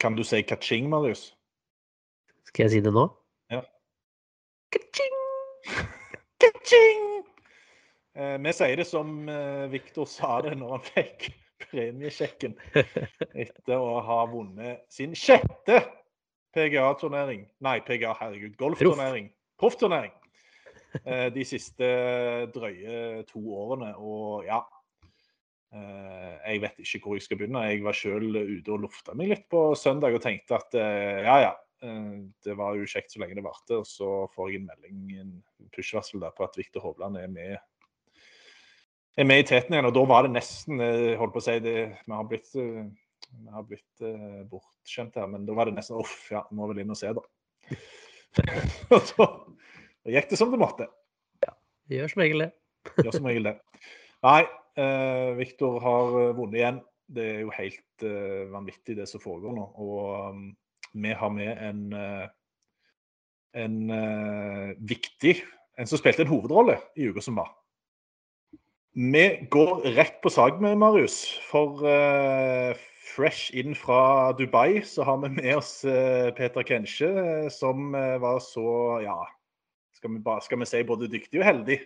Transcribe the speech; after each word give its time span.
Kan 0.00 0.16
du 0.16 0.24
si 0.24 0.42
kaching, 0.42 0.88
Marius? 0.88 1.36
Skal 2.48 2.62
jeg 2.64 2.70
si 2.70 2.80
det 2.82 2.92
nå? 2.94 3.04
Ja. 3.52 3.60
Ka-ching! 4.72 5.16
Kaching! 6.40 7.04
Eh, 8.16 8.36
vi 8.42 8.52
sier 8.56 8.76
det 8.80 8.86
som 8.88 9.28
eh, 9.30 9.68
Viktor 9.70 10.08
sa 10.10 10.40
det 10.46 10.56
når 10.58 10.70
han 10.74 10.84
fikk 10.88 11.28
premiesjekken 11.66 12.56
etter 12.74 13.76
å 13.76 14.00
ha 14.02 14.24
vunnet 14.32 14.82
sin 14.90 15.14
sjette 15.14 15.84
PGA-turnering. 16.56 17.44
Nei, 17.62 17.78
PGA, 17.86 18.16
herregud, 18.18 18.56
golfturnering. 18.58 19.30
Proffturnering. 19.60 20.16
Eh, 21.04 21.28
de 21.30 21.44
siste 21.46 21.86
drøye 22.50 23.22
to 23.28 23.38
årene. 23.54 23.92
Og 24.00 24.48
ja 24.48 24.64
Jeg 25.70 26.60
vet 26.64 26.80
ikke 26.82 27.00
hvor 27.04 27.18
jeg 27.18 27.24
skal 27.26 27.38
begynne. 27.38 27.64
Jeg 27.70 27.82
var 27.84 27.96
sjøl 27.96 28.36
ute 28.36 28.72
og 28.74 28.84
lufta 28.86 29.14
meg 29.18 29.30
litt 29.30 29.44
på 29.52 29.70
søndag 29.78 30.16
og 30.16 30.22
tenkte 30.24 30.58
at 30.58 30.74
eh, 30.78 31.20
ja, 31.26 31.36
ja. 31.44 31.52
eh, 31.86 32.16
Det 32.42 32.56
var 32.58 32.74
jo 32.78 32.88
kjekt 32.90 33.14
så 33.14 33.22
lenge 33.22 33.38
det 33.38 33.46
varte. 33.46 33.78
Og 33.78 33.86
så 33.86 34.08
får 34.34 34.50
jeg 34.50 34.62
en 34.62 34.70
melding, 34.70 35.04
en 35.20 35.68
push-varsel 35.76 36.22
der 36.24 36.34
på 36.34 36.46
at 36.46 36.58
Viktor 36.58 36.82
Hovland 36.88 37.20
er 37.20 37.30
med 37.30 37.58
er 39.20 39.26
med 39.28 39.42
i 39.42 39.46
teten 39.46 39.74
igjen. 39.74 39.88
Og 39.90 39.94
da 39.94 40.04
var 40.08 40.26
det 40.26 40.34
nesten 40.34 40.82
eh, 40.84 41.14
holdt 41.20 41.36
på 41.36 41.42
å 41.42 41.46
si 41.46 41.56
det, 41.62 41.76
Vi 42.06 42.16
har 42.16 42.28
blitt, 42.30 42.50
eh, 42.58 42.86
vi 43.30 43.54
har 43.54 43.66
blitt 43.66 44.02
uh, 44.02 44.40
bortskjemt 44.50 45.18
her, 45.20 45.28
men 45.30 45.44
da 45.46 45.54
var 45.54 45.68
det 45.68 45.76
nesten 45.76 46.00
Uff, 46.00 46.24
ja, 46.32 46.40
må 46.56 46.66
vel 46.70 46.80
inn 46.82 46.90
og 46.90 46.98
se, 46.98 47.12
da. 47.14 47.22
og 48.96 49.04
så 49.06 49.26
gikk 50.10 50.32
det 50.32 50.38
som 50.40 50.50
det 50.50 50.58
måtte. 50.58 50.88
Det 51.90 51.98
gjør 51.98 52.10
som 52.10 52.22
regel 52.22 52.42
det. 52.44 52.48
Gjør 53.04 53.16
som 53.18 53.28
regel 53.28 53.46
det. 53.50 53.52
Nei, 54.26 54.40
eh, 54.78 55.30
Viktor 55.38 55.80
har 55.82 56.18
eh, 56.20 56.34
vunnet 56.36 56.60
igjen. 56.60 56.82
Det 57.10 57.24
er 57.26 57.40
jo 57.42 57.54
helt 57.54 58.04
eh, 58.06 58.44
vanvittig 58.52 58.98
det 59.00 59.08
som 59.10 59.22
foregår 59.22 59.56
nå. 59.56 59.64
Og 59.82 60.30
um, 60.30 60.44
vi 60.92 61.14
har 61.14 61.32
med 61.34 61.50
en, 61.62 61.80
eh, 61.94 62.26
en 63.64 63.80
uh, 63.90 64.76
viktig 64.78 65.40
En 65.80 65.88
som 65.88 65.96
spilte 65.96 66.26
en 66.26 66.28
hovedrolle 66.28 66.74
i 66.98 67.06
uka 67.08 67.22
som 67.24 67.38
var. 67.40 67.54
Vi 68.92 69.46
går 69.48 69.86
rett 69.96 70.18
på 70.20 70.28
sak 70.28 70.58
med 70.60 70.76
Marius. 70.76 71.22
For 71.48 71.80
uh, 71.80 72.76
fresh 73.14 73.54
inn 73.56 73.72
fra 73.78 74.32
Dubai 74.36 74.82
så 74.84 75.06
har 75.06 75.22
vi 75.22 75.30
med 75.38 75.54
oss 75.56 75.84
uh, 75.86 76.28
Peter 76.36 76.66
Kensche, 76.66 77.08
eh, 77.08 77.48
som 77.48 77.94
var 77.94 78.42
så 78.44 79.00
ja, 79.04 79.16
skal 79.96 80.18
vi, 80.18 80.36
skal 80.42 80.60
vi 80.60 80.68
si 80.68 80.82
både 80.84 81.08
dyktig 81.08 81.40
og 81.40 81.46
heldig. 81.46 81.78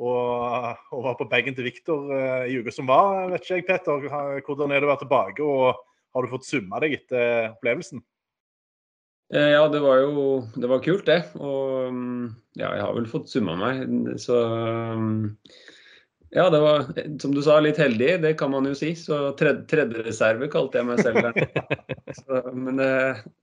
Og, 0.00 0.78
og 0.94 1.02
var 1.04 1.18
på 1.18 1.28
bagen 1.28 1.56
til 1.56 1.66
Viktor 1.68 2.08
eh, 2.16 2.46
i 2.52 2.56
uka 2.60 2.72
som 2.72 2.88
var. 2.88 3.28
Vet 3.32 3.44
ikke 3.44 3.58
jeg, 3.58 3.66
Petter, 3.68 4.06
hvordan 4.46 4.72
er 4.72 4.80
det 4.80 4.88
å 4.88 4.92
være 4.94 5.02
tilbake? 5.04 5.44
Og 5.44 5.82
har 6.12 6.24
du 6.24 6.32
fått 6.32 6.48
summa 6.48 6.80
deg 6.82 6.96
etter 7.00 7.52
opplevelsen? 7.52 8.00
Eh, 9.32 9.50
Ja, 9.52 9.66
det 9.68 9.82
var 9.84 10.00
jo 10.04 10.40
det 10.56 10.70
var 10.70 10.82
kult, 10.84 11.04
det. 11.08 11.20
Og 11.40 11.92
mm, 11.92 12.24
ja, 12.60 12.72
jeg 12.76 12.86
har 12.86 12.96
vel 12.96 13.10
fått 13.10 13.30
summa 13.32 13.56
meg. 13.60 13.84
Så 14.20 14.40
mm, 14.40 15.20
ja, 16.32 16.46
det 16.52 16.60
var 16.64 16.86
som 17.20 17.36
du 17.36 17.42
sa, 17.44 17.58
litt 17.60 17.80
heldig. 17.80 18.14
Det 18.24 18.34
kan 18.40 18.52
man 18.52 18.68
jo 18.68 18.72
si. 18.76 18.94
Så 18.96 19.34
tredje, 19.36 19.66
tredje 19.68 20.04
reserve 20.08 20.48
kalte 20.52 20.80
jeg 20.80 20.88
meg 20.88 21.04
selv 21.04 21.20
der. 21.28 21.68
Så, 22.18 22.42
men 22.52 22.76
det, 22.76 22.92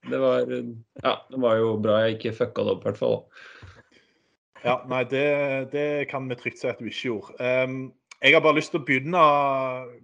det 0.10 0.18
var 0.22 0.50
ja, 0.50 1.14
det 1.30 1.40
var 1.42 1.58
jo 1.58 1.72
bra 1.82 2.04
jeg 2.04 2.18
ikke 2.18 2.36
fucka 2.38 2.66
det 2.66 2.74
opp, 2.76 2.84
i 2.84 2.90
hvert 2.90 3.02
fall. 3.02 3.16
Ja, 4.66 4.80
nei, 4.92 5.04
det, 5.08 5.26
det 5.74 5.88
kan 6.12 6.28
vi 6.30 6.38
trygt 6.40 6.60
si 6.60 6.68
at 6.68 6.82
du 6.82 6.90
ikke 6.90 7.14
gjorde. 7.14 7.36
Um, 7.40 7.82
jeg 8.20 8.36
har 8.36 8.44
bare 8.44 8.58
lyst 8.58 8.74
til 8.74 8.82
å 8.82 8.86
begynne 8.88 9.20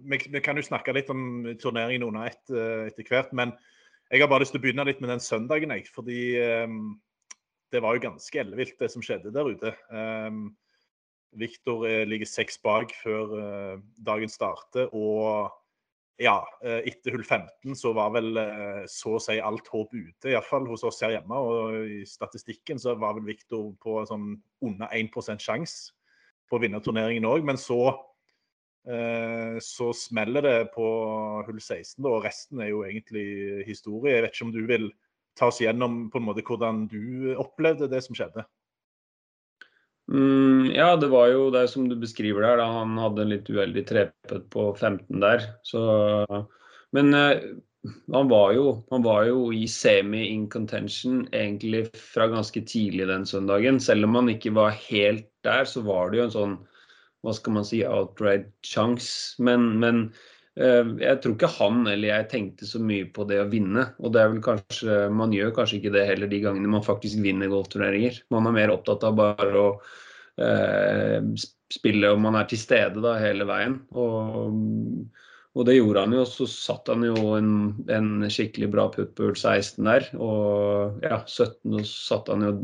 Vi, 0.08 0.40
kan 0.40 0.56
jo 0.56 0.64
snakke 0.64 0.94
litt 0.96 1.10
om 1.12 1.44
turneringen 1.60 2.06
under 2.06 2.30
ett 2.30 2.52
eh, 2.52 2.86
etter 2.88 3.04
hvert, 3.10 3.34
men 3.36 3.52
jeg 4.08 4.22
har 4.22 4.30
bare 4.30 4.44
lyst 4.44 4.54
til 4.54 4.62
å 4.62 4.64
begynne 4.64 4.86
litt 4.86 5.02
med 5.02 5.10
den 5.12 5.20
søndagen, 5.20 5.74
jeg. 5.74 5.88
Fordi 5.92 6.20
um, 6.64 6.94
det 7.74 7.82
var 7.82 7.96
jo 7.96 8.04
ganske 8.06 8.40
ellevilt, 8.40 8.76
det 8.78 8.88
som 8.92 9.02
skjedde 9.04 9.32
der 9.34 9.50
ute. 9.50 9.72
Um, 9.90 10.54
Viktor 11.36 11.84
eh, 11.88 12.04
ligger 12.08 12.28
seks 12.30 12.60
bak 12.62 12.94
før 13.02 13.34
uh, 13.34 13.74
dagen 14.06 14.30
starter, 14.32 14.88
og 14.94 15.50
ja, 16.16 16.36
eh, 16.64 16.80
etter 16.88 17.12
hull 17.12 17.24
15 17.24 17.76
så 17.76 17.92
var 17.96 18.12
vel 18.14 18.38
eh, 18.40 18.82
så 18.88 19.16
å 19.16 19.20
si 19.20 19.36
alt 19.42 19.68
håp 19.68 19.92
ute, 19.92 20.30
iallfall 20.32 20.68
hos 20.70 20.84
oss 20.88 21.02
her 21.04 21.12
hjemme. 21.16 21.36
Og 21.36 21.76
i 21.98 22.00
statistikken 22.08 22.80
så 22.80 22.96
var 22.96 23.18
vel 23.18 23.26
Viktor 23.28 23.74
på 23.82 24.00
sånn 24.08 24.34
under 24.64 24.92
1 24.96 25.12
sjanse 25.42 25.92
på 26.48 26.56
å 26.56 26.62
vinne 26.62 26.80
turneringen 26.80 27.28
òg. 27.28 27.44
Men 27.44 27.60
så, 27.60 27.80
eh, 28.88 29.60
så 29.60 29.90
smeller 29.92 30.46
det 30.46 30.56
på 30.76 30.86
hull 31.48 31.60
16, 31.60 32.00
da, 32.00 32.08
og 32.08 32.24
resten 32.24 32.64
er 32.64 32.72
jo 32.72 32.84
egentlig 32.88 33.66
historie. 33.68 34.16
Jeg 34.16 34.26
vet 34.26 34.38
ikke 34.38 34.48
om 34.48 34.56
du 34.56 34.64
vil 34.66 34.90
ta 35.36 35.50
oss 35.50 35.60
gjennom 35.60 36.06
på 36.08 36.16
en 36.16 36.30
måte 36.30 36.44
hvordan 36.46 36.86
du 36.88 37.34
opplevde 37.36 37.90
det 37.92 38.00
som 38.06 38.16
skjedde? 38.16 38.46
Mm, 40.12 40.70
ja, 40.70 40.92
det 40.96 41.08
var 41.10 41.32
jo 41.32 41.48
det 41.50 41.66
som 41.72 41.88
du 41.90 41.96
beskriver 41.98 42.44
der. 42.46 42.60
Da. 42.62 42.66
Han 42.78 42.98
hadde 43.00 43.24
en 43.24 43.32
litt 43.34 43.48
uheldig 43.50 43.86
trepet 43.88 44.46
på 44.52 44.68
15 44.74 45.22
der. 45.22 45.48
Så, 45.66 45.80
men 46.94 47.14
eh, 47.14 47.48
han, 48.12 48.30
var 48.30 48.54
jo, 48.54 48.68
han 48.90 49.02
var 49.06 49.26
jo 49.26 49.48
i 49.54 49.66
semi-in 49.70 50.46
contention 50.52 51.24
egentlig 51.34 51.88
fra 51.98 52.28
ganske 52.30 52.62
tidlig 52.68 53.08
den 53.10 53.26
søndagen. 53.26 53.82
Selv 53.82 54.06
om 54.06 54.20
han 54.20 54.30
ikke 54.32 54.54
var 54.56 54.78
helt 54.86 55.28
der, 55.46 55.66
så 55.66 55.82
var 55.86 56.10
det 56.10 56.22
jo 56.22 56.28
en 56.28 56.38
sånn 56.38 56.56
hva 57.26 57.34
skal 57.34 57.56
man 57.56 57.66
si, 57.66 57.82
outright 57.82 58.52
chance. 58.62 59.34
Men, 59.42 59.72
men 59.82 60.02
eh, 60.54 60.86
jeg 61.02 61.18
tror 61.22 61.34
ikke 61.34 61.54
han 61.56 61.82
eller 61.82 62.12
jeg 62.12 62.30
tenkte 62.30 62.70
så 62.70 62.78
mye 62.78 63.10
på 63.10 63.26
det 63.26 63.42
å 63.42 63.50
vinne. 63.50 63.88
Og 63.98 64.14
det 64.14 64.22
er 64.22 64.34
vel 64.36 64.42
kanskje, 64.44 64.98
man 65.10 65.34
gjør 65.34 65.54
kanskje 65.56 65.80
ikke 65.80 65.96
det 65.98 66.06
heller 66.12 66.30
de 66.30 66.44
gangene 66.46 66.70
man 66.78 66.86
faktisk 66.86 67.18
vinner 67.26 67.50
golfturneringer. 67.50 68.22
Man 68.30 68.46
er 68.46 68.60
mer 68.62 68.76
opptatt 68.76 69.02
av 69.08 69.18
bare 69.18 69.50
å 69.58 69.70
eh, 70.40 71.20
spille 71.72 72.10
og 72.12 72.20
man 72.22 72.38
er 72.38 72.48
til 72.50 72.60
stede 72.60 73.02
da 73.04 73.16
hele 73.20 73.46
veien. 73.48 73.78
Og, 73.96 74.58
og 75.56 75.66
det 75.68 75.78
gjorde 75.78 76.04
han 76.04 76.16
jo. 76.18 76.24
Så 76.28 76.48
satt 76.50 76.90
han 76.92 77.04
jo 77.06 77.34
en, 77.38 77.52
en 77.92 78.10
skikkelig 78.32 78.70
bra 78.74 78.86
putt 78.92 79.14
på 79.16 79.28
hull 79.28 79.36
16 79.36 79.80
der. 79.88 80.08
Og 80.20 81.02
ja, 81.04 81.22
17 81.24 81.80
så 81.80 81.86
satte 81.90 82.36
han 82.36 82.46
jo 82.46 82.54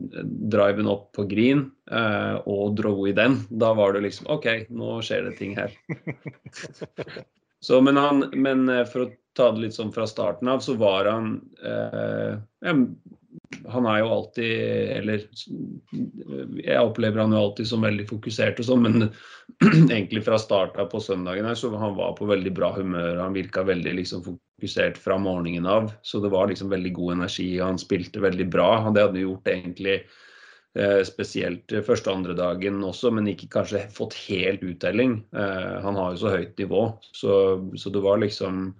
driven 0.52 0.90
opp 0.92 1.10
på 1.16 1.26
green 1.30 1.66
eh, 1.90 2.36
og 2.46 2.76
dro 2.80 2.94
i 3.08 3.16
den. 3.16 3.40
Da 3.50 3.72
var 3.78 3.96
det 3.96 4.04
liksom 4.06 4.30
OK, 4.32 4.50
nå 4.70 4.98
skjer 5.04 5.30
det 5.30 5.38
ting 5.40 5.56
her. 5.58 5.75
Så, 7.62 7.78
men, 7.78 7.94
han, 7.94 8.25
men 8.34 8.66
eh, 8.68 8.86
for 8.90 9.04
å 9.04 9.12
ta 9.37 9.50
det 9.52 9.64
litt 9.64 9.76
sånn 9.76 9.93
fra 9.94 10.06
starten 10.08 10.50
av, 10.52 10.62
så 10.64 10.76
var 10.81 11.08
han 11.11 11.34
eh, 11.64 12.38
ja, 12.64 12.75
Han 13.73 13.87
er 13.88 13.99
jo 14.02 14.08
alltid 14.17 14.93
Eller 14.99 15.25
jeg 16.61 16.79
opplever 16.81 17.23
han 17.23 17.34
jo 17.34 17.43
alltid 17.43 17.69
som 17.69 17.87
veldig 17.87 18.08
fokusert 18.11 18.61
og 18.61 18.69
sånn, 18.69 18.87
men 18.87 19.06
egentlig 19.94 20.25
fra 20.26 20.40
start 20.40 20.76
av 20.81 20.90
på 20.93 21.00
søndagen 21.02 21.49
her, 21.49 21.56
så 21.58 21.73
han 21.76 21.96
var 21.99 22.17
på 22.19 22.29
veldig 22.29 22.52
bra 22.56 22.73
humør. 22.76 23.20
Han 23.20 23.37
virka 23.37 23.64
veldig 23.67 23.94
liksom 24.00 24.25
fokusert 24.26 25.00
fra 25.00 25.19
morgenen 25.20 25.69
av. 25.69 25.90
Så 26.02 26.20
det 26.25 26.32
var 26.32 26.50
liksom 26.50 26.73
veldig 26.73 26.93
god 26.96 27.17
energi, 27.19 27.49
og 27.61 27.73
han 27.73 27.81
spilte 27.81 28.23
veldig 28.25 28.49
bra. 28.52 28.69
Det 28.94 29.06
hadde 29.06 29.25
gjort 29.25 29.50
egentlig 29.52 30.00
Eh, 30.73 31.02
spesielt 31.05 31.69
første 31.85 32.08
og 32.08 32.23
andre 32.23 32.35
dagen 32.37 32.78
også, 32.87 33.11
men 33.12 33.26
ikke 33.28 33.50
kanskje 33.52 33.82
fått 33.93 34.17
helt 34.25 34.62
uttelling. 34.64 35.19
Eh, 35.37 35.75
han 35.85 35.99
har 36.00 36.14
jo 36.14 36.23
så 36.23 36.32
høyt 36.32 36.56
nivå, 36.56 36.87
så, 37.12 37.35
så 37.76 37.93
det 37.93 38.00
var 38.00 38.23
liksom 38.23 38.70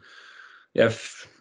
jeg, 0.79 0.93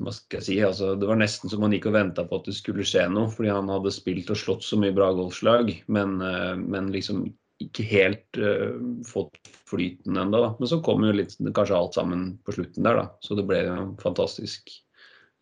hva 0.04 0.12
skal 0.16 0.42
jeg 0.42 0.48
si, 0.48 0.56
altså, 0.66 0.94
Det 1.00 1.08
var 1.08 1.20
nesten 1.20 1.52
som 1.52 1.64
han 1.64 1.72
gikk 1.76 1.88
og 1.92 1.96
venta 1.96 2.26
på 2.28 2.42
at 2.42 2.50
det 2.50 2.56
skulle 2.58 2.86
skje 2.88 3.06
noe, 3.12 3.32
fordi 3.32 3.52
han 3.54 3.70
hadde 3.72 3.94
spilt 3.96 4.32
og 4.34 4.40
slått 4.40 4.66
så 4.68 4.80
mye 4.80 4.96
bra 4.96 5.12
golfslag, 5.16 5.72
men, 5.88 6.18
eh, 6.26 6.56
men 6.60 6.92
liksom 6.92 7.30
ikke 7.62 7.84
helt 7.86 8.40
uh, 8.42 8.74
fått 9.06 9.38
flyten 9.70 10.16
ennå. 10.18 10.40
Men 10.58 10.70
så 10.70 10.80
kom 10.82 11.04
jo 11.06 11.12
litt, 11.14 11.36
kanskje 11.54 11.78
alt 11.78 11.98
sammen 11.98 12.24
på 12.42 12.56
slutten 12.56 12.88
der, 12.88 12.98
da. 12.98 13.04
Så 13.22 13.38
det 13.38 13.46
ble 13.46 13.60
jo 13.68 13.76
fantastisk. 14.02 14.74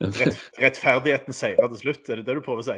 Rett, 0.03 0.41
rettferdigheten 0.59 1.36
seirer 1.36 1.71
til 1.71 1.81
slutt, 1.86 2.09
er 2.12 2.19
det 2.19 2.27
det 2.27 2.36
du 2.36 2.44
prøver 2.44 2.63
å 2.63 2.68
si? 2.69 2.77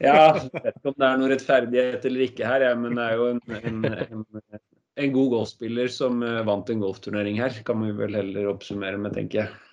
Ja, 0.00 0.36
jeg 0.36 0.50
vet 0.52 0.76
ikke 0.76 0.92
om 0.92 0.98
det 1.00 1.08
er 1.08 1.18
noe 1.20 1.30
rettferdighet 1.32 2.06
eller 2.08 2.26
ikke 2.26 2.48
her, 2.48 2.66
jeg, 2.66 2.78
men 2.80 2.96
det 2.96 3.04
er 3.06 3.18
jo 3.20 3.26
en, 3.34 3.42
en, 3.56 3.82
en, 4.04 4.60
en 5.04 5.12
god 5.16 5.34
golfspiller 5.34 5.92
som 5.92 6.24
eh, 6.24 6.40
vant 6.48 6.72
en 6.72 6.84
golfturnering 6.84 7.40
her. 7.40 7.60
Kan 7.66 7.84
vi 7.84 7.92
vel 7.96 8.16
heller 8.16 8.52
oppsummere 8.52 9.00
med, 9.00 9.16
tenker 9.16 9.44
jeg. 9.44 9.69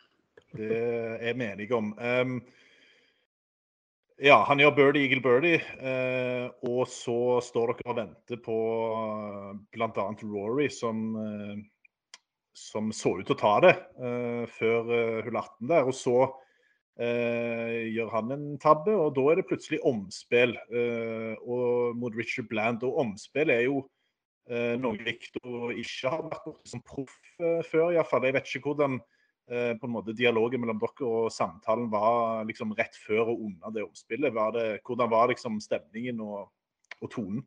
Det 0.56 0.80
er 1.20 1.36
vi 1.36 1.48
enige 1.48 1.76
om. 1.76 1.92
Um, 1.98 2.38
ja, 4.24 4.40
han 4.48 4.62
gjør 4.62 4.76
birdie, 4.78 5.06
eagle 5.06 5.22
birdie, 5.26 5.62
uh, 5.82 6.48
og 6.70 6.88
så 6.90 7.38
står 7.44 7.76
dere 7.76 7.92
og 7.92 8.00
venter 8.00 8.42
på 8.42 8.58
uh, 8.96 9.52
bl.a. 9.76 10.08
Rory, 10.24 10.70
som, 10.74 11.06
uh, 11.20 12.26
som 12.56 12.94
så 12.96 13.18
ut 13.20 13.28
til 13.28 13.38
å 13.38 13.42
ta 13.44 13.56
det 13.68 13.76
uh, 14.00 14.44
før 14.58 14.94
hull 15.28 15.42
18 15.44 15.74
der. 15.74 15.90
Og 15.90 15.98
så 15.98 16.20
Eh, 16.98 17.92
gjør 17.94 18.10
han 18.10 18.34
en 18.34 18.46
tabbe, 18.58 18.90
og 18.98 19.12
da 19.14 19.28
er 19.30 19.38
det 19.38 19.46
plutselig 19.46 19.78
omspill 19.86 20.56
eh, 20.74 21.36
og 21.46 21.94
mot 22.00 22.16
Richard 22.18 22.48
Bland. 22.50 22.82
Og 22.88 22.98
omspill 23.04 23.54
er 23.54 23.68
jo 23.68 23.84
eh, 24.50 24.74
noe 24.82 24.98
Victor 25.06 25.76
ikke 25.78 26.10
har 26.10 26.24
vært 26.26 26.64
som 26.66 26.82
proff 26.82 27.14
eh, 27.38 27.62
før, 27.70 27.92
iallfall. 27.94 28.26
Jeg 28.26 28.38
vet 28.40 28.50
ikke 28.50 28.72
hvordan 28.72 28.98
eh, 28.98 29.06
på 29.48 29.88
en 29.88 29.94
måte 29.94 30.12
dialogen 30.12 30.60
mellom 30.60 30.80
dere 30.82 31.08
og 31.08 31.30
samtalen 31.32 31.86
var 31.92 32.44
liksom 32.50 32.74
rett 32.76 32.98
før 33.00 33.32
og 33.32 33.46
under 33.46 33.72
det 33.72 33.86
omspillet. 33.86 34.34
Var 34.36 34.56
det, 34.58 34.66
hvordan 34.84 35.12
var 35.14 35.30
liksom 35.32 35.62
stemningen 35.64 36.20
og, 36.26 36.50
og 37.00 37.12
tonen? 37.14 37.46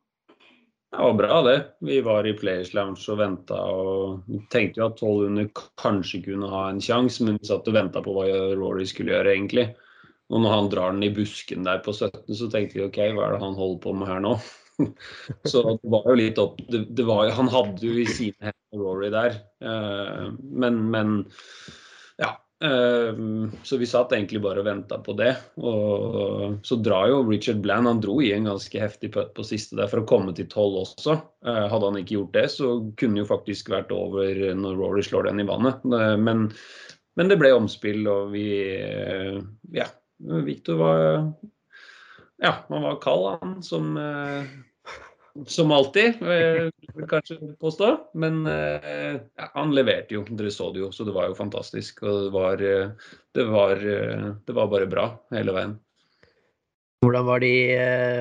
Det 0.91 0.99
var 0.99 1.12
bra, 1.14 1.43
det. 1.43 1.58
Vi 1.87 2.00
var 2.02 2.26
i 2.26 2.32
Players 2.35 2.73
Lounge 2.75 3.05
og 3.12 3.20
venta 3.20 3.58
og 3.62 4.25
tenkte 4.50 4.81
jo 4.81 4.88
at 4.88 4.97
1200 4.99 5.52
kanskje 5.79 6.19
kunne 6.25 6.49
ha 6.50 6.64
en 6.67 6.81
sjanse, 6.82 7.23
men 7.23 7.38
vi 7.38 7.47
satt 7.47 7.69
og 7.70 7.76
venta 7.76 8.03
på 8.03 8.14
hva 8.17 8.25
Rory 8.58 8.88
skulle 8.91 9.14
gjøre, 9.14 9.37
egentlig. 9.37 9.69
Og 10.31 10.43
når 10.43 10.56
han 10.56 10.70
drar 10.73 10.96
den 10.96 11.06
i 11.06 11.12
busken 11.14 11.62
der 11.67 11.79
på 11.85 11.94
17, 11.94 12.35
så 12.35 12.49
tenkte 12.50 12.79
vi 12.79 12.88
OK, 12.88 12.99
hva 13.14 13.29
er 13.29 13.37
det 13.37 13.44
han 13.44 13.55
holder 13.58 13.79
på 13.85 13.94
med 14.00 14.11
her 14.11 14.25
nå? 14.25 14.35
så 15.50 15.62
det 15.76 15.93
var 15.93 16.08
jo 16.08 16.17
litt 16.17 16.38
opp 16.41 16.58
det, 16.73 16.87
det 16.96 17.05
var, 17.05 17.29
Han 17.37 17.50
hadde 17.53 17.85
jo 17.85 17.99
i 18.00 18.06
sine 18.08 18.49
hender 18.49 18.81
Rory 18.81 19.11
der, 19.12 19.35
uh, 19.62 20.31
men, 20.41 20.79
men 20.91 21.19
så 22.60 23.76
vi 23.80 23.86
satt 23.88 24.10
egentlig 24.12 24.42
bare 24.44 24.60
og 24.60 24.66
venta 24.66 24.98
på 25.00 25.14
det. 25.16 25.30
Og 25.64 26.58
så 26.66 26.76
drar 26.76 27.08
jo 27.08 27.22
Richard 27.24 27.62
Bland 27.64 27.88
Han 27.88 28.02
dro 28.04 28.18
i 28.20 28.34
en 28.36 28.50
ganske 28.50 28.82
heftig 28.82 29.12
putt 29.14 29.32
på 29.36 29.46
siste 29.48 29.78
der 29.78 29.88
for 29.88 30.02
å 30.02 30.08
komme 30.08 30.34
til 30.36 30.48
tolv 30.52 30.82
også. 30.82 31.16
Eh, 31.46 31.62
hadde 31.72 31.88
han 31.88 31.96
ikke 32.02 32.18
gjort 32.18 32.36
det, 32.36 32.44
så 32.52 32.74
kunne 33.00 33.16
det 33.16 33.24
jo 33.24 33.30
faktisk 33.30 33.72
vært 33.72 33.94
over 33.96 34.42
når 34.58 34.76
Rory 34.76 35.04
slår 35.06 35.30
den 35.30 35.40
i 35.40 35.48
vannet. 35.48 35.80
Eh, 35.88 36.16
men, 36.20 36.50
men 37.16 37.32
det 37.32 37.40
ble 37.40 37.54
omspill, 37.56 38.04
og 38.12 38.34
vi 38.34 38.46
eh, 38.76 39.40
Ja, 39.76 39.88
Victor 40.44 40.82
var 40.82 41.00
Ja, 42.44 42.58
han 42.68 42.84
var 42.84 43.00
kald, 43.00 43.30
han, 43.40 43.56
som 43.64 43.96
som 45.47 45.73
alltid, 45.73 46.19
vil 46.21 46.71
jeg 47.03 47.09
kanskje 47.11 47.38
påstå. 47.62 47.91
Men 48.21 48.43
eh, 48.50 49.21
ja, 49.38 49.49
han 49.55 49.75
leverte 49.77 50.17
jo, 50.17 50.25
dere 50.29 50.53
så 50.55 50.71
det 50.75 50.82
jo, 50.82 50.91
så 50.94 51.06
det 51.06 51.15
var 51.17 51.31
jo 51.31 51.38
fantastisk. 51.38 52.03
Og 52.05 52.27
det 52.27 52.35
var, 52.35 52.65
eh, 52.65 53.15
det 53.38 53.47
var, 53.50 53.79
eh, 53.79 54.27
det 54.47 54.56
var 54.56 54.71
bare 54.73 54.91
bra 54.91 55.06
hele 55.37 55.55
veien. 55.56 55.79
Hvordan 57.00 57.25
var 57.31 57.41
de, 57.41 57.55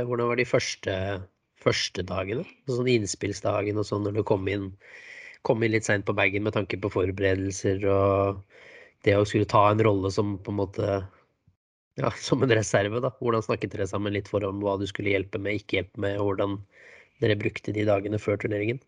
hvordan 0.08 0.32
var 0.32 0.40
de 0.40 0.48
første, 0.48 0.96
første, 1.60 2.06
dagene? 2.08 2.46
Sånn 2.72 2.88
innspillsdagen 2.88 3.82
og 3.82 3.88
sånn 3.88 4.06
når 4.08 4.22
du 4.22 4.24
kom 4.28 4.48
inn, 4.48 4.70
kom 5.44 5.66
inn 5.66 5.74
litt 5.74 5.88
seint 5.88 6.08
på 6.08 6.16
bagen 6.16 6.46
med 6.46 6.56
tanke 6.56 6.80
på 6.80 6.92
forberedelser 6.94 7.84
og 7.92 8.40
det 9.04 9.18
å 9.20 9.26
skulle 9.28 9.48
ta 9.48 9.66
en 9.72 9.84
rolle 9.84 10.12
som 10.12 10.38
på 10.44 10.54
en 10.54 10.60
måte 10.62 10.88
ja, 12.00 12.12
som 12.24 12.44
en 12.44 12.56
reserve, 12.56 13.02
da. 13.04 13.12
Hvordan 13.20 13.44
snakket 13.44 13.76
dere 13.76 13.88
sammen 13.90 14.16
litt 14.16 14.30
for 14.32 14.44
om 14.48 14.62
hva 14.64 14.78
du 14.80 14.86
skulle 14.88 15.12
hjelpe 15.12 15.42
med, 15.42 15.60
ikke 15.60 15.82
hjelpe 15.82 16.04
med, 16.04 16.16
og 16.20 16.32
hvordan 16.32 16.58
dere 17.24 17.40
brukte 17.40 17.76
de 17.76 17.86
dagene 17.88 18.22
før 18.22 18.40
turneringen? 18.42 18.82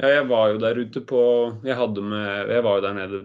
Ja, 0.00 0.08
jeg 0.14 0.28
var 0.30 0.48
jo 0.48 0.60
der 0.62 0.78
ute 0.80 1.02
på 1.04 1.22
Jeg, 1.66 1.76
med, 2.00 2.48
jeg 2.48 2.64
var 2.64 2.78
jo 2.78 2.84
der 2.86 2.94
nede 2.96 3.18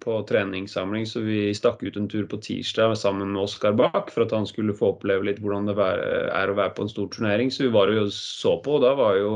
på 0.00 0.20
treningssamling, 0.28 1.06
så 1.08 1.22
vi 1.24 1.50
stakk 1.56 1.82
ut 1.82 1.96
en 1.98 2.06
tur 2.08 2.28
på 2.30 2.38
tirsdag 2.38 2.94
sammen 2.98 3.32
med 3.32 3.42
Oskar 3.42 3.74
Bach 3.74 4.12
for 4.14 4.22
at 4.22 4.34
han 4.36 4.46
skulle 4.46 4.76
få 4.76 4.92
oppleve 4.94 5.26
litt 5.26 5.40
hvordan 5.42 5.66
det 5.66 5.74
er 5.74 6.52
å 6.52 6.58
være 6.58 6.76
på 6.76 6.86
en 6.86 6.92
stor 6.92 7.10
turnering. 7.10 7.50
Så 7.50 7.66
vi 7.66 7.74
var 7.74 7.90
jo 7.90 8.06
så 8.14 8.54
på, 8.62 8.78
og 8.78 8.84
da 8.86 8.94
var 8.98 9.18
jo 9.18 9.32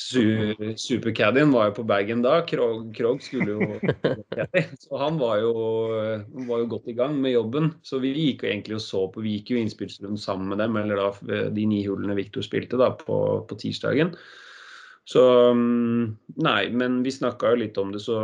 Supercaddien 0.00 1.52
var 1.52 1.68
jo 1.68 1.76
på 1.80 1.86
bagen 1.88 2.22
da. 2.24 2.40
Krog, 2.48 2.88
Krog 2.96 3.22
skulle 3.22 3.54
jo 3.54 3.80
Så 4.84 5.00
han 5.00 5.18
var 5.20 5.40
jo, 5.42 5.54
var 6.48 6.62
jo, 6.62 6.68
godt 6.74 6.90
i 6.90 6.96
gang 6.98 7.16
med 7.20 7.34
jobben. 7.34 7.72
Så 7.86 8.00
vi 8.02 8.14
gikk 8.16 8.44
jo 8.44 8.52
egentlig 8.52 8.78
og 8.80 8.84
så 8.84 9.06
på. 9.12 9.24
Vi 9.24 9.38
gikk 9.38 9.54
jo 9.54 9.60
innspillsrunde 9.60 10.20
sammen 10.20 10.52
med 10.52 10.62
dem, 10.62 10.78
eller 10.80 11.00
da 11.00 11.48
de 11.54 11.66
ni 11.68 11.82
hullene 11.86 12.16
Viktor 12.18 12.46
spilte 12.46 12.80
da 12.80 12.92
på, 12.98 13.18
på 13.46 13.60
tirsdagen. 13.60 14.14
Så 15.10 15.22
mm, 15.56 16.16
Nei, 16.44 16.70
men 16.70 17.00
vi 17.02 17.12
snakka 17.12 17.52
jo 17.52 17.60
litt 17.62 17.78
om 17.80 17.90
det, 17.94 18.02
så 18.04 18.18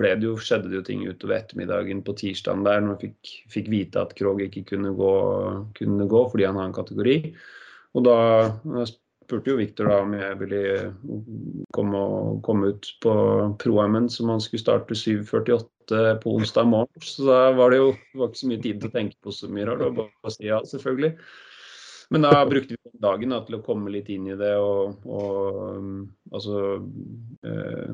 ble 0.00 0.14
det 0.16 0.28
jo, 0.28 0.36
skjedde 0.40 0.70
det 0.70 0.78
jo 0.78 0.86
ting 0.86 1.02
utover 1.04 1.36
ettermiddagen 1.36 2.00
på 2.06 2.14
tirsdagen 2.16 2.64
der 2.64 2.80
når 2.84 2.96
vi 2.96 3.10
fikk, 3.10 3.32
fikk 3.52 3.72
vite 3.72 4.04
at 4.04 4.14
Krog 4.18 4.40
ikke 4.44 4.64
kunne 4.72 4.94
gå, 4.96 5.14
kunne 5.76 6.08
gå 6.10 6.22
fordi 6.32 6.48
han 6.48 6.60
har 6.60 6.70
en 6.70 6.76
kategori. 6.76 7.18
Og 7.98 8.06
da 8.06 8.16
spurte 9.30 9.52
jo 9.52 9.58
Viktor 9.60 9.90
om 9.94 10.14
jeg 10.18 10.38
ville 10.40 10.62
komme, 11.76 12.00
komme 12.46 12.72
ut 12.74 12.88
på 13.04 13.12
Proamen 13.62 14.08
som 14.10 14.32
han 14.34 14.42
skulle 14.42 14.64
starte 14.64 14.98
7.48 14.98 16.16
på 16.22 16.34
onsdag 16.38 16.66
morgen. 16.70 17.04
Så 17.04 17.28
da 17.28 17.52
var 17.54 17.70
det 17.70 17.78
jo 17.80 17.92
var 18.18 18.30
ikke 18.30 18.42
så 18.42 18.50
mye 18.50 18.64
tid 18.66 18.82
til 18.82 18.90
å 18.90 18.96
tenke 18.98 19.16
på 19.22 19.34
så 19.34 19.50
mye 19.52 19.68
rart. 19.70 19.86
Bare 19.94 20.26
å 20.26 20.34
si 20.34 20.50
ja, 20.50 20.58
selvfølgelig. 20.66 21.14
Men 22.10 22.26
da 22.26 22.42
brukte 22.42 22.74
vi 22.74 22.90
dagen 22.98 23.30
da, 23.30 23.38
til 23.46 23.60
å 23.60 23.62
komme 23.62 23.92
litt 23.94 24.08
inn 24.10 24.26
i 24.26 24.36
det. 24.38 24.52
Og, 24.58 25.06
og 25.06 26.34
altså 26.34 26.80
eh, 27.46 27.92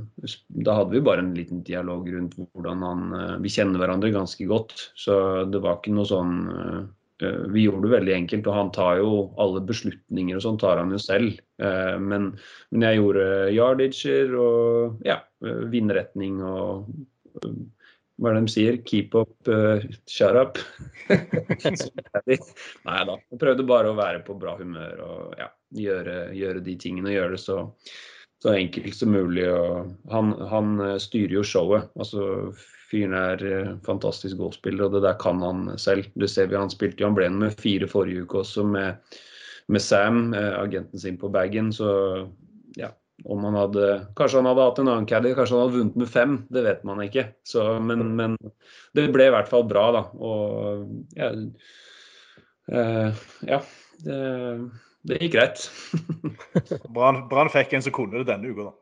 Da 0.65 0.79
hadde 0.79 0.97
vi 0.97 1.05
bare 1.05 1.21
en 1.21 1.35
liten 1.37 1.61
dialog 1.67 2.09
rundt 2.15 2.39
hvordan 2.41 2.85
han 2.87 3.05
eh, 3.13 3.35
Vi 3.45 3.53
kjenner 3.53 3.85
hverandre 3.85 4.15
ganske 4.17 4.49
godt, 4.49 4.89
så 4.97 5.45
det 5.53 5.61
var 5.61 5.83
ikke 5.83 5.99
noe 5.99 6.09
sånn 6.09 6.39
Eh, 6.49 6.85
vi 7.25 7.63
gjorde 7.65 7.87
det 7.87 7.93
veldig 7.95 8.15
enkelt, 8.15 8.49
og 8.51 8.57
han 8.57 8.71
tar 8.75 9.01
jo 9.01 9.11
alle 9.41 9.63
beslutninger 9.65 10.37
og 10.37 10.45
sånn 10.45 10.59
tar 10.61 10.81
han 10.83 10.93
jo 10.93 11.01
selv. 11.01 11.39
Eh, 11.63 11.97
men, 12.03 12.33
men 12.71 12.87
jeg 12.89 13.01
gjorde 13.01 13.27
yardager 13.57 14.35
og 14.41 15.07
ja, 15.07 15.23
eh, 15.45 15.63
vindretning 15.73 16.43
og 16.45 16.91
hva 18.17 18.31
er 18.31 18.39
det 18.39 18.47
de 18.47 18.53
sier? 18.53 18.77
Keep 18.89 19.13
up, 19.21 19.33
uh, 19.53 19.83
shut 20.09 20.39
up. 20.41 20.57
Nei 21.13 23.01
da. 23.05 23.17
Jeg 23.29 23.41
prøvde 23.43 23.67
bare 23.69 23.91
å 23.93 23.99
være 23.99 24.23
på 24.25 24.39
bra 24.41 24.55
humør 24.57 25.03
og 25.05 25.35
ja, 25.37 25.51
gjøre, 25.77 26.15
gjøre 26.33 26.63
de 26.65 26.79
tingene 26.81 27.11
og 27.11 27.17
gjøre 27.19 27.35
det 27.35 27.43
så, 27.43 27.59
så 28.41 28.55
enkelt 28.57 28.97
som 28.97 29.13
mulig. 29.13 29.45
Han, 30.15 30.33
han 30.49 30.81
styrer 31.05 31.37
jo 31.37 31.45
showet. 31.45 31.93
Altså 32.01 32.57
Fyren 32.91 33.17
er 33.19 33.43
eh, 33.43 33.73
fantastisk 33.87 34.39
golfspiller, 34.39 34.87
og 34.87 34.97
det 34.97 35.07
der 35.07 35.17
kan 35.19 35.43
han 35.43 35.73
selv. 35.81 36.07
Det 36.15 36.29
ser 36.31 36.51
vi 36.51 36.59
Han 36.59 36.71
spilte 36.71 37.03
i 37.03 37.07
Amblen 37.09 37.41
med 37.41 37.57
fire 37.59 37.89
forrige 37.91 38.23
uke 38.23 38.45
også 38.45 38.67
med, 38.67 39.19
med 39.69 39.83
Sam, 39.83 40.29
eh, 40.35 40.53
agenten 40.61 41.03
sin 41.03 41.19
på 41.19 41.31
bagen. 41.35 41.73
Så 41.75 41.89
ja, 42.79 42.93
om 43.25 43.45
han 43.49 43.59
hadde 43.59 43.89
Kanskje 44.17 44.39
han 44.39 44.51
hadde 44.51 44.69
hatt 44.69 44.79
en 44.83 44.93
annen 44.93 45.09
caddy, 45.11 45.35
kanskje 45.35 45.57
han 45.57 45.65
hadde 45.65 45.79
vunnet 45.81 46.01
med 46.03 46.13
fem. 46.13 46.39
Det 46.53 46.63
vet 46.69 46.87
man 46.87 47.03
ikke. 47.03 47.27
Så, 47.49 47.67
men, 47.83 48.07
men, 48.19 48.39
det 48.95 49.09
ble 49.15 49.31
i 49.31 49.35
hvert 49.35 49.51
fall 49.51 49.67
bra, 49.67 49.89
da. 49.97 50.07
Og 50.15 50.87
ja, 51.19 51.33
eh, 52.71 53.27
ja 53.51 53.63
det, 54.07 54.23
det, 55.09 55.23
gikk 55.25 55.35
greit. 55.35 55.67
Brann 56.95 57.51
fikk 57.51 57.75
en 57.75 57.87
som 57.89 57.99
kunne 57.99 58.21
det 58.21 58.31
denne 58.31 58.55
uka, 58.55 58.71
da. 58.71 58.77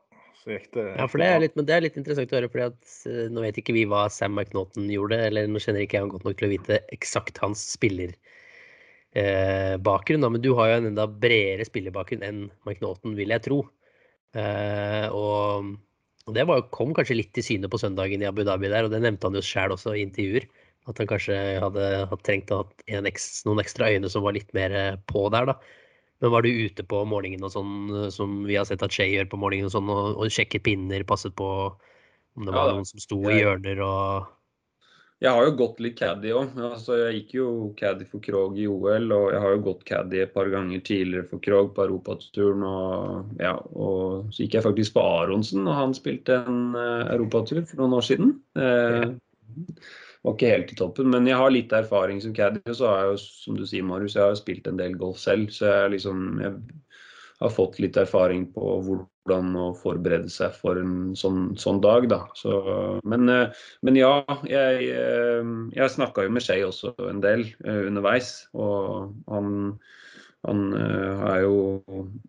Gikk 0.53 0.67
det 0.77 0.85
Ja, 0.99 1.07
for 1.09 1.19
det 1.23 1.29
er 1.31 1.39
litt, 1.43 1.55
men 1.59 1.67
det 1.69 1.75
er 1.75 1.85
litt 1.85 1.99
interessant 2.01 2.33
å 2.33 2.37
høre, 2.39 2.51
fordi 2.53 2.67
at 2.67 2.83
eh, 3.11 3.27
nå 3.33 3.39
vet 3.45 3.59
ikke 3.61 3.77
vi 3.77 3.85
hva 3.89 4.03
Sam 4.13 4.33
McNaughton 4.37 4.87
gjorde, 4.93 5.17
eller 5.29 5.43
nå 5.49 5.59
kjenner 5.63 5.83
ikke 5.85 5.97
jeg 5.99 6.05
han 6.05 6.13
godt 6.13 6.27
nok 6.29 6.37
til 6.41 6.49
å 6.49 6.55
vite 6.55 6.75
eksakt 6.95 7.37
hans 7.43 7.61
spillerbakgrunn, 7.75 10.25
eh, 10.27 10.33
men 10.37 10.45
du 10.45 10.51
har 10.59 10.67
jo 10.71 10.77
en 10.81 10.91
enda 10.91 11.05
bredere 11.09 11.65
spillerbakgrunn 11.69 12.27
enn 12.27 12.41
McNaughton, 12.67 13.13
vil 13.19 13.33
jeg 13.33 13.45
tro. 13.47 13.59
Eh, 14.37 15.07
og, 15.15 15.43
det 16.35 16.45
var, 16.49 16.57
kom 16.75 16.91
kanskje 16.97 17.21
litt 17.21 17.33
til 17.37 17.47
syne 17.47 17.69
på 17.69 17.81
søndagen 17.81 18.23
i 18.25 18.29
Abu 18.29 18.43
Dhabi 18.45 18.69
der, 18.73 18.85
og 18.87 18.93
det 18.93 19.05
nevnte 19.05 19.27
han 19.29 19.37
jo 19.37 19.43
sjæl 19.45 19.71
også 19.77 19.91
i 19.95 20.05
intervjuer. 20.07 20.45
At 20.89 20.97
han 21.01 21.09
kanskje 21.09 21.37
hadde, 21.63 21.85
hadde 22.11 22.27
trengt 22.27 22.53
å 22.53 22.57
ha 22.61 22.65
noen 22.93 23.63
ekstra 23.63 23.85
øyne 23.93 24.09
som 24.13 24.23
var 24.25 24.35
litt 24.37 24.51
mer 24.57 24.71
på 25.09 25.21
der, 25.33 25.45
da. 25.53 25.57
Men 26.23 26.31
var 26.31 26.45
du 26.45 26.51
ute 26.51 26.85
på 26.87 27.03
morgenen 27.09 27.45
og 27.47 27.53
sånn, 27.53 27.75
eh, 27.91 28.07
som 28.15 28.43
vi 28.49 28.59
har 28.59 28.69
sett 28.69 28.85
at 28.87 28.95
Shay 28.95 29.17
gjør 29.17 29.33
på 29.33 29.41
morgenen, 29.43 29.71
og 29.71 29.75
sånn, 29.75 29.91
og, 29.93 30.15
og 30.19 30.33
sjekket 30.33 30.65
pinner, 30.67 31.05
passet 31.09 31.35
på 31.37 31.49
om 32.35 32.47
det 32.47 32.55
var 32.55 32.71
ja, 32.71 32.79
noen 32.79 32.89
som 32.89 33.03
sto 33.03 33.21
i 33.31 33.37
hjørner 33.39 33.83
og 33.85 34.33
Jeg 35.23 35.31
har 35.31 35.47
jo 35.47 35.53
gått 35.57 35.79
litt 35.81 35.95
caddy 35.97 36.33
òg. 36.37 36.57
Altså, 36.59 36.97
jeg 36.99 37.21
gikk 37.21 37.35
jo 37.39 37.47
caddy 37.79 38.05
for 38.11 38.21
Krog 38.21 38.59
i 38.61 38.67
OL, 38.69 39.07
og 39.15 39.29
jeg 39.33 39.41
har 39.41 39.55
jo 39.55 39.61
gått 39.69 39.85
caddy 39.89 40.19
et 40.21 40.33
par 40.35 40.51
ganger 40.53 40.83
tidligere 40.85 41.29
for 41.31 41.41
Krog 41.45 41.71
på 41.77 41.87
europaturen. 41.87 42.65
Og, 42.67 43.31
ja, 43.41 43.55
og 43.73 44.35
så 44.35 44.43
gikk 44.43 44.59
jeg 44.59 44.67
faktisk 44.67 44.97
på 44.99 45.05
Aronsen, 45.07 45.63
og 45.65 45.79
han 45.79 45.95
spilte 45.97 46.43
en 46.43 46.75
uh, 46.77 47.07
europatur 47.15 47.63
for 47.63 47.81
noen 47.81 47.97
år 48.01 48.05
siden. 48.11 48.35
Eh, 48.59 49.15
var 50.25 50.37
ikke 50.37 50.53
helt 50.55 50.73
i 50.73 50.79
toppen, 50.79 51.11
men 51.13 51.29
jeg 51.29 51.37
har 51.41 51.53
litt 51.53 51.73
erfaring 51.77 52.21
som 52.25 52.35
caddy. 52.37 52.63
Og 52.65 52.79
så 52.79 52.89
har 52.89 53.03
jeg 53.03 53.13
jo, 53.13 53.19
som 53.45 53.59
du 53.59 53.67
sier, 53.69 53.85
Marius, 53.87 54.17
jeg 54.17 54.25
har 54.25 54.39
spilt 54.41 54.71
en 54.71 54.81
del 54.81 54.97
golf 55.01 55.21
selv, 55.21 55.53
så 55.53 55.69
jeg 55.69 55.97
liksom 55.99 56.41
jeg 56.43 56.55
har 57.43 57.53
fått 57.53 57.81
litt 57.83 57.97
erfaring 57.99 58.47
på 58.55 58.77
hvordan 58.87 59.57
å 59.59 59.67
forberede 59.77 60.31
seg 60.33 60.55
for 60.57 60.79
en 60.81 61.13
sånn, 61.19 61.51
sånn 61.61 61.81
dag, 61.85 62.07
da. 62.09 62.21
Så, 62.39 62.55
men, 63.05 63.27
men 63.85 63.99
ja, 63.99 64.15
jeg, 64.49 64.87
eh, 64.95 65.51
jeg 65.75 65.95
snakka 65.97 66.25
jo 66.25 66.33
med 66.33 66.47
Shay 66.47 66.63
også 66.65 66.95
en 67.11 67.21
del 67.25 67.45
eh, 67.67 67.83
underveis. 67.91 68.47
Og 68.55 69.11
han, 69.29 69.51
han 70.45 70.65
eh, 70.77 71.23
er 71.31 71.39
jo 71.45 71.59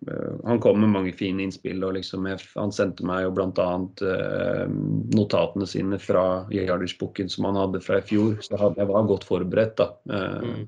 eh, 0.08 0.36
Han 0.48 0.60
kom 0.64 0.80
med 0.80 0.94
mange 0.94 1.14
fine 1.18 1.44
innspill. 1.44 1.84
og 1.84 1.98
liksom 1.98 2.28
Han 2.56 2.72
sendte 2.76 3.06
meg 3.08 3.26
jo 3.26 3.34
bl.a. 3.36 3.68
Eh, 4.12 4.64
notatene 5.16 5.68
sine 5.70 6.00
fra 6.00 6.46
Yardage-boken 6.54 7.32
som 7.32 7.50
han 7.50 7.60
hadde 7.60 7.84
fra 7.84 8.00
i 8.00 8.06
fjor. 8.08 8.38
Så 8.46 8.56
jeg, 8.56 8.88
var 8.92 9.10
godt 9.10 9.28
forberedt, 9.28 9.82
da. 9.82 9.92
Mm. 10.08 10.66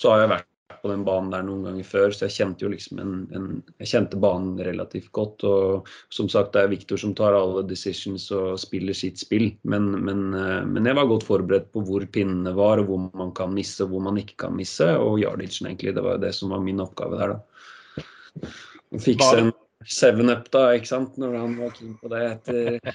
Så 0.00 0.10
har 0.10 0.24
jeg 0.24 0.34
vært 0.34 0.50
på 0.84 0.90
den 0.92 1.04
banen 1.06 1.30
der 1.32 1.46
noen 1.46 1.62
ganger 1.64 1.86
før, 1.88 2.12
så 2.12 2.26
jeg 2.26 2.34
kjente 2.34 2.66
jo 2.66 2.70
liksom 2.72 2.98
en, 3.00 3.12
en 3.32 3.46
Jeg 3.80 3.88
kjente 3.94 4.18
banen 4.20 4.60
relativt 4.60 5.08
godt. 5.16 5.44
Og 5.48 5.88
som 6.12 6.28
sagt, 6.28 6.52
det 6.52 6.62
er 6.62 6.74
Viktor 6.74 7.00
som 7.00 7.14
tar 7.16 7.36
alle 7.38 7.62
decisions 7.64 8.26
og 8.36 8.60
spiller 8.60 8.96
sitt 8.96 9.18
spill. 9.22 9.48
Men, 9.64 9.88
men, 10.04 10.26
eh, 10.36 10.60
men 10.68 10.90
jeg 10.90 10.98
var 11.00 11.08
godt 11.08 11.24
forberedt 11.30 11.72
på 11.72 11.80
hvor 11.88 12.04
pinnene 12.12 12.52
var, 12.56 12.82
og 12.82 12.92
hvor 12.92 13.00
man 13.16 13.32
kan 13.36 13.56
misse 13.56 13.80
og 13.86 13.94
hvor 13.94 14.04
man 14.10 14.20
ikke 14.20 14.36
kan 14.44 14.56
misse. 14.60 14.90
Og 15.00 15.16
Jardicen, 15.24 15.72
egentlig. 15.72 15.96
Det 15.96 16.04
var 16.04 16.20
det 16.20 16.34
som 16.36 16.52
var 16.52 16.60
min 16.64 16.84
oppgave 16.84 17.20
der, 17.22 17.34
da. 17.34 18.52
Å 18.94 19.02
fikse 19.02 19.34
en 19.40 19.52
seven 19.88 20.30
up, 20.30 20.52
da, 20.52 20.68
ikke 20.76 20.92
sant, 20.92 21.16
når 21.20 21.40
han 21.40 21.58
var 21.58 21.74
keen 21.76 21.96
på 22.00 22.06
det 22.12 22.22
etter 22.28 22.78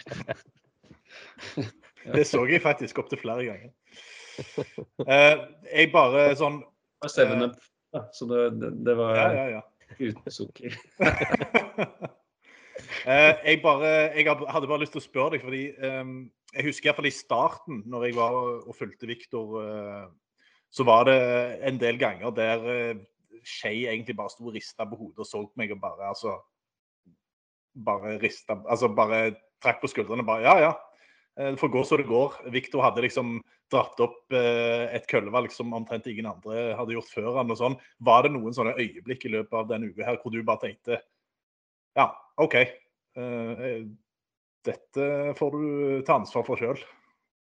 Det 2.14 2.26
så 2.26 2.46
jeg 2.48 2.62
faktisk 2.64 3.02
opptil 3.02 3.20
flere 3.22 3.46
ganger. 3.46 3.72
Uh, 5.04 5.36
jeg 5.68 5.92
bare 5.94 6.32
sånn 6.40 6.62
seven 7.12 7.44
up, 7.50 7.58
da. 7.94 8.06
Så 8.16 8.28
det, 8.30 8.46
det, 8.62 8.72
det 8.86 8.96
var 9.00 9.16
Ja, 9.18 9.28
ja, 9.34 9.46
ja. 9.58 9.62
uten 10.00 10.32
sukker. 10.32 10.80
Eh, 13.06 13.36
jeg, 13.44 13.60
bare, 13.64 13.88
jeg 14.16 14.24
hadde 14.28 14.68
bare 14.70 14.82
lyst 14.82 14.94
til 14.96 15.02
å 15.02 15.04
spørre 15.04 15.34
deg, 15.36 15.44
fordi 15.44 15.62
um, 15.84 16.14
jeg 16.54 16.66
husker 16.70 17.02
i 17.04 17.10
i 17.10 17.14
starten, 17.14 17.82
når 17.92 18.06
jeg 18.08 18.16
var 18.16 18.38
og 18.40 18.76
fulgte 18.76 19.10
Viktor, 19.10 19.58
uh, 19.60 20.06
så 20.72 20.86
var 20.88 21.10
det 21.10 21.18
en 21.68 21.80
del 21.82 22.00
ganger 22.00 22.32
der 22.36 22.64
uh, 22.64 23.02
Skei 23.46 23.86
egentlig 23.88 24.18
bare 24.18 24.32
sto 24.34 24.50
og 24.50 24.56
rista 24.56 24.88
på 24.88 24.98
hodet 25.00 25.24
og 25.24 25.28
så 25.28 25.44
på 25.46 25.60
meg 25.62 25.72
og 25.72 25.80
bare 25.82 26.10
altså 26.10 26.34
Bare 27.86 28.18
rista 28.20 28.58
Altså 28.68 28.90
bare 28.92 29.20
trakk 29.64 29.80
på 29.80 29.92
skuldrene 29.92 30.26
og 30.26 30.28
bare 30.28 30.44
Ja, 30.44 30.56
ja. 30.60 30.74
Eh, 31.40 31.54
Det 31.54 31.62
får 31.62 31.72
gå 31.74 31.86
så 31.88 31.98
det 31.98 32.10
går. 32.10 32.36
Viktor 32.54 32.84
hadde 32.84 33.06
liksom 33.08 33.40
dratt 33.72 34.02
opp 34.04 34.36
eh, 34.36 34.90
et 34.98 35.08
køllevalg 35.10 35.54
som 35.56 35.74
omtrent 35.78 36.08
ingen 36.10 36.30
andre 36.30 36.74
hadde 36.78 36.98
gjort 36.98 37.14
før 37.14 37.40
han 37.40 37.56
og 37.56 37.62
sånn. 37.62 37.80
Var 38.06 38.28
det 38.28 38.36
noen 38.36 38.56
sånne 38.56 38.76
øyeblikk 38.78 39.26
i 39.26 39.34
løpet 39.38 39.58
av 39.62 39.72
denne 39.72 39.90
uka 39.90 40.08
her 40.08 40.22
hvor 40.22 40.36
du 40.36 40.44
bare 40.44 40.68
tenkte 40.68 41.02
ja, 41.98 42.12
OK. 42.40 42.56
Eh, 42.56 43.52
eh, 43.52 43.84
dette 44.68 45.10
får 45.40 45.56
du 45.56 46.02
ta 46.08 46.20
ansvar 46.20 46.46
for 46.48 46.60
sjøl. 46.60 46.80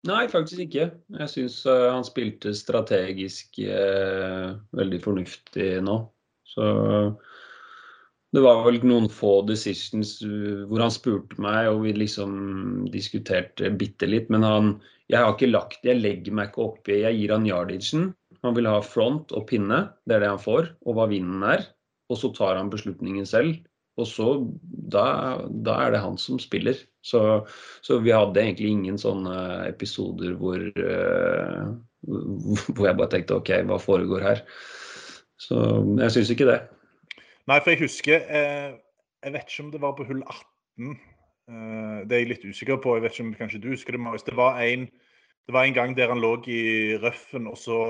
Nei, 0.07 0.27
faktisk 0.31 0.67
ikke. 0.67 0.91
Jeg 1.19 1.33
syns 1.33 1.63
han 1.67 2.05
spilte 2.07 2.53
strategisk 2.55 3.59
eh, 3.65 4.53
veldig 4.77 5.01
fornuftig 5.03 5.71
nå. 5.83 5.97
Så 6.47 6.67
det 8.37 8.43
var 8.45 8.67
vel 8.67 8.83
noen 8.85 9.07
få 9.13 9.39
decisions 9.49 10.19
uh, 10.27 10.67
hvor 10.69 10.83
han 10.85 10.93
spurte 10.93 11.41
meg, 11.41 11.71
og 11.71 11.87
vi 11.87 11.95
liksom 11.97 12.35
diskuterte 12.93 13.71
bitte 13.81 14.09
litt. 14.09 14.29
Men 14.33 14.45
han 14.47 14.77
Jeg 15.09 15.23
har 15.23 15.33
ikke 15.37 15.53
lagt 15.53 15.87
Jeg 15.87 16.03
legger 16.03 16.35
meg 16.35 16.51
ikke 16.51 16.65
oppi 16.65 17.01
Jeg 17.05 17.17
gir 17.17 17.33
han 17.33 17.47
yardagen. 17.47 18.11
Han 18.43 18.57
vil 18.57 18.69
ha 18.69 18.83
front 18.83 19.33
og 19.33 19.47
pinne. 19.49 19.87
Det 20.05 20.17
er 20.17 20.25
det 20.25 20.35
han 20.35 20.43
får. 20.43 20.75
Og 20.85 20.99
hva 20.99 21.09
vinden 21.09 21.47
er. 21.47 21.65
Og 22.11 22.21
så 22.21 22.31
tar 22.35 22.59
han 22.59 22.71
beslutningen 22.71 23.27
selv. 23.27 23.57
Og 23.97 24.07
så 24.11 24.29
da, 24.93 25.07
da 25.49 25.79
er 25.87 25.95
det 25.95 26.05
han 26.05 26.19
som 26.21 26.41
spiller. 26.43 26.77
Så, 27.07 27.21
så 27.87 28.01
vi 28.05 28.13
hadde 28.13 28.43
egentlig 28.43 28.75
ingen 28.75 28.99
sånne 29.01 29.65
episoder 29.71 30.35
hvor, 30.37 30.61
eh, 30.61 31.63
hvor 32.75 32.89
jeg 32.91 32.99
bare 32.99 33.13
tenkte 33.15 33.39
OK, 33.39 33.55
hva 33.71 33.81
foregår 33.81 34.27
her? 34.27 34.43
Så 35.41 35.63
jeg 36.03 36.13
syns 36.13 36.33
ikke 36.35 36.51
det. 36.51 36.61
Nei, 37.47 37.61
for 37.63 37.71
jeg 37.73 37.85
husker 37.85 38.25
eh, 38.27 38.73
Jeg 39.23 39.35
vet 39.37 39.51
ikke 39.51 39.65
om 39.65 39.73
det 39.73 39.81
var 39.83 39.95
på 39.99 40.07
hull 40.09 40.23
18. 40.23 40.97
Eh, 41.47 41.99
det 42.07 42.17
er 42.17 42.23
jeg 42.23 42.31
litt 42.33 42.47
usikker 42.47 42.81
på. 42.83 42.97
Jeg 42.97 43.07
vet 43.07 43.17
ikke 43.17 43.27
om 43.29 43.35
kanskje 43.39 43.63
du 43.63 43.69
husker 43.73 43.95
det, 43.97 44.03
Marius. 44.03 44.27
Det 44.27 44.37
var 44.39 44.61
en, 44.63 44.87
det 45.47 45.55
var 45.55 45.67
en 45.67 45.77
gang 45.77 45.97
der 45.97 46.11
han 46.11 46.23
lå 46.23 46.37
i 46.51 46.63
røffen, 47.03 47.47
og 47.51 47.59
så 47.59 47.81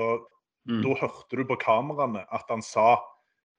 Mm. 0.67 0.81
Da 0.83 0.95
hørte 0.99 1.39
du 1.39 1.45
på 1.47 1.55
kameraene 1.61 2.25
at 2.33 2.49
han 2.51 2.63
sa 2.65 2.97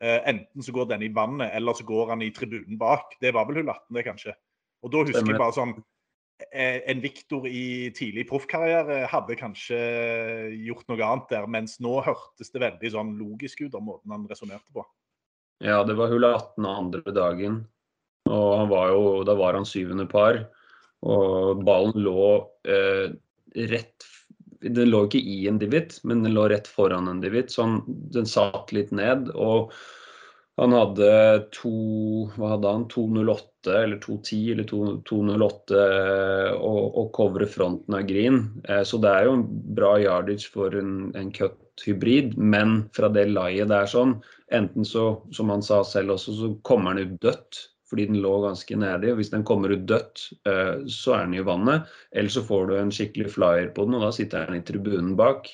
eh, 0.03 0.21
enten 0.29 0.65
så 0.65 0.75
går 0.77 0.91
denne 0.91 1.09
i 1.09 1.15
vannet, 1.15 1.55
eller 1.57 1.77
så 1.77 1.87
går 1.89 2.13
han 2.13 2.25
i 2.25 2.33
tribunen 2.35 2.77
bak. 2.81 3.17
Det 3.23 3.33
var 3.35 3.49
vel 3.49 3.63
hull 3.63 3.71
18, 3.73 3.95
det, 3.97 4.05
kanskje. 4.05 4.35
Og 4.85 4.93
da 4.93 5.05
husker 5.07 5.23
Stemmer. 5.23 5.35
jeg 5.35 5.43
bare 5.43 5.57
sånn 5.57 5.73
eh, 6.53 6.85
En 6.93 7.01
Viktor 7.03 7.49
i 7.51 7.89
tidlig 7.97 8.29
proffkarriere 8.29 9.01
hadde 9.11 9.39
kanskje 9.41 9.81
gjort 10.69 10.87
noe 10.93 11.09
annet 11.09 11.33
der, 11.33 11.49
mens 11.51 11.79
nå 11.83 11.97
hørtes 12.05 12.53
det 12.53 12.63
veldig 12.63 12.93
sånn 12.95 13.17
logisk 13.19 13.65
ut 13.65 13.75
av 13.75 13.85
måten 13.89 14.13
han 14.15 14.29
resonnerte 14.29 14.77
på. 14.77 14.85
Ja, 15.59 15.83
det 15.85 15.97
var 15.99 16.13
hull 16.13 16.25
18 16.25 16.67
andre 16.67 17.15
dagen. 17.15 17.59
Og 18.29 18.69
var 18.71 18.93
jo, 18.93 19.03
da 19.27 19.35
var 19.39 19.57
han 19.59 19.67
syvende 19.67 20.07
par. 20.11 20.45
Og 21.07 21.65
ballen 21.67 21.99
lå 22.03 22.31
eh, 22.69 23.11
rett 23.71 24.07
Den 24.59 24.91
lå 24.91 25.05
ikke 25.07 25.21
i 25.23 25.45
en 25.47 25.61
divit, 25.61 26.01
men 26.03 26.25
den 26.25 26.35
lå 26.35 26.49
rett 26.51 26.67
foran 26.67 27.07
en 27.07 27.21
divit, 27.23 27.53
så 27.55 27.63
han, 27.63 27.77
den 27.87 28.27
satt 28.27 28.73
litt 28.75 28.91
ned. 28.91 29.31
Og 29.39 29.71
han 30.59 30.75
hadde 30.75 31.11
to 31.55 31.71
Hva 32.35 32.57
hadde 32.57 32.73
han? 32.75 32.89
2.08 32.91 33.77
eller 33.85 34.01
2.10 34.03 34.41
eller 34.55 34.67
2 34.67 34.81
2.08 35.07 35.85
og, 36.57 36.83
og 36.99 37.13
covre 37.15 37.47
fronten 37.51 37.95
av 37.99 38.07
green. 38.11 38.43
Eh, 38.67 38.83
så 38.87 38.99
det 39.03 39.15
er 39.15 39.29
jo 39.29 39.39
en 39.39 39.47
bra 39.79 39.97
yardage 40.03 40.51
for 40.51 40.75
en, 40.79 41.13
en 41.19 41.31
cut 41.35 41.59
hybrid, 41.87 42.35
men 42.39 42.81
fra 42.95 43.11
det 43.15 43.29
laiet 43.31 43.71
der 43.71 43.87
sånn 43.91 44.19
Enten 44.55 44.85
så, 44.89 45.11
som 45.33 45.51
han 45.53 45.63
sa 45.63 45.83
selv 45.85 46.17
også, 46.17 46.35
så 46.37 46.53
kommer 46.67 46.97
den 46.97 47.15
ut 47.15 47.21
dødt 47.25 47.65
fordi 47.89 48.05
den 48.11 48.19
lå 48.21 48.35
ganske 48.43 48.77
nedi. 48.77 49.13
og 49.13 49.17
Hvis 49.17 49.31
den 49.33 49.47
kommer 49.49 49.73
ut 49.73 49.87
dødt, 49.89 50.27
eh, 50.49 50.85
så 50.93 51.15
er 51.17 51.25
den 51.25 51.39
i 51.39 51.45
vannet. 51.45 51.89
Eller 52.13 52.29
så 52.29 52.43
får 52.45 52.67
du 52.69 52.75
en 52.77 52.93
skikkelig 52.93 53.33
flyer 53.33 53.71
på 53.73 53.87
den, 53.89 53.97
og 53.97 54.05
da 54.05 54.11
sitter 54.13 54.45
den 54.45 54.61
i 54.61 54.67
tribunen 54.67 55.15
bak. 55.17 55.49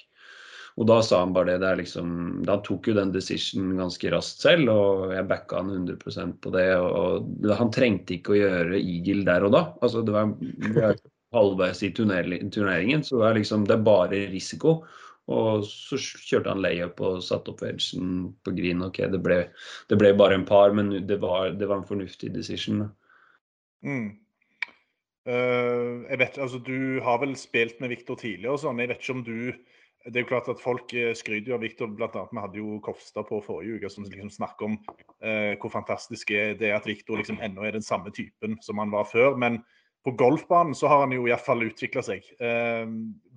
Og 0.74 0.88
da 0.90 0.96
sa 1.06 1.20
han 1.22 1.34
bare 1.34 1.52
det. 1.52 1.60
det 1.62 1.68
er 1.68 1.78
liksom, 1.78 2.08
da 2.46 2.56
tok 2.66 2.88
jo 2.90 2.96
den 2.96 3.12
decisionen 3.14 3.78
ganske 3.78 4.10
raskt 4.10 4.42
selv, 4.42 4.72
og 4.72 5.14
jeg 5.14 5.28
backa 5.30 5.62
han 5.62 5.70
100% 5.86 6.40
på 6.42 6.50
det. 6.56 6.68
og 6.74 7.46
Han 7.60 7.70
trengte 7.74 8.16
ikke 8.16 8.34
å 8.34 8.40
gjøre 8.40 8.80
eagle 8.82 9.22
der 9.28 9.46
og 9.46 9.54
da. 9.54 9.64
altså 9.80 10.02
Det 10.02 10.16
var 10.16 10.34
det 10.40 10.74
var 10.74 10.98
halvveis 11.34 11.82
i 11.86 11.92
turneringen, 11.94 13.06
så 13.06 13.20
det 13.20 13.28
er 13.28 13.38
liksom, 13.38 13.68
det 13.70 13.78
er 13.78 13.86
bare 13.86 14.26
risiko. 14.34 14.80
Og 15.32 15.64
så 15.64 15.96
kjørte 15.96 16.52
han 16.52 16.60
layup 16.60 17.00
og 17.00 17.22
satte 17.24 17.54
opp 17.54 17.62
wedgen 17.64 18.34
på 18.44 18.52
green. 18.56 18.82
Ok, 18.84 19.00
det 19.08 19.20
ble, 19.24 19.38
det 19.88 19.96
ble 20.00 20.12
bare 20.18 20.36
en 20.36 20.44
par, 20.48 20.74
men 20.76 20.92
det 21.08 21.16
var, 21.22 21.54
det 21.56 21.68
var 21.70 21.80
en 21.80 21.88
fornuftig 21.88 22.34
decision. 22.34 22.84
Mm. 23.84 24.10
Uh, 25.24 26.04
jeg 26.10 26.20
vet, 26.20 26.36
altså 26.36 26.58
Du 26.60 27.00
har 27.00 27.22
vel 27.22 27.32
spilt 27.40 27.78
med 27.80 27.94
Viktor 27.94 28.18
tidligere 28.20 28.58
og 28.58 28.60
sånn. 28.60 28.82
Jeg 28.82 28.92
vet 28.92 29.00
ikke 29.00 29.16
om 29.16 29.24
du 29.24 29.38
det 30.04 30.18
er 30.18 30.24
jo 30.26 30.28
klart 30.28 30.50
at 30.52 30.60
Folk 30.60 30.92
eh, 30.92 31.14
skryter 31.16 31.48
jo 31.48 31.54
av 31.56 31.62
Viktor. 31.64 31.88
Blant 31.88 32.12
annet, 32.20 32.32
vi 32.36 32.42
hadde 32.42 32.58
jo 32.58 32.74
Kofstad 32.84 33.24
på 33.30 33.38
forrige 33.40 33.78
uke 33.78 33.88
som 33.88 34.04
liksom 34.04 34.28
snakker 34.34 34.66
om 34.66 34.74
uh, 35.24 35.54
hvor 35.62 35.72
fantastisk 35.72 36.28
det 36.28 36.68
er 36.68 36.76
at 36.76 36.84
Viktor 36.84 37.16
liksom 37.16 37.40
ennå 37.40 37.64
er 37.64 37.78
den 37.78 37.86
samme 37.86 38.12
typen 38.12 38.58
som 38.60 38.82
han 38.82 38.92
var 38.92 39.08
før. 39.08 39.32
Men 39.40 39.62
på 40.04 40.12
golfbanen 40.20 40.74
så 40.76 40.90
har 40.90 41.04
han 41.04 41.14
jo 41.16 41.24
iallfall 41.28 41.64
utvikla 41.64 42.02
seg. 42.04 42.26
Eh, 42.36 42.84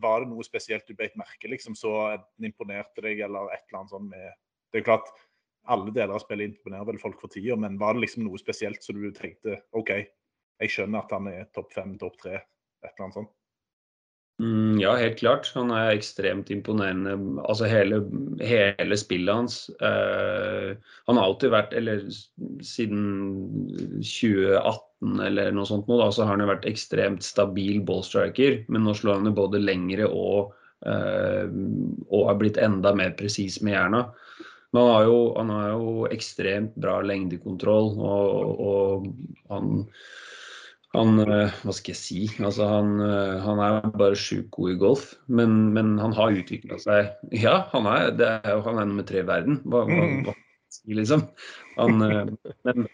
var 0.04 0.24
det 0.24 0.32
noe 0.34 0.44
spesielt 0.46 0.88
du 0.88 0.98
beit 1.00 1.16
merke 1.20 1.50
liksom, 1.52 1.78
så 1.80 1.94
imponerte 2.44 3.04
deg, 3.06 3.24
eller 3.24 3.54
et 3.54 3.64
eller 3.70 3.82
annet 3.82 3.96
sånt 3.96 4.12
med 4.12 4.28
Det 4.68 4.82
er 4.82 4.84
jo 4.84 4.90
klart, 4.90 5.12
alle 5.72 5.92
deler 5.96 6.16
av 6.16 6.20
spillet 6.24 6.52
imponerer 6.52 6.88
vel 6.90 7.00
folk 7.00 7.22
for 7.22 7.32
tida, 7.32 7.56
men 7.56 7.80
var 7.80 7.96
det 7.96 8.04
liksom 8.04 8.26
noe 8.26 8.40
spesielt 8.40 8.84
så 8.84 8.96
du 8.96 9.08
tenkte 9.16 9.62
OK, 9.80 9.94
jeg 10.60 10.74
skjønner 10.74 11.06
at 11.06 11.14
han 11.16 11.30
er 11.32 11.48
topp 11.56 11.72
fem, 11.76 11.96
topp 12.02 12.18
tre, 12.20 12.42
et 12.84 12.92
eller 12.92 13.06
annet 13.06 13.20
sånt? 13.22 13.32
Mm, 14.40 14.80
ja, 14.80 14.92
helt 14.96 15.18
klart. 15.20 15.50
Han 15.56 15.72
er 15.74 15.96
ekstremt 15.96 16.52
imponerende. 16.54 17.16
Altså 17.42 17.66
hele, 17.70 18.04
hele 18.46 18.98
spillet 19.00 19.34
hans. 19.34 19.56
Eh, 19.82 20.76
han 21.10 21.18
har 21.18 21.26
alltid 21.26 21.54
vært, 21.56 21.74
eller 21.74 22.04
siden 22.62 23.02
2018 24.06 25.24
eller 25.26 25.50
noe 25.54 25.66
sånt, 25.70 25.90
nå, 25.90 25.98
da, 25.98 26.12
så 26.14 26.26
har 26.26 26.36
han 26.36 26.46
jo 26.46 26.52
vært 26.52 26.70
ekstremt 26.70 27.26
stabil 27.26 27.82
ballstriker. 27.86 28.62
Men 28.70 28.86
nå 28.86 28.94
slår 28.98 29.24
han 29.24 29.32
jo 29.32 29.34
både 29.42 29.64
lengre 29.64 30.06
og, 30.06 30.54
eh, 30.86 31.50
og 32.12 32.30
har 32.30 32.38
blitt 32.38 32.62
enda 32.62 32.94
mer 32.98 33.18
presis 33.18 33.58
med 33.66 33.74
jerna. 33.74 34.06
Men 34.70 34.84
han 34.84 34.94
har, 34.94 35.10
jo, 35.10 35.20
han 35.40 35.50
har 35.56 35.68
jo 35.72 35.92
ekstremt 36.14 36.78
bra 36.78 37.00
lengdekontroll, 37.02 37.94
og, 37.98 38.62
og 38.62 39.12
han 39.50 39.86
han 40.96 41.20
eh, 41.20 41.56
Hva 41.66 41.74
skal 41.76 41.94
jeg 41.94 42.00
si? 42.00 42.20
Altså, 42.40 42.68
han, 42.72 42.94
eh, 43.04 43.38
han 43.44 43.62
er 43.64 43.90
bare 43.98 44.20
sjukt 44.20 44.52
god 44.56 44.74
i 44.74 44.78
golf, 44.82 45.10
men, 45.28 45.58
men 45.76 45.98
han 46.02 46.16
har 46.16 46.38
utvikla 46.38 46.80
seg. 46.82 47.12
Ja, 47.36 47.60
han 47.74 47.90
er, 47.92 48.14
det 48.16 48.30
er, 48.40 48.62
han 48.66 48.80
er 48.80 48.88
nummer 48.88 49.08
tre 49.08 49.24
i 49.24 49.28
verden. 49.28 49.60
Hva, 49.68 49.84
hva, 49.90 50.08
mm. 50.32 50.32
liksom? 50.96 51.28
Han, 51.76 52.08
eh, 52.08 52.32
men 52.68 52.88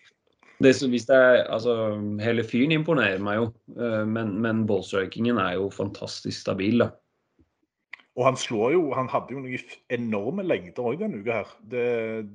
det, 0.63 0.73
hvis 0.89 1.05
det 1.09 1.19
er, 1.19 1.45
altså, 1.53 1.77
hele 2.23 2.45
fyren 2.47 2.73
imponerer 2.73 3.21
meg 3.21 3.41
jo, 3.41 3.47
men, 4.07 4.38
men 4.41 4.62
ballstrikingen 4.69 5.41
er 5.41 5.57
jo 5.57 5.71
fantastisk 5.73 6.39
stabil. 6.39 6.85
da. 6.85 6.93
Og 8.13 8.27
han 8.27 8.38
slår 8.38 8.75
jo 8.75 8.81
Han 8.93 9.09
hadde 9.09 9.33
jo 9.33 9.41
noen 9.41 9.71
enorme 9.93 10.45
lengder 10.45 10.85
òg 10.85 11.00
denne 11.01 11.23
uka 11.23 11.39
her. 11.41 11.55
Det, 11.71 11.88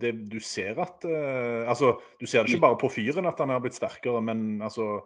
det, 0.02 0.12
du 0.32 0.40
ser 0.42 0.78
at 0.82 1.06
uh, 1.06 1.70
Altså, 1.70 1.94
du 2.18 2.26
ser 2.26 2.42
det 2.42 2.56
ikke 2.56 2.66
bare 2.66 2.80
på 2.82 2.90
fyren 2.98 3.30
at 3.30 3.38
han 3.38 3.54
har 3.54 3.62
blitt 3.62 3.78
sterkere, 3.78 4.20
men 4.24 4.58
altså 4.64 4.98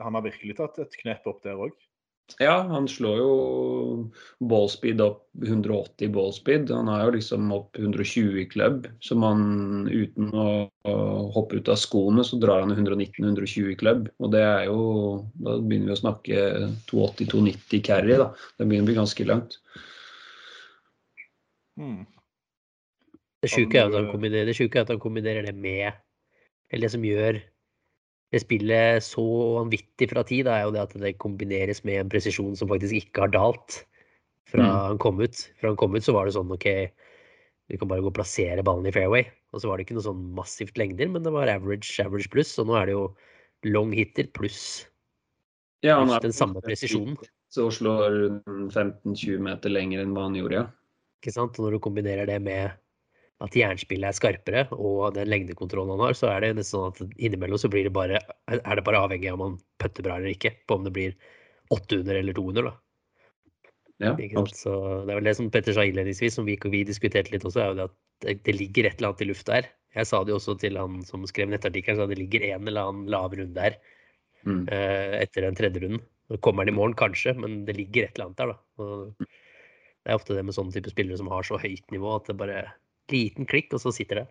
han 0.00 0.18
har 0.18 0.26
virkelig 0.26 0.58
tatt 0.58 0.80
et 0.82 1.00
knep 1.02 1.26
opp 1.30 1.42
der 1.46 1.60
òg. 1.68 1.76
Ja, 2.38 2.60
han 2.62 2.86
slår 2.88 3.16
jo 3.18 3.30
ballspeed 4.50 5.00
opp 5.02 5.24
180 5.42 6.12
ballspeed. 6.14 6.70
Han 6.70 6.90
er 6.92 7.02
jo 7.06 7.14
liksom 7.16 7.50
opp 7.54 7.78
120 7.78 8.38
i 8.42 8.46
club. 8.50 8.86
Så 9.02 9.16
man 9.18 9.88
uten 9.90 10.30
å, 10.30 10.46
å, 10.86 10.94
hoppe 11.34 11.58
ut 11.58 11.70
av 11.72 11.80
skoene, 11.80 12.24
så 12.26 12.38
drar 12.40 12.62
han 12.62 12.74
119-120 12.76 13.72
i 13.72 13.78
club. 13.80 14.08
Og 14.22 14.30
det 14.34 14.44
er 14.46 14.68
jo 14.70 14.80
Da 15.40 15.56
begynner 15.58 15.90
vi 15.90 15.96
å 15.96 16.02
snakke 16.04 16.46
280-290 16.92 17.84
carry, 17.86 18.18
da. 18.20 18.30
Det 18.58 18.68
begynner 18.68 18.86
å 18.86 18.90
bli 18.92 18.98
ganske 19.00 19.26
langt. 19.26 19.58
Mm. 21.80 22.04
Det 23.40 23.48
sjuke 23.48 23.80
er, 23.80 23.88
er 23.88 24.82
at 24.84 24.92
han 24.92 25.00
kombinerer 25.00 25.46
det 25.48 25.56
med 25.56 25.88
Eller 26.70 26.86
det 26.86 26.92
som 26.92 27.04
gjør 27.04 27.40
det 28.30 28.42
spillet 28.44 29.02
så 29.02 29.24
vanvittig 29.58 30.10
fra 30.12 30.22
tid, 30.26 30.48
er 30.50 30.64
jo 30.64 30.74
det 30.74 30.84
at 30.84 30.92
det 31.02 31.16
kombineres 31.22 31.82
med 31.86 32.04
en 32.04 32.12
presisjon 32.12 32.54
som 32.58 32.70
faktisk 32.70 33.00
ikke 33.00 33.26
har 33.26 33.32
dalt 33.34 33.80
fra 34.50 34.62
mm. 34.62 34.76
han 34.90 35.00
kom 35.02 35.22
ut. 35.22 35.42
Fra 35.58 35.72
han 35.72 35.78
kom 35.80 35.96
ut 35.96 36.06
så 36.06 36.14
var 36.14 36.26
det 36.26 36.36
sånn 36.36 36.52
OK, 36.54 36.68
vi 37.70 37.78
kan 37.78 37.90
bare 37.90 38.04
gå 38.04 38.10
og 38.10 38.16
plassere 38.18 38.64
ballen 38.66 38.86
i 38.86 38.94
fairway. 38.94 39.26
Og 39.50 39.62
så 39.62 39.70
var 39.70 39.78
det 39.78 39.86
ikke 39.86 39.98
noe 39.98 40.06
sånn 40.06 40.22
massivt 40.36 40.78
lengder, 40.78 41.10
men 41.10 41.26
det 41.26 41.34
var 41.34 41.50
average, 41.50 41.90
average 42.02 42.30
pluss. 42.30 42.54
Og 42.62 42.70
nå 42.70 42.78
er 42.78 42.90
det 42.90 42.96
jo 42.96 43.04
long 43.66 43.90
hitter 43.94 44.30
pluss 44.36 44.86
ja, 45.84 45.98
den 46.22 46.34
samme 46.34 46.62
presisjonen. 46.64 47.16
Så 47.50 47.66
slår 47.74 48.42
15-20 48.46 49.42
meter 49.42 49.72
lenger 49.72 50.04
enn 50.04 50.14
hva 50.14 50.28
han 50.28 50.36
gjorde, 50.38 50.62
ja. 50.62 50.66
Ikke 51.20 51.34
sant. 51.34 51.58
Og 51.58 51.66
når 51.66 51.76
du 51.76 51.82
kombinerer 51.82 52.30
det 52.30 52.38
med 52.44 52.76
at 53.40 53.56
jernspillet 53.56 54.10
er 54.10 54.16
skarpere, 54.16 54.62
og 54.76 55.14
den 55.16 55.30
lengdekontrollen 55.30 55.94
han 55.94 56.04
har, 56.04 56.16
så 56.16 56.28
er 56.28 56.44
det 56.44 56.52
nesten 56.58 56.76
sånn 56.76 56.92
at 56.92 57.16
innimellom 57.16 57.60
så 57.60 57.70
blir 57.72 57.86
det 57.88 57.94
bare, 57.96 58.20
er 58.52 58.60
det 58.76 58.84
bare 58.84 59.00
avhengig 59.06 59.30
av 59.30 59.38
om 59.38 59.44
han 59.46 59.58
putter 59.80 60.04
bra 60.04 60.18
eller 60.20 60.34
ikke, 60.34 60.52
på 60.68 60.76
om 60.76 60.84
det 60.84 60.92
blir 60.96 61.16
800 61.72 62.20
eller 62.20 62.36
200, 62.36 62.68
da. 62.68 62.76
Ja, 64.00 64.14
så 64.56 64.72
Det 65.04 65.12
er 65.12 65.18
vel 65.18 65.26
det 65.28 65.34
som 65.36 65.50
Petter 65.52 65.76
sa 65.76 65.84
innledningsvis, 65.84 66.38
som 66.38 66.46
vi, 66.48 66.56
vi 66.72 66.86
diskuterte 66.88 67.32
litt 67.34 67.44
også, 67.44 67.60
er 67.60 67.68
jo 67.68 67.78
det 67.78 67.88
at 67.90 68.38
det, 68.46 68.54
ligger 68.56 68.88
et 68.88 68.96
eller 68.96 69.10
annet 69.10 69.24
i 69.24 69.28
lufta 69.28 69.58
her. 69.58 69.68
Jeg 69.96 70.08
sa 70.08 70.22
det 70.24 70.32
jo 70.32 70.38
også 70.38 70.54
til 70.60 70.78
han 70.80 71.02
som 71.04 71.26
skrev 71.28 71.50
nettartikkelen, 71.52 72.00
at 72.00 72.12
det 72.12 72.20
ligger 72.20 72.46
en 72.48 72.68
eller 72.68 72.88
annen 72.88 73.10
lav 73.12 73.34
runde 73.36 73.60
her 73.60 73.76
mm. 74.46 74.62
uh, 74.70 75.16
etter 75.20 75.44
den 75.44 75.58
tredje 75.58 75.84
runden. 75.84 76.04
Kommer 76.44 76.64
den 76.64 76.72
i 76.72 76.78
morgen, 76.78 76.96
kanskje, 76.96 77.34
men 77.36 77.64
det 77.68 77.76
ligger 77.76 78.06
et 78.06 78.16
eller 78.16 78.30
annet 78.30 78.40
der, 78.40 78.54
da. 78.54 78.84
Og 78.84 79.28
det 80.00 80.12
er 80.14 80.16
ofte 80.16 80.36
det 80.36 80.46
med 80.48 80.56
sånne 80.56 80.72
type 80.72 80.92
spillere 80.92 81.20
som 81.20 81.28
har 81.32 81.44
så 81.44 81.60
høyt 81.60 81.92
nivå 81.92 82.14
at 82.16 82.30
det 82.30 82.38
bare 82.40 82.62
liten 83.14 83.48
klikk, 83.48 83.72
og 83.76 83.82
så 83.82 83.92
sitter 83.94 84.22
det. 84.22 84.28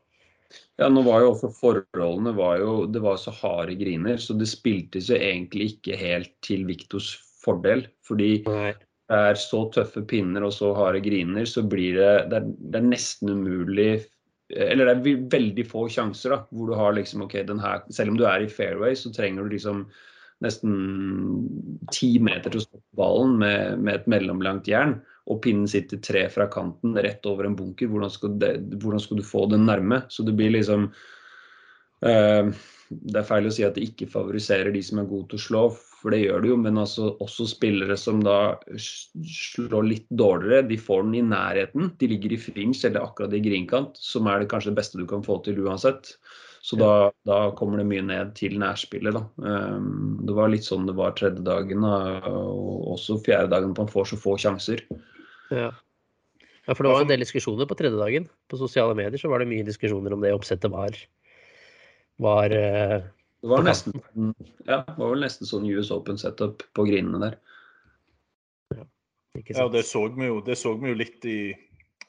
Ja, 0.79 0.87
nå 0.89 1.03
var 1.05 1.23
jo 1.23 1.33
også 1.33 1.51
Forholdene 1.53 2.33
var 2.37 2.59
jo 2.61 2.75
det 2.89 3.01
var 3.03 3.19
så 3.21 3.33
harde 3.35 3.75
griner, 3.77 4.17
så 4.21 4.35
det 4.37 4.49
spiltes 4.49 5.09
jo 5.11 5.17
egentlig 5.17 5.75
ikke 5.75 5.97
helt 5.99 6.31
til 6.45 6.65
Viktors 6.69 7.11
fordel. 7.43 7.85
Fordi 8.07 8.31
Nei. 8.47 8.71
det 9.11 9.19
er 9.29 9.39
så 9.39 9.65
tøffe 9.75 10.03
pinner 10.09 10.47
og 10.47 10.55
så 10.55 10.71
harde 10.77 11.03
griner, 11.05 11.45
så 11.49 11.65
blir 11.65 11.99
det 11.99 12.13
Det 12.31 12.41
er, 12.41 12.47
det 12.73 12.81
er 12.81 12.87
nesten 12.87 13.35
umulig 13.35 13.91
Eller 14.49 14.89
det 14.89 14.93
er 14.95 15.25
veldig 15.29 15.65
få 15.69 15.87
sjanser 15.93 16.33
da, 16.33 16.39
hvor 16.49 16.71
du 16.71 16.77
har 16.77 16.95
liksom 16.97 17.27
OK, 17.27 17.37
den 17.45 17.61
her 17.61 17.83
Selv 17.93 18.15
om 18.15 18.17
du 18.17 18.25
er 18.25 18.41
i 18.41 18.49
fairway, 18.49 18.95
så 18.97 19.13
trenger 19.13 19.45
du 19.45 19.53
liksom 19.53 19.85
nesten 20.39 20.75
ti 21.91 22.13
meter 22.23 22.47
til 22.47 22.61
å 22.61 22.63
stoppe 22.63 22.95
ballen 22.95 23.33
med, 23.41 23.81
med 23.83 23.97
et 23.99 24.05
mellomlangt 24.07 24.69
jern 24.71 25.01
og 25.29 25.41
pinnen 25.43 25.69
sitter 25.69 26.01
tre 26.03 26.25
fra 26.33 26.49
kanten 26.51 26.97
rett 26.97 27.25
over 27.29 27.47
en 27.47 27.57
bunker, 27.57 27.89
hvordan 27.91 28.11
skal, 28.13 28.35
det, 28.41 28.55
hvordan 28.81 29.03
skal 29.03 29.21
du 29.21 29.25
få 29.25 29.45
den 29.51 29.67
nærme? 29.69 30.03
Så 30.09 30.25
det 30.25 30.33
blir 30.37 30.53
liksom 30.55 30.89
eh, 32.05 32.49
Det 32.89 33.21
er 33.21 33.27
feil 33.27 33.45
å 33.45 33.53
si 33.53 33.65
at 33.67 33.77
det 33.77 33.85
ikke 33.91 34.09
favoriserer 34.09 34.73
de 34.73 34.81
som 34.85 35.01
er 35.01 35.09
gode 35.09 35.29
til 35.31 35.41
å 35.41 35.45
slå, 35.45 35.63
for 35.99 36.15
det 36.15 36.23
gjør 36.23 36.41
det 36.41 36.51
jo. 36.51 36.57
Men 36.65 36.81
altså, 36.81 37.11
også 37.21 37.45
spillere 37.51 37.97
som 37.99 38.23
da 38.25 38.57
slår 38.79 39.85
litt 39.85 40.09
dårligere, 40.09 40.65
de 40.71 40.79
får 40.81 41.05
den 41.05 41.17
i 41.19 41.25
nærheten. 41.29 41.93
De 42.01 42.09
ligger 42.09 42.33
i 42.33 42.41
fringe 42.41 42.81
eller 42.89 43.05
akkurat 43.05 43.35
i 43.37 43.43
grinkant, 43.45 43.99
som 44.01 44.29
er 44.31 44.41
det 44.41 44.49
kanskje 44.51 44.73
det 44.73 44.79
beste 44.81 45.01
du 45.01 45.05
kan 45.09 45.25
få 45.25 45.37
til 45.45 45.61
uansett. 45.67 46.15
Så 46.61 46.75
da, 46.75 47.11
da, 47.23 47.51
kommer 47.55 47.79
det 47.79 47.87
mye 47.87 48.03
ned 48.03 48.33
til 48.35 48.57
nærspillet. 48.59 49.15
Da. 49.15 49.21
Um, 49.77 50.19
det 50.27 50.35
var 50.35 50.51
litt 50.51 50.67
sånn 50.67 50.89
det 50.89 50.97
var 50.97 51.15
tredje 51.15 51.43
dagen, 51.45 51.85
og 51.85 52.89
også 52.95 53.19
fjerde 53.23 53.53
dagen 53.53 53.75
Man 53.77 53.91
får 53.91 54.11
så 54.11 54.19
få 54.19 54.35
sjanser. 54.41 54.83
Ja. 55.49 55.69
ja. 56.65 56.73
for 56.73 56.83
det 56.83 56.91
var 56.93 57.05
en 57.05 57.11
del 57.11 57.23
diskusjoner 57.25 57.69
på 57.69 57.77
tredje 57.79 57.99
dagen. 57.99 58.27
På 58.49 58.59
sosiale 58.61 58.97
medier 58.97 59.21
så 59.21 59.31
var 59.31 59.43
det 59.43 59.49
mye 59.51 59.67
diskusjoner 59.67 60.15
om 60.15 60.25
det 60.25 60.35
oppsettet 60.35 60.71
var 60.73 60.97
var 62.19 62.51
uh, 62.51 62.99
det 63.41 63.47
var, 63.47 63.63
nesten, 63.63 63.93
ja, 64.67 64.81
det 64.83 64.97
var 64.97 65.13
vel 65.13 65.23
nesten 65.23 65.47
sånn 65.47 65.67
US 65.71 65.93
Open-setup 65.95 66.65
på 66.75 66.83
grinene 66.89 67.21
der. 67.21 67.37
Ja, 68.75 68.83
ja 69.55 69.67
det, 69.71 69.85
så 69.87 70.01
vi 70.11 70.27
jo, 70.27 70.41
det 70.43 70.57
så 70.59 70.73
vi 70.75 70.91
jo 70.91 70.99
litt 70.99 71.25
i 71.25 71.39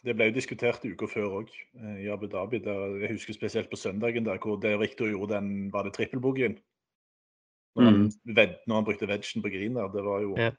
Det 0.00 0.14
ble 0.16 0.31
jo 0.31 0.33
diskutert 0.33 0.81
uka 0.88 1.07
før 1.12 1.42
òg, 1.42 1.50
eh, 1.76 1.96
i 2.07 2.09
Abu 2.09 2.24
Dhabi. 2.33 2.62
Der, 2.64 2.96
jeg 3.03 3.18
husker 3.18 3.37
spesielt 3.37 3.68
på 3.70 3.76
søndagen 3.76 4.24
der 4.24 4.40
hvor 4.40 4.57
der 4.57 4.79
Victor 4.81 5.11
gjorde 5.11 5.37
den 5.37 5.68
Var 5.74 5.85
det 5.85 5.92
trippelboogien? 5.92 6.57
Når, 7.76 7.90
mm. 7.90 8.07
når, 8.66 8.74
han 8.74 8.87
brukte 8.88 9.07
vegen 9.07 9.44
på 9.44 9.53
green 9.53 9.76
der. 9.76 9.92
Det 9.92 10.03
var 10.03 10.24
jo 10.24 10.33
ja. 10.40 10.50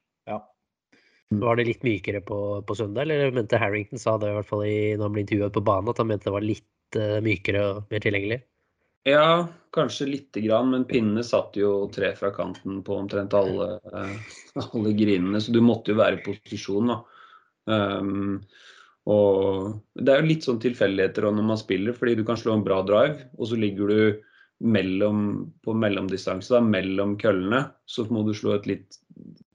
Ja. 1.31 1.39
Var 1.39 1.57
det 1.57 1.67
litt 1.69 1.83
mykere 1.87 2.19
på, 2.27 2.37
på, 2.67 2.75
søndag, 2.75 3.05
eller 3.05 3.31
mente 3.31 3.59
Harrington 3.59 4.01
sa 4.01 4.17
det 4.19 4.31
i 4.31 4.35
hvert 4.35 4.49
fall 4.49 4.65
i, 4.67 4.77
når 4.97 5.07
han 5.07 5.13
ble 5.15 5.23
intervjuet 5.25 5.55
på 5.55 5.63
banen, 5.63 5.91
at 5.91 6.01
han 6.01 6.09
mente 6.09 6.27
det 6.27 6.35
var 6.35 6.43
litt 6.45 6.97
uh, 6.99 7.19
mykere 7.23 7.61
og 7.69 7.93
mer 7.93 8.03
tilgjengelig? 8.03 8.41
Ja, 9.07 9.27
kanskje 9.73 10.09
lite 10.09 10.43
grann, 10.43 10.73
men 10.73 10.83
pinnene 10.89 11.23
satt 11.25 11.55
jo 11.57 11.87
tre 11.93 12.11
fra 12.19 12.33
kanten 12.35 12.81
på 12.85 12.99
omtrent 12.99 13.33
alle, 13.37 13.69
uh, 13.95 14.35
alle 14.65 14.93
grinene, 14.97 15.39
så 15.41 15.55
du 15.55 15.61
måtte 15.63 15.95
jo 15.95 16.01
være 16.01 16.19
i 16.19 16.25
posisjon, 16.27 16.91
da. 16.91 16.99
Um, 17.71 18.41
og 19.09 19.79
det 19.95 20.11
er 20.13 20.21
jo 20.21 20.29
litt 20.29 20.45
sånn 20.45 20.59
tilfeldigheter 20.61 21.25
når 21.31 21.47
man 21.47 21.59
spiller, 21.61 21.95
fordi 21.97 22.19
du 22.19 22.25
kan 22.27 22.37
slå 22.37 22.57
en 22.57 22.65
bra 22.65 22.81
drive, 22.85 23.31
og 23.39 23.49
så 23.49 23.57
ligger 23.57 23.89
du 23.89 24.01
mellom, 24.61 25.51
på 25.65 25.73
mellomdistanse, 25.73 26.53
da, 26.53 26.61
mellom 26.61 27.17
køllene, 27.21 27.65
så 27.89 28.05
må 28.13 28.23
du 28.27 28.33
slå 28.37 28.55
et 28.57 28.67
litt 28.69 28.99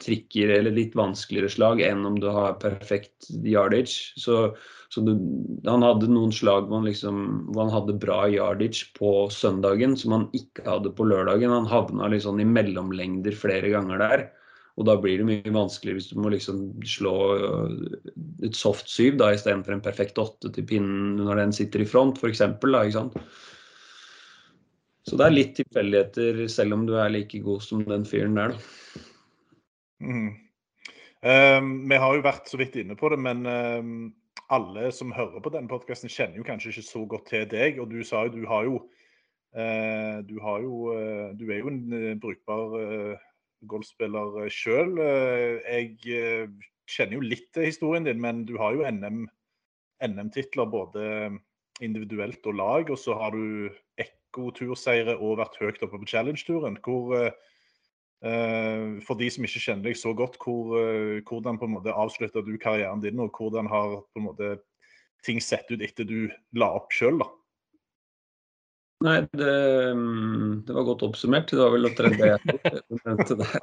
trikker 0.03 0.51
eller 0.59 0.75
litt 0.77 0.97
vanskeligere 0.99 1.51
slag 1.53 1.81
enn 1.85 2.05
om 2.07 2.19
du 2.21 2.29
har 2.33 2.59
perfekt 2.61 3.29
yardage. 3.47 4.13
Så, 4.21 4.51
så 4.93 5.03
du, 5.07 5.15
han 5.67 5.85
hadde 5.87 6.11
noen 6.13 6.35
slag 6.35 6.69
hvor 6.69 6.81
han, 6.81 6.89
liksom, 6.91 7.23
hvor 7.53 7.65
han, 7.65 7.75
hadde 7.75 7.99
bra 8.03 8.25
yardage 8.31 8.91
på 8.99 9.29
søndagen 9.33 9.97
som 9.99 10.17
han 10.17 10.27
ikke 10.37 10.67
hadde 10.69 10.93
på 10.97 11.07
lørdagen. 11.09 11.55
Han 11.55 11.71
havna 11.71 12.11
liksom 12.13 12.43
i 12.43 12.49
mellomlengder 12.49 13.39
flere 13.39 13.73
ganger 13.73 14.03
der. 14.03 14.27
Og 14.77 14.85
da 14.85 14.99
blir 15.01 15.23
det 15.23 15.29
mye 15.29 15.55
vanskeligere 15.55 16.03
hvis 16.03 16.11
du 16.13 16.19
må 16.21 16.31
liksom 16.35 16.67
slå 16.85 17.17
øh, 17.41 17.71
et 18.45 18.57
soft 18.59 18.91
syv 18.93 19.23
istedenfor 19.25 19.73
en 19.73 19.85
perfekt 19.85 20.21
åtte 20.21 20.53
til 20.53 20.67
pinnen 20.69 21.17
når 21.23 21.41
den 21.41 21.57
sitter 21.57 21.81
i 21.81 21.89
front, 21.89 22.21
f.eks. 22.21 22.45
Så 25.07 25.15
det 25.15 25.27
er 25.27 25.35
litt 25.35 25.53
tilfeldigheter, 25.55 26.41
selv 26.51 26.75
om 26.75 26.83
du 26.89 26.97
er 26.99 27.13
like 27.13 27.39
god 27.45 27.63
som 27.63 27.85
den 27.87 28.07
fyren 28.09 28.35
der, 28.39 28.57
da. 28.57 29.05
Mm. 30.03 30.33
Um, 31.27 31.69
vi 31.89 31.99
har 31.99 32.15
jo 32.15 32.25
vært 32.27 32.51
så 32.51 32.59
vidt 32.61 32.77
inne 32.79 32.97
på 32.99 33.09
det, 33.13 33.19
men 33.23 33.47
um, 33.47 33.93
alle 34.53 34.91
som 34.95 35.15
hører 35.15 35.43
på 35.43 35.53
denne 35.55 35.71
podkasten, 35.71 36.11
kjenner 36.13 36.41
jo 36.41 36.47
kanskje 36.47 36.75
ikke 36.75 36.87
så 36.89 37.05
godt 37.09 37.31
til 37.31 37.47
deg. 37.51 37.81
Og 37.83 37.91
du 37.91 38.03
sa 38.07 38.27
jo 38.27 38.35
du 38.35 38.45
har 38.51 38.67
jo 38.67 38.77
uh, 39.57 40.19
Du 40.27 40.37
har 40.43 40.61
jo 40.63 40.93
uh, 40.93 41.33
Du 41.39 41.49
er 41.49 41.63
jo 41.63 41.73
en 41.73 41.81
uh, 41.95 42.13
brukbar 42.23 42.77
golfspiller 43.67 44.51
sjøl. 44.53 44.99
jeg 45.01 46.51
kjenner 46.87 47.17
jo 47.17 47.25
litt 47.25 47.49
til 47.55 47.65
historien 47.67 48.05
din, 48.05 48.21
men 48.21 48.45
du 48.47 48.59
har 48.61 48.77
jo 48.77 48.85
NM, 48.85 49.25
NM-titler 50.05 50.69
både 50.71 51.07
individuelt 51.85 52.47
og 52.47 52.57
lag. 52.59 52.91
Og 52.93 52.99
så 53.01 53.17
har 53.19 53.37
du 53.37 53.69
ekko-turseire 54.01 55.19
og 55.19 55.41
vært 55.43 55.59
høyt 55.61 55.83
oppe 55.85 56.01
på 56.03 56.11
challenge-turen. 56.15 56.81
Hvor 56.85 57.33
Uh, 58.25 58.97
for 59.05 59.19
de 59.21 59.27
som 59.29 59.45
ikke 59.45 59.61
kjenner 59.61 59.91
deg 59.91 59.99
så 60.01 60.15
godt, 60.17 60.39
hvor, 60.41 60.73
uh, 60.81 61.19
hvordan 61.29 61.59
på 61.61 61.67
en 61.69 61.75
måte 61.75 61.93
avslutta 61.93 62.41
du 62.43 62.55
karrieren 62.57 63.03
din, 63.03 63.21
og 63.21 63.37
hvordan 63.37 63.69
har 63.69 63.99
på 64.01 64.23
en 64.23 64.25
måte 64.25 64.55
ting 65.27 65.37
sett 65.45 65.69
ut 65.69 65.85
etter 65.85 66.09
du 66.09 66.31
la 66.57 66.71
opp 66.79 66.97
sjøl? 66.97 67.21
Nei, 69.05 69.19
det, 69.37 69.53
det, 70.65 70.73
var 70.73 70.87
godt 70.89 71.03
oppsummert. 71.05 71.51
Det 71.51 71.61
var 71.61 71.75
vel 71.75 71.89
omtrent 71.91 72.17
det 72.17 72.31
jeg 72.31 73.01
nevnte 73.05 73.37
der. 73.43 73.59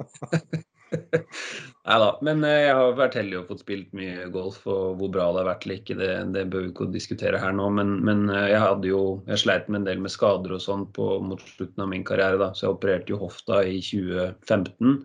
Nei 1.88 1.98
da. 2.04 2.10
Men 2.26 2.44
eh, 2.46 2.60
jeg 2.68 2.76
har 2.78 2.94
vært 3.00 3.18
heldig 3.18 3.40
og 3.40 3.48
fått 3.50 3.64
spilt 3.64 3.96
mye 3.98 4.28
golf, 4.34 4.60
og 4.70 5.00
hvor 5.00 5.10
bra 5.16 5.32
det 5.34 5.42
har 5.42 5.50
vært 5.50 5.66
eller 5.66 5.80
ikke, 5.82 5.98
det, 5.98 6.12
det 6.36 6.46
bør 6.54 6.68
vi 6.68 6.70
ikke 6.70 6.90
diskutere 6.94 7.42
her 7.42 7.56
nå. 7.58 7.66
Men, 7.80 7.96
men, 8.06 8.28
eh, 8.30 8.52
jeg 8.54 8.62
hadde 8.62 8.92
jo 8.92 9.02
Jeg 9.32 9.42
sleit 9.42 9.72
med 9.72 9.82
en 9.82 9.90
del 9.90 10.06
med 10.06 10.14
skader 10.14 10.54
og 10.54 10.62
sånn 10.62 10.86
mot 11.26 11.42
slutten 11.56 11.86
av 11.86 11.90
min 11.96 12.06
karriere, 12.06 12.38
da. 12.42 12.52
Så 12.54 12.68
jeg 12.68 12.78
opererte 12.78 13.16
jo 13.16 13.24
hofta 13.26 13.64
i 13.66 13.82
2015. 13.82 15.02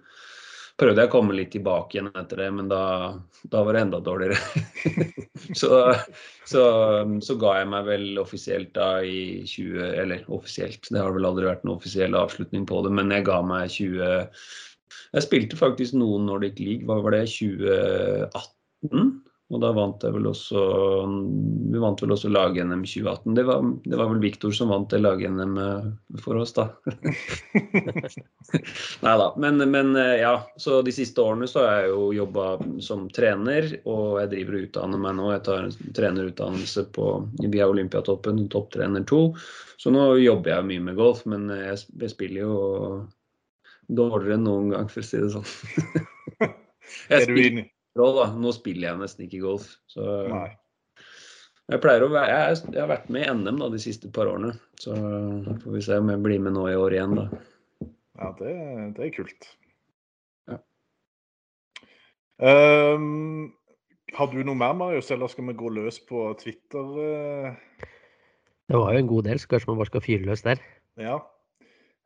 Prøvde 0.79 1.03
jeg 1.03 1.11
å 1.11 1.12
komme 1.12 1.35
litt 1.35 1.51
tilbake 1.51 1.97
igjen 1.97 2.12
etter 2.12 2.45
det, 2.45 2.49
men 2.55 2.69
da, 2.71 2.83
da 3.51 3.62
var 3.67 3.75
det 3.75 3.81
enda 3.83 3.99
dårligere. 4.05 4.38
så, 5.61 5.81
så, 6.47 6.62
så, 7.25 7.37
ga 7.41 7.57
jeg 7.59 7.71
meg 7.73 7.88
vel 7.88 8.23
offisielt 8.23 8.71
da 8.79 9.01
i 9.03 9.43
20 9.43 9.88
Eller 10.05 10.23
offisielt, 10.31 10.87
det 10.87 11.03
har 11.03 11.14
vel 11.17 11.27
aldri 11.27 11.49
vært 11.49 11.67
en 11.67 11.75
offisiell 11.75 12.14
avslutning 12.19 12.67
på 12.69 12.85
det, 12.87 12.95
men 12.95 13.11
jeg 13.14 13.27
ga 13.27 13.41
meg 13.43 13.75
20 13.75 14.31
jeg 15.09 15.25
spilte 15.25 15.57
faktisk 15.57 15.97
noen 15.97 16.27
Nordic 16.29 16.59
League, 16.61 16.85
hva 16.88 16.99
var 17.05 17.17
det, 17.17 17.25
2018? 17.33 19.09
Og 19.49 19.63
da 19.63 19.71
vant 19.73 20.03
jeg 20.05 20.13
vel 20.13 20.27
også 20.29 20.63
Vi 21.73 21.81
vant 21.81 22.03
vel 22.03 22.13
også 22.13 22.29
lag-NM 22.29 22.83
2018. 22.85 23.37
Det 23.37 23.45
var, 23.49 23.63
det 23.85 23.97
var, 23.97 24.11
vel 24.11 24.21
Viktor 24.21 24.53
som 24.53 24.73
vant 24.73 24.91
det 24.93 25.01
lag-NM 25.01 25.55
eh, 25.63 25.87
for 26.21 26.41
oss, 26.43 26.53
da. 26.57 26.67
Nei 29.05 29.15
da. 29.23 29.29
Men, 29.41 29.63
men, 29.73 29.95
eh, 29.97 30.19
ja, 30.21 30.35
så 30.61 30.83
de 30.85 30.93
siste 30.93 31.25
årene 31.25 31.49
så 31.49 31.65
har 31.65 31.81
jeg 31.81 31.95
jo 31.95 32.11
jobba 32.19 32.51
som 32.85 33.07
trener, 33.15 33.71
og 33.89 34.19
jeg 34.21 34.33
driver 34.35 34.59
og 34.59 34.67
utdanner 34.69 35.03
meg 35.07 35.17
nå. 35.17 35.31
Jeg 35.33 35.45
tar 35.49 35.71
en 35.71 35.95
trenerutdannelse 35.97 36.85
på, 36.93 37.09
via 37.47 37.71
Olympiatoppen, 37.73 38.45
topptrener 38.53 39.09
2. 39.09 39.23
Så 39.81 39.95
nå 39.95 40.11
jobber 40.21 40.59
jeg 40.59 40.69
mye 40.75 40.85
med 40.91 41.01
golf, 41.01 41.25
men 41.31 41.49
jeg, 41.55 41.81
jeg 42.05 42.13
spiller 42.13 42.45
jo 42.45 42.61
dårligere 43.89 44.37
enn 44.37 44.45
noen 44.45 44.71
gang, 44.77 44.93
for 44.93 45.01
å 45.01 45.09
si 45.09 45.25
det 45.25 45.33
sånn. 45.33 45.49
jeg 47.15 47.25
spiller, 47.25 47.69
da. 47.96 48.31
Nå 48.37 48.55
spiller 48.57 48.90
jeg 48.90 49.01
nesten 49.03 49.27
ikke 49.27 49.44
golf. 49.44 49.68
Så 49.90 50.05
Nei. 50.31 50.48
jeg 51.72 51.83
pleier 51.85 52.05
å 52.07 52.11
være 52.12 52.33
jeg, 52.33 52.59
jeg, 52.72 52.81
har 52.83 52.90
vært 52.90 53.12
med 53.14 53.27
i 53.27 53.37
NM 53.37 53.62
da, 53.62 53.70
de 53.72 53.83
siste 53.83 54.11
par 54.14 54.31
årene. 54.31 54.55
Så 54.81 54.96
får 55.62 55.77
vi 55.77 55.85
se 55.85 56.01
om 56.01 56.11
jeg 56.12 56.22
blir 56.24 56.42
med 56.44 56.57
nå 56.57 56.66
i 56.70 56.79
år 56.79 56.98
igjen, 56.98 57.16
da. 57.18 57.29
Ja, 58.18 58.33
det, 58.40 58.55
det 58.96 59.07
er 59.07 59.14
kult. 59.14 59.48
Ja. 60.51 60.59
Um, 62.42 63.53
har 64.16 64.31
du 64.33 64.40
noe 64.42 64.59
mer, 64.59 64.74
Marius, 64.79 65.12
eller 65.14 65.31
skal 65.31 65.46
vi 65.51 65.59
gå 65.59 65.70
løs 65.77 66.01
på 66.09 66.27
Twitter? 66.40 66.94
Uh... 66.98 67.87
Det 68.68 68.77
var 68.77 68.92
jo 68.92 69.01
en 69.01 69.11
god 69.11 69.29
del, 69.31 69.40
så 69.40 69.48
kanskje 69.48 69.70
man 69.70 69.79
bare 69.81 69.90
skal 69.92 70.05
fyre 70.05 70.29
løs 70.29 70.44
der. 70.44 70.62
Ja. 71.01 71.20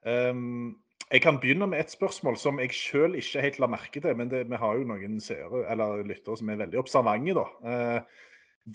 Um, 0.06 0.81
jeg 1.12 1.20
kan 1.20 1.38
begynne 1.40 1.68
med 1.68 1.82
et 1.82 1.92
spørsmål 1.92 2.38
som 2.40 2.60
jeg 2.62 2.72
sjøl 2.72 3.18
ikke 3.20 3.44
helt 3.44 3.58
la 3.60 3.68
merke 3.68 4.00
til. 4.00 4.16
Men 4.16 4.30
det, 4.32 4.46
vi 4.48 4.60
har 4.60 4.78
jo 4.78 4.88
noen 4.88 5.20
seere, 5.20 5.64
eller 5.72 6.04
lyttere 6.08 6.38
som 6.40 6.50
er 6.50 6.60
veldig 6.62 6.80
observante. 6.80 7.36
da. 7.36 7.46
Eh, 7.68 8.28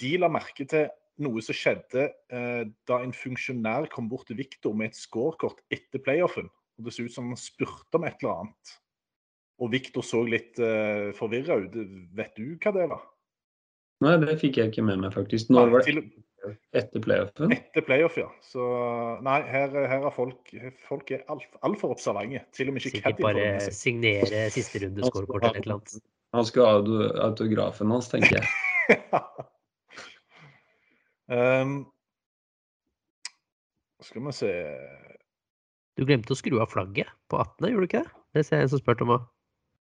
de 0.04 0.13
la 0.21 0.30
merke 0.30 0.67
til 0.69 0.86
noe 1.26 1.41
som 1.41 1.58
skjedde 1.58 2.04
eh, 2.06 2.63
da 2.89 3.00
en 3.02 3.15
funksjonær 3.15 3.89
kom 3.93 4.10
bort 4.12 4.28
til 4.30 4.38
Viktor 4.38 4.76
med 4.78 4.91
et 4.91 5.00
scorekort 5.00 5.63
etter 5.73 6.04
playoffen. 6.04 6.52
Og 6.78 6.86
Det 6.86 6.93
så 6.93 7.08
ut 7.08 7.15
som 7.15 7.32
han 7.32 7.41
spurte 7.41 7.97
om 7.97 8.06
et 8.06 8.21
eller 8.21 8.43
annet. 8.43 8.73
Og 9.58 9.71
Viktor 9.73 10.06
så 10.06 10.21
litt 10.21 10.60
uh, 10.62 10.67
eh, 11.10 11.13
forvirra 11.17 11.58
ut. 11.58 11.73
Vet 12.13 12.36
du 12.38 12.54
hva 12.62 12.73
det 12.76 12.86
var? 12.91 13.08
Nei, 14.06 14.13
det 14.21 14.36
fikk 14.38 14.60
jeg 14.62 14.69
ikke 14.69 14.86
med 14.86 15.02
meg, 15.02 15.15
faktisk. 15.15 15.50
Når 15.50 15.71
var 15.73 15.88
det? 15.88 16.04
Etter 16.75 17.03
playoffen? 17.03 17.53
Etter 17.55 17.83
playoff, 17.88 18.17
ja. 18.19 18.27
Så 18.45 18.67
nei, 19.25 19.39
her, 19.51 19.73
her 19.89 20.05
er 20.07 20.13
folk 20.13 20.53
Folk 20.88 21.12
er 21.15 21.25
altfor 21.31 21.67
alt 21.67 21.86
observante. 21.89 22.43
Til 22.55 22.71
og 22.71 22.77
med 22.77 22.86
ikke 22.86 22.99
Sikkert 22.99 23.25
bare 23.25 23.73
signere 23.75 24.45
siste 24.53 24.86
runde 24.86 25.07
scorekort 25.07 25.43
eller 25.43 25.60
et 25.60 25.67
eller 25.67 25.79
annet. 25.79 26.05
Han 26.36 26.47
skal 26.47 26.67
ha 26.67 27.03
autografen 27.25 27.93
hans, 27.93 28.10
tenker 28.12 28.38
jeg. 28.38 28.47
um, 31.38 31.77
skal 34.03 34.27
vi 34.27 34.36
se 34.36 34.51
Du 35.97 36.05
glemte 36.05 36.36
å 36.36 36.39
skru 36.39 36.60
av 36.62 36.71
flagget 36.71 37.10
på 37.31 37.39
18., 37.41 37.71
gjorde 37.71 37.83
du 37.83 37.89
ikke 37.89 38.05
det? 38.05 38.13
Det 38.38 38.45
ser 38.45 38.62
jeg 38.62 38.67
en 38.67 38.73
som 38.75 38.83
spurte 38.83 39.07
om 39.07 39.15
òg. 39.17 39.27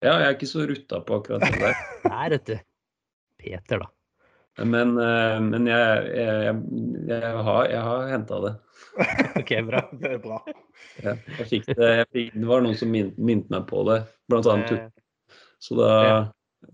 Ja, 0.05 0.19
jeg 0.21 0.27
er 0.27 0.35
ikke 0.37 0.51
så 0.51 0.67
rutta 0.69 0.97
på 1.07 1.17
akkurat 1.17 1.47
det 1.47 1.61
der. 1.62 1.79
Nei, 2.12 2.27
vet 2.35 2.47
du. 2.51 2.57
Peter, 3.40 3.81
da. 3.81 3.94
Men, 4.62 4.95
eh, 5.03 5.40
men 5.43 5.67
jeg, 5.67 6.05
jeg, 6.14 6.59
jeg, 7.09 7.33
har, 7.49 7.64
jeg 7.73 7.83
har 7.83 8.12
henta 8.12 8.38
det. 8.45 8.53
ok, 9.40 9.53
bra. 9.67 9.83
Det 9.99 10.12
er 10.12 10.21
bra. 10.23 10.38
Ja, 11.03 11.17
jeg 11.40 11.49
fikk 11.51 11.67
det, 11.73 11.90
fikk, 12.14 12.31
det 12.37 12.47
var 12.47 12.62
noen 12.62 12.79
som 12.79 12.93
minnet 12.95 13.51
meg 13.51 13.67
på 13.71 13.83
det, 13.88 14.05
blant 14.31 14.47
annet. 14.51 14.93
Så 15.62 15.79
da 15.79 15.93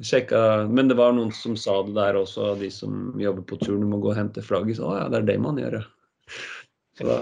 sjekka 0.07 0.69
Men 0.71 0.91
det 0.91 0.97
var 0.99 1.15
noen 1.17 1.33
som 1.35 1.57
sa 1.59 1.81
det 1.87 1.97
der 1.97 2.19
også, 2.21 2.53
de 2.61 2.69
som 2.75 3.15
jobber 3.21 3.47
på 3.49 3.59
turen. 3.63 3.85
Du 3.85 3.91
må 3.91 4.01
gå 4.03 4.13
og 4.13 4.19
hente 4.19 4.45
flagget. 4.45 4.79
Så 4.79 4.93
ja, 4.99 5.09
det 5.13 5.23
er 5.23 5.31
det 5.33 5.39
man 5.43 5.61
gjør, 5.61 5.81
ja. 5.81 6.37
Så 6.99 7.09
da 7.09 7.21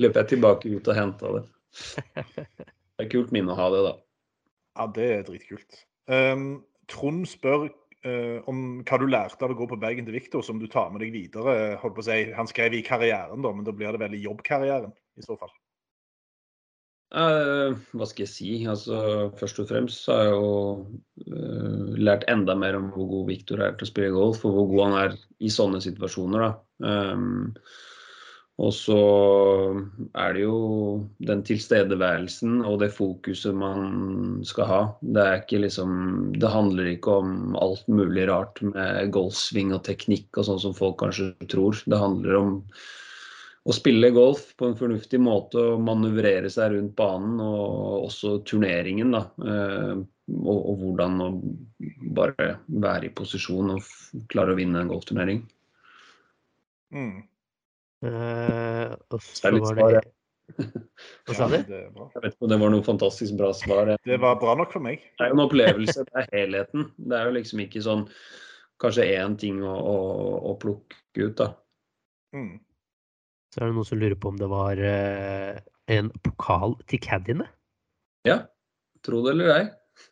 løp 0.00 0.16
jeg 0.16 0.32
tilbake 0.32 0.70
ut 0.72 0.88
og 0.88 0.96
henta 0.96 1.34
det. 1.36 1.44
Det 3.00 3.06
er 3.06 3.12
kult 3.12 3.30
minne 3.34 3.52
å 3.54 3.58
ha 3.58 3.68
det, 3.72 3.84
da. 3.86 3.92
Ja, 4.78 4.88
det 4.96 5.06
er 5.12 5.22
dritkult. 5.28 5.84
Um, 6.10 6.62
Trond 6.90 7.26
spør 7.28 7.68
Uh, 8.00 8.40
om 8.48 8.80
hva 8.88 8.96
du 8.96 9.06
lærte 9.10 9.44
av 9.44 9.52
å 9.52 9.58
gå 9.58 9.66
på 9.68 9.76
Bergen 9.80 10.06
til 10.06 10.16
Viktor, 10.16 10.44
som 10.46 10.60
du 10.60 10.68
tar 10.72 10.88
med 10.92 11.02
deg 11.04 11.12
videre. 11.12 11.76
holdt 11.82 11.98
på 11.98 12.04
å 12.04 12.06
si, 12.06 12.20
Han 12.36 12.48
skrev 12.48 12.78
i 12.78 12.84
karrieren, 12.86 13.42
da, 13.44 13.52
men 13.52 13.66
da 13.66 13.74
blir 13.76 13.92
det 13.92 14.00
vel 14.00 14.16
i 14.16 14.24
jobbkarrieren 14.24 14.94
i 15.20 15.26
så 15.26 15.36
fall? 15.40 15.52
Eh, 17.10 17.72
hva 17.98 18.06
skal 18.06 18.22
jeg 18.22 18.30
si? 18.30 18.50
Altså, 18.70 18.96
først 19.38 19.58
og 19.58 19.66
fremst 19.72 20.04
så 20.04 20.14
har 20.14 20.28
jeg 20.28 20.34
jo 20.36 20.50
eh, 21.26 21.96
lært 21.98 22.26
enda 22.30 22.54
mer 22.54 22.78
om 22.78 22.86
hvor 22.94 23.08
god 23.10 23.32
Viktor 23.32 23.62
er 23.64 23.74
til 23.74 23.88
å 23.88 23.90
spille 23.90 24.12
golf, 24.14 24.44
og 24.46 24.54
hvor 24.54 24.68
god 24.70 24.84
han 24.84 24.98
er 25.00 25.16
i 25.42 25.50
sånne 25.50 25.82
situasjoner. 25.82 26.44
da. 26.46 26.52
Um, 26.86 27.50
og 28.60 28.72
så 28.76 28.96
er 30.20 30.34
det 30.36 30.42
jo 30.42 30.56
den 31.24 31.40
tilstedeværelsen 31.48 32.58
og 32.68 32.82
det 32.82 32.90
fokuset 32.92 33.56
man 33.56 34.42
skal 34.44 34.68
ha. 34.68 34.80
Det 35.00 35.48
liksom 35.56 36.32
Det 36.36 36.50
handler 36.50 36.92
ikke 36.92 37.14
om 37.22 37.56
alt 37.56 37.88
mulig 37.88 38.28
rart 38.28 38.60
med 38.60 39.12
golfsving 39.16 39.72
og 39.72 39.84
teknikk 39.88 40.36
og 40.36 40.48
sånn 40.50 40.60
som 40.60 40.76
folk 40.76 40.98
kanskje 41.00 41.32
tror. 41.48 41.80
Det 41.86 42.02
handler 42.02 42.36
om 42.36 42.50
å 43.64 43.76
spille 43.76 44.12
golf 44.12 44.52
på 44.56 44.68
en 44.68 44.76
fornuftig 44.76 45.20
måte 45.20 45.60
og 45.60 45.82
manøvrere 45.84 46.50
seg 46.52 46.74
rundt 46.74 46.94
banen 47.00 47.40
og 47.40 48.10
også 48.10 48.40
turneringen. 48.48 49.16
da, 49.16 49.24
eh, 49.40 49.96
og, 50.36 50.58
og 50.58 50.84
hvordan 50.84 51.16
å 51.24 51.30
bare 52.16 52.52
være 52.68 53.08
i 53.08 53.14
posisjon 53.16 53.72
og 53.74 54.28
klare 54.30 54.52
å 54.52 54.60
vinne 54.60 54.84
en 54.84 54.92
golfturnering. 54.92 55.42
Mm. 56.92 57.29
Uh, 58.00 58.96
og 59.12 59.20
så 59.20 59.52
var 59.52 59.98
det 59.98 60.06
Hva 61.28 61.34
sa 61.36 61.46
du? 61.50 61.58
Jeg 61.60 61.90
vet 61.94 62.32
ikke 62.32 62.46
om 62.46 62.50
det 62.50 62.58
var 62.58 62.72
noe 62.72 62.84
fantastisk 62.84 63.36
bra 63.38 63.52
svar. 63.54 63.92
Det 64.02 64.18
var 64.22 64.38
bra 64.40 64.56
nok 64.58 64.72
for 64.74 64.82
meg. 64.82 65.04
Det 65.18 65.26
er 65.26 65.30
jo 65.30 65.36
en 65.36 65.44
opplevelse, 65.44 66.04
det 66.08 66.22
er 66.24 66.30
helheten. 66.32 66.88
Det 66.98 67.18
er 67.18 67.28
jo 67.28 67.36
liksom 67.36 67.62
ikke 67.64 67.82
sånn 67.84 68.06
kanskje 68.80 69.06
én 69.14 69.36
ting 69.38 69.60
å, 69.62 69.74
å, 69.76 69.96
å, 70.50 70.56
plukke 70.60 71.28
ut, 71.28 71.36
da. 71.38 71.52
Mm. 72.34 72.56
Så 73.52 73.60
er 73.60 73.68
det 73.68 73.76
noen 73.76 73.88
som 73.88 74.00
lurer 74.00 74.18
på 74.18 74.32
om 74.32 74.40
det 74.40 74.48
var 74.50 74.80
uh, 74.80 75.60
en 75.90 76.10
pokal 76.24 76.76
til 76.90 77.02
caddiene? 77.04 77.46
Ja. 78.26 78.42
Tro 79.06 79.22
det 79.24 79.34
eller 79.36 79.54
ei. 79.54 79.64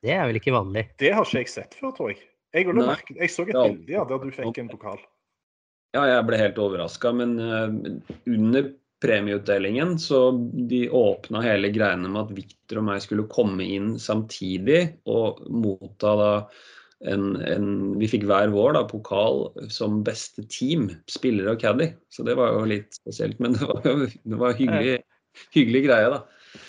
Det 0.05 0.13
er 0.15 0.27
vel 0.29 0.39
ikke 0.41 0.55
vanlig. 0.55 0.89
Det 1.01 1.13
har 1.17 1.27
ikke 1.27 1.43
jeg 1.43 1.53
sett 1.53 1.77
før, 1.79 1.93
tror 1.97 2.13
jeg. 2.13 2.23
Jeg, 2.57 2.69
merke- 2.73 3.17
jeg 3.17 3.33
så 3.33 3.45
et 3.45 3.57
bilde 3.57 3.93
ja, 3.93 4.05
der 4.09 4.21
du 4.23 4.31
fikk 4.33 4.61
en 4.63 4.71
pokal. 4.73 5.01
Ja, 5.97 6.05
jeg 6.05 6.27
ble 6.29 6.41
helt 6.41 6.59
overraska, 6.61 7.13
men 7.17 7.39
eh, 7.41 7.77
under 8.29 8.73
premieutdelingen 9.03 9.95
så 10.03 10.33
de 10.69 10.89
åpna 10.91 11.43
hele 11.45 11.71
greiene 11.71 12.11
med 12.11 12.27
at 12.27 12.33
Victor 12.35 12.81
og 12.81 12.89
meg 12.91 13.05
skulle 13.05 13.29
komme 13.31 13.65
inn 13.65 13.93
samtidig 14.03 14.81
og 15.09 15.45
motta 15.49 16.17
da 16.19 16.33
en, 17.07 17.37
en 17.47 17.69
Vi 18.01 18.09
fikk 18.11 18.25
hver 18.27 18.51
vår 18.51 18.73
da, 18.75 18.81
pokal 18.91 19.45
som 19.71 20.01
beste 20.03 20.43
team, 20.51 20.89
spillere 21.07 21.55
og 21.55 21.61
caddy. 21.63 21.93
Så 22.11 22.25
det 22.27 22.35
var 22.35 22.57
jo 22.57 22.65
litt 22.67 22.99
spesielt, 22.99 23.39
men 23.39 23.55
det 23.55 23.69
var 23.69 23.85
det 23.87 24.41
var 24.41 24.57
hyggelig, 24.59 24.97
hyggelig 25.55 25.85
greie, 25.87 26.09
da. 26.17 26.19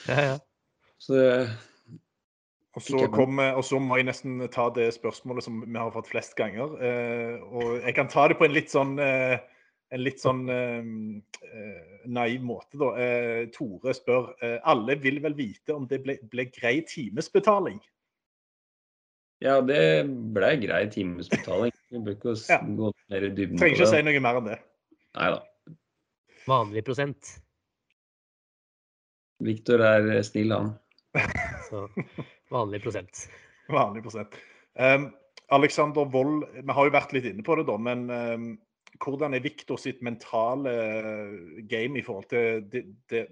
Ja, 0.05 0.19
ja. 0.27 0.37
Så 1.01 1.17
det, 1.17 1.31
Og 2.79 2.85
så, 2.87 3.05
kom, 3.11 3.39
og 3.43 3.61
så 3.67 3.77
må 3.83 3.99
jeg 3.99 4.07
nesten 4.07 4.39
ta 4.53 4.69
det 4.75 4.87
spørsmålet 4.95 5.43
som 5.45 5.61
vi 5.65 5.75
har 5.77 5.91
fått 5.93 6.07
flest 6.09 6.35
ganger. 6.39 6.75
Eh, 6.79 7.35
og 7.43 7.79
jeg 7.83 7.95
kan 7.97 8.07
ta 8.11 8.27
det 8.31 8.37
på 8.39 8.47
en 8.47 8.55
litt 8.55 8.71
sånn 8.71 8.95
eh, 9.03 9.35
en 9.89 10.03
litt 10.05 10.21
sånn 10.21 10.43
eh, 10.53 10.89
eh, 11.49 11.93
naiv 12.13 12.43
måte, 12.45 12.77
da. 12.77 12.89
Eh, 13.01 13.47
Tore 13.55 13.95
spør 13.97 14.27
eh, 14.45 14.59
alle 14.69 14.95
vil 15.01 15.17
vel 15.23 15.33
vite 15.37 15.73
om 15.73 15.87
det 15.89 16.01
ble, 16.05 16.19
ble 16.29 16.45
grei 16.53 16.75
timesbetaling. 16.85 17.79
ja, 19.41 19.55
det 19.65 19.81
ble 20.35 20.51
grei 20.61 20.83
timesbetaling. 20.93 21.73
Vi 21.89 22.03
bør 22.05 22.17
ikke 22.17 22.35
Ja. 22.51 22.59
gå 22.61 22.91
mer 23.09 23.23
i 23.25 23.29
dybden 23.33 23.57
Trenger 23.57 23.79
ikke 23.79 23.87
å 23.87 23.93
si 23.95 24.01
noe 24.05 24.21
mer 24.21 24.39
enn 24.41 24.49
det. 24.51 24.59
Nei 25.17 25.29
da. 25.33 25.39
Vanlig 26.45 26.83
prosent. 26.85 27.35
Victor 29.41 29.81
er 29.87 30.09
snill, 30.27 30.51
han. 30.53 30.73
Så 31.69 31.87
vanlig 32.53 32.81
prosent. 32.83 33.27
Vanlig 33.69 34.03
prosent. 34.05 34.37
Um, 34.79 35.09
Alexander 35.53 36.05
Wold, 36.13 36.45
vi 36.53 36.75
har 36.75 36.87
jo 36.87 36.93
vært 36.93 37.13
litt 37.15 37.27
inne 37.29 37.45
på 37.45 37.57
det, 37.57 37.65
da, 37.69 37.77
men 37.81 38.05
um, 38.09 38.49
hvordan 39.03 39.33
er 39.33 39.43
Viktor 39.45 39.79
sitt 39.81 40.01
mentale 40.05 40.73
eh, 40.73 41.61
game 41.69 41.99
i 41.99 42.03
forhold 42.05 42.27
til 42.31 42.65
de, 42.71 42.83
de, 43.11 43.23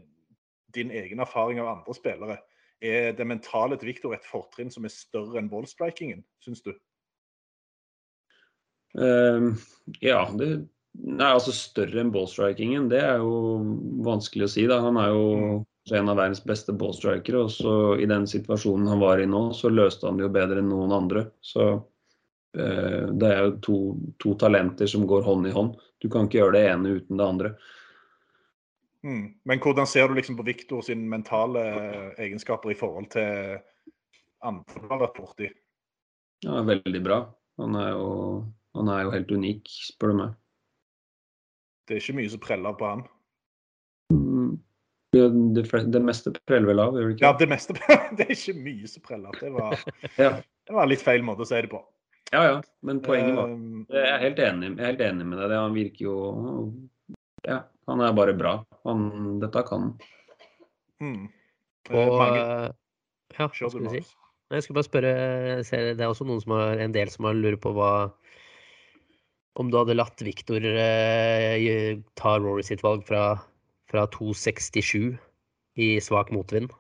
din 0.76 0.94
egen 0.96 1.22
erfaring 1.24 1.60
av 1.62 1.72
andre 1.74 1.96
spillere? 1.98 2.38
Er 2.82 3.16
det 3.18 3.26
mentale 3.26 3.78
til 3.78 3.90
Viktor 3.90 4.14
et 4.14 4.26
fortrinn 4.28 4.70
som 4.74 4.86
er 4.86 4.94
større 4.94 5.42
enn 5.42 5.50
ballstrikingen, 5.50 6.22
syns 6.46 6.62
du? 6.66 6.74
Um, 8.98 9.56
ja, 10.02 10.24
det 10.38 10.68
Nei, 10.98 11.28
altså 11.30 11.52
større 11.54 12.00
enn 12.02 12.10
ballstrikingen, 12.10 12.88
det 12.90 13.04
er 13.06 13.20
jo 13.22 13.60
vanskelig 14.02 14.48
å 14.48 14.50
si. 14.50 14.64
da. 14.66 14.80
Han 14.82 14.98
er 14.98 15.12
jo 15.14 15.26
kanskje 15.38 15.77
en 15.96 16.10
av 16.10 16.18
verdens 16.20 16.44
beste 16.44 16.74
ballstrikere, 16.76 17.46
og 17.46 17.52
så 17.54 17.74
i 18.02 18.08
den 18.10 18.28
situasjonen 18.28 18.90
han 18.92 19.02
var 19.02 19.22
i 19.22 19.28
nå, 19.30 19.50
så 19.56 19.72
løste 19.72 20.08
han 20.10 20.20
det 20.20 20.28
jo 20.28 20.34
bedre 20.36 20.62
enn 20.62 20.70
noen 20.72 20.96
andre. 20.96 21.28
Så 21.42 21.68
eh, 22.58 23.08
det 23.14 23.32
er 23.32 23.44
jo 23.46 23.56
to, 23.64 23.78
to 24.20 24.36
talenter 24.42 24.90
som 24.90 25.08
går 25.08 25.26
hånd 25.28 25.48
i 25.48 25.56
hånd. 25.56 25.78
Du 26.04 26.10
kan 26.12 26.28
ikke 26.28 26.42
gjøre 26.42 26.58
det 26.58 26.64
ene 26.74 26.96
uten 27.00 27.20
det 27.20 27.28
andre. 27.28 27.54
Mm. 29.08 29.24
Men 29.48 29.62
hvordan 29.64 29.88
ser 29.88 30.10
du 30.10 30.18
liksom 30.18 30.38
på 30.38 30.46
Viktor 30.48 30.84
sine 30.84 31.08
mentale 31.08 31.64
egenskaper 32.20 32.74
i 32.74 32.78
forhold 32.78 33.12
til 33.14 33.58
andre 34.46 34.82
du 34.82 34.90
har 34.92 35.02
vært 35.06 35.18
borti? 35.18 35.50
Ja, 36.46 36.62
veldig 36.66 37.02
bra. 37.06 37.22
Han 37.62 37.78
er 37.80 37.94
jo, 37.96 38.10
han 38.78 38.92
er 38.94 39.06
jo 39.06 39.14
helt 39.16 39.32
unik, 39.34 39.72
spør 39.94 40.14
du 40.14 40.20
meg. 40.20 40.36
Det 41.88 41.96
er 41.96 42.04
ikke 42.04 42.18
mye 42.20 42.34
som 42.34 42.44
preller 42.44 42.76
på 42.78 42.90
han. 42.90 43.06
Det, 45.18 45.28
det, 45.58 45.84
det 45.94 46.02
meste 46.06 46.32
preller 46.48 46.70
vel 46.72 46.80
av, 46.84 46.96
det 46.96 47.06
ikke? 47.16 47.26
Ja, 47.26 47.32
det 47.40 47.48
meste 47.52 47.76
Det 48.18 48.26
er 48.28 48.34
ikke 48.36 48.56
mye 48.64 48.90
som 48.92 49.04
preller. 49.06 49.38
Det 49.42 49.52
var, 49.56 49.78
ja. 50.24 50.32
det 50.70 50.76
var 50.78 50.90
litt 50.92 51.04
feil 51.06 51.26
måte 51.26 51.46
å 51.46 51.50
si 51.50 51.60
det 51.66 51.72
på. 51.72 51.82
ja, 52.34 52.44
ja. 52.44 52.58
Men 52.86 53.02
poenget 53.06 53.36
var 53.38 53.50
Um, 53.54 53.86
Jeg 53.94 54.04
er 54.12 54.22
helt 54.26 54.40
enig, 54.44 54.70
jeg 54.76 54.84
er 54.84 54.92
helt 54.92 55.04
enig 55.08 55.26
med 55.32 55.40
deg. 55.42 55.50
Det- 55.54 55.62
Han 55.64 55.76
virker 55.78 56.06
jo 56.06 56.18
Ja, 57.48 57.62
han 57.88 58.02
er 58.04 58.14
bare 58.18 58.34
bra. 58.38 58.54
Han, 58.86 59.06
dette 59.44 59.64
kan 59.70 59.86
han. 59.88 59.98
mm. 61.02 61.28
Og 61.96 62.14
mange, 62.20 62.42
Ja, 63.38 63.48
hva 63.48 63.70
skulle 63.72 63.88
du 63.88 63.96
si? 64.02 64.16
Jeg 64.52 64.64
skal 64.64 64.76
bare 64.78 64.88
spørre 64.88 65.14
ser 65.68 65.94
Det 65.96 66.04
er 66.04 66.08
også 66.12 66.26
noen 66.28 66.40
som 66.44 66.54
har, 66.56 66.80
en 66.84 66.92
del 66.96 67.10
som 67.12 67.26
har 67.28 67.36
lurer 67.36 67.58
på 67.60 67.72
hva 67.76 67.90
Om 69.60 69.72
du 69.72 69.78
hadde 69.80 69.96
latt 69.98 70.22
Victor 70.24 70.64
eh, 70.64 71.98
ta 72.20 72.36
Rory 72.40 72.64
sitt 72.64 72.84
valg 72.86 73.04
fra, 73.08 73.38
fra 73.92 74.06
2,67 74.14 75.18
i 75.78 75.90
svak 76.02 76.32
motvind 76.34 76.72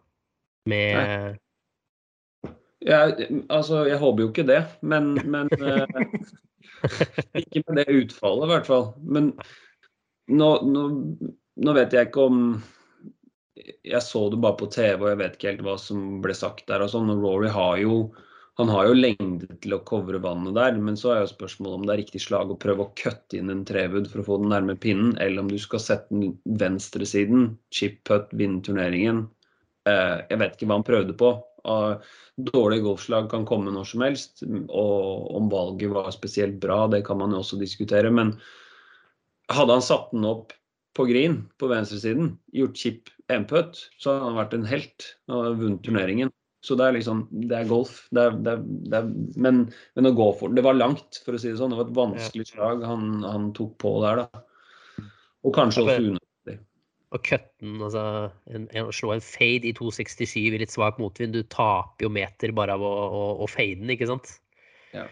med 0.67 1.37
Jeg, 2.87 3.27
altså, 3.49 3.85
jeg 3.87 3.97
håper 4.01 4.23
jo 4.23 4.29
ikke 4.31 4.47
det, 4.47 4.61
men, 4.81 5.13
men 5.33 5.49
eh, 5.57 5.85
Ikke 7.41 7.63
med 7.67 7.81
det 7.81 7.87
utfallet, 8.03 8.45
i 8.45 8.51
hvert 8.51 8.67
fall. 8.69 8.89
Men 9.01 9.31
nå, 10.29 10.49
nå, 10.67 10.83
nå 11.57 11.75
vet 11.77 11.95
jeg 11.95 12.09
ikke 12.09 12.27
om 12.29 12.41
Jeg 13.57 14.03
så 14.05 14.27
det 14.29 14.41
bare 14.43 14.59
på 14.59 14.69
TV, 14.71 15.01
og 15.01 15.09
jeg 15.09 15.21
vet 15.23 15.37
ikke 15.37 15.51
helt 15.51 15.65
hva 15.65 15.77
som 15.81 16.19
ble 16.23 16.35
sagt 16.37 16.67
der. 16.69 16.85
og 16.85 16.93
sånn, 16.93 17.11
Rory 17.23 17.49
har 17.53 17.79
jo 17.81 18.01
han 18.57 18.69
har 18.73 18.87
jo 18.89 18.97
lengde 18.97 19.47
til 19.61 19.75
å 19.75 19.83
covre 19.85 20.17
vannet 20.21 20.55
der, 20.57 20.77
men 20.81 20.95
så 20.97 21.11
er 21.13 21.19
jo 21.21 21.29
spørsmålet 21.29 21.77
om 21.77 21.83
det 21.85 21.93
er 21.93 21.99
riktig 22.01 22.21
slag 22.23 22.49
å 22.49 22.57
prøve 22.57 22.87
å 22.87 22.93
kutte 22.97 23.37
inn 23.37 23.51
en 23.53 23.65
trewood 23.67 24.09
for 24.09 24.23
å 24.23 24.25
få 24.25 24.37
den 24.41 24.49
nærme 24.49 24.73
pinnen, 24.81 25.11
eller 25.21 25.43
om 25.43 25.51
du 25.51 25.59
skal 25.61 25.83
sette 25.83 26.09
den 26.09 26.33
venstresiden, 26.57 27.51
chip 27.69 27.99
putt, 28.09 28.33
vinne 28.39 28.63
turneringen. 28.65 29.27
Eh, 29.85 30.15
jeg 30.31 30.41
vet 30.41 30.57
ikke 30.57 30.71
hva 30.71 30.79
han 30.79 30.87
prøvde 30.87 31.17
på. 31.19 31.35
Uh, 31.67 31.99
dårlige 32.47 32.85
golfslag 32.85 33.27
kan 33.29 33.45
komme 33.45 33.73
når 33.75 33.89
som 33.89 34.05
helst, 34.05 34.41
og 34.71 35.27
om 35.35 35.49
valget 35.51 35.91
var 35.91 36.09
spesielt 36.15 36.57
bra, 36.63 36.85
det 36.89 37.03
kan 37.05 37.19
man 37.19 37.35
jo 37.35 37.43
også 37.43 37.59
diskutere. 37.59 38.09
Men 38.09 38.37
hadde 39.51 39.75
han 39.75 39.85
satt 39.85 40.09
den 40.15 40.25
opp 40.25 40.55
på 40.97 41.05
green 41.09 41.43
på 41.61 41.69
venstresiden, 41.69 42.33
gjort 42.55 42.79
chip 42.79 43.13
en 43.29 43.45
putt, 43.45 43.83
så 43.99 44.15
hadde 44.15 44.31
han 44.31 44.39
vært 44.39 44.57
en 44.57 44.67
helt. 44.71 45.11
og 45.29 45.59
vunnet 45.59 45.83
turneringen. 45.85 46.33
Så 46.67 46.75
det 46.75 46.83
er 46.89 46.95
liksom, 46.97 47.23
det 47.47 47.55
er 47.61 47.69
golf. 47.69 48.01
Det 48.11 48.23
er, 48.27 48.37
det 48.43 48.53
er, 48.57 48.63
det 48.91 48.99
er, 48.99 49.09
men, 49.39 49.61
men 49.95 50.09
å 50.09 50.15
gå 50.17 50.25
for 50.41 50.51
det 50.51 50.63
var 50.65 50.75
langt, 50.75 51.21
for 51.23 51.37
å 51.37 51.39
si 51.39 51.47
det 51.53 51.59
sånn. 51.61 51.71
Det 51.71 51.79
var 51.79 51.87
et 51.87 51.97
vanskelig 51.97 52.47
slag 52.49 52.83
han, 52.83 53.05
han 53.23 53.51
tok 53.55 53.77
på 53.79 53.93
der, 54.03 54.25
da. 54.25 54.41
Og 55.47 55.53
kanskje 55.55 55.85
Ja, 55.85 55.93
også 55.93 56.01
unødvendig. 56.09 56.57
Og 57.15 57.21
cutten, 57.23 57.77
altså 57.87 58.01
en, 58.51 58.65
en, 58.75 58.89
å 58.89 58.95
slå 58.95 59.13
en 59.15 59.23
fade 59.23 59.69
i 59.69 59.71
2,67 59.77 60.33
i 60.41 60.59
litt 60.59 60.73
svak 60.73 60.97
motvind. 60.99 61.37
Du 61.37 61.45
taper 61.47 62.03
jo 62.03 62.11
meter 62.11 62.51
bare 62.57 62.75
av 62.75 62.83
å, 62.83 62.91
å, 63.07 63.21
å 63.45 63.47
fade 63.47 63.79
den, 63.79 63.93
ikke 63.95 64.09
sant? 64.11 64.33
Ja. 64.91 65.05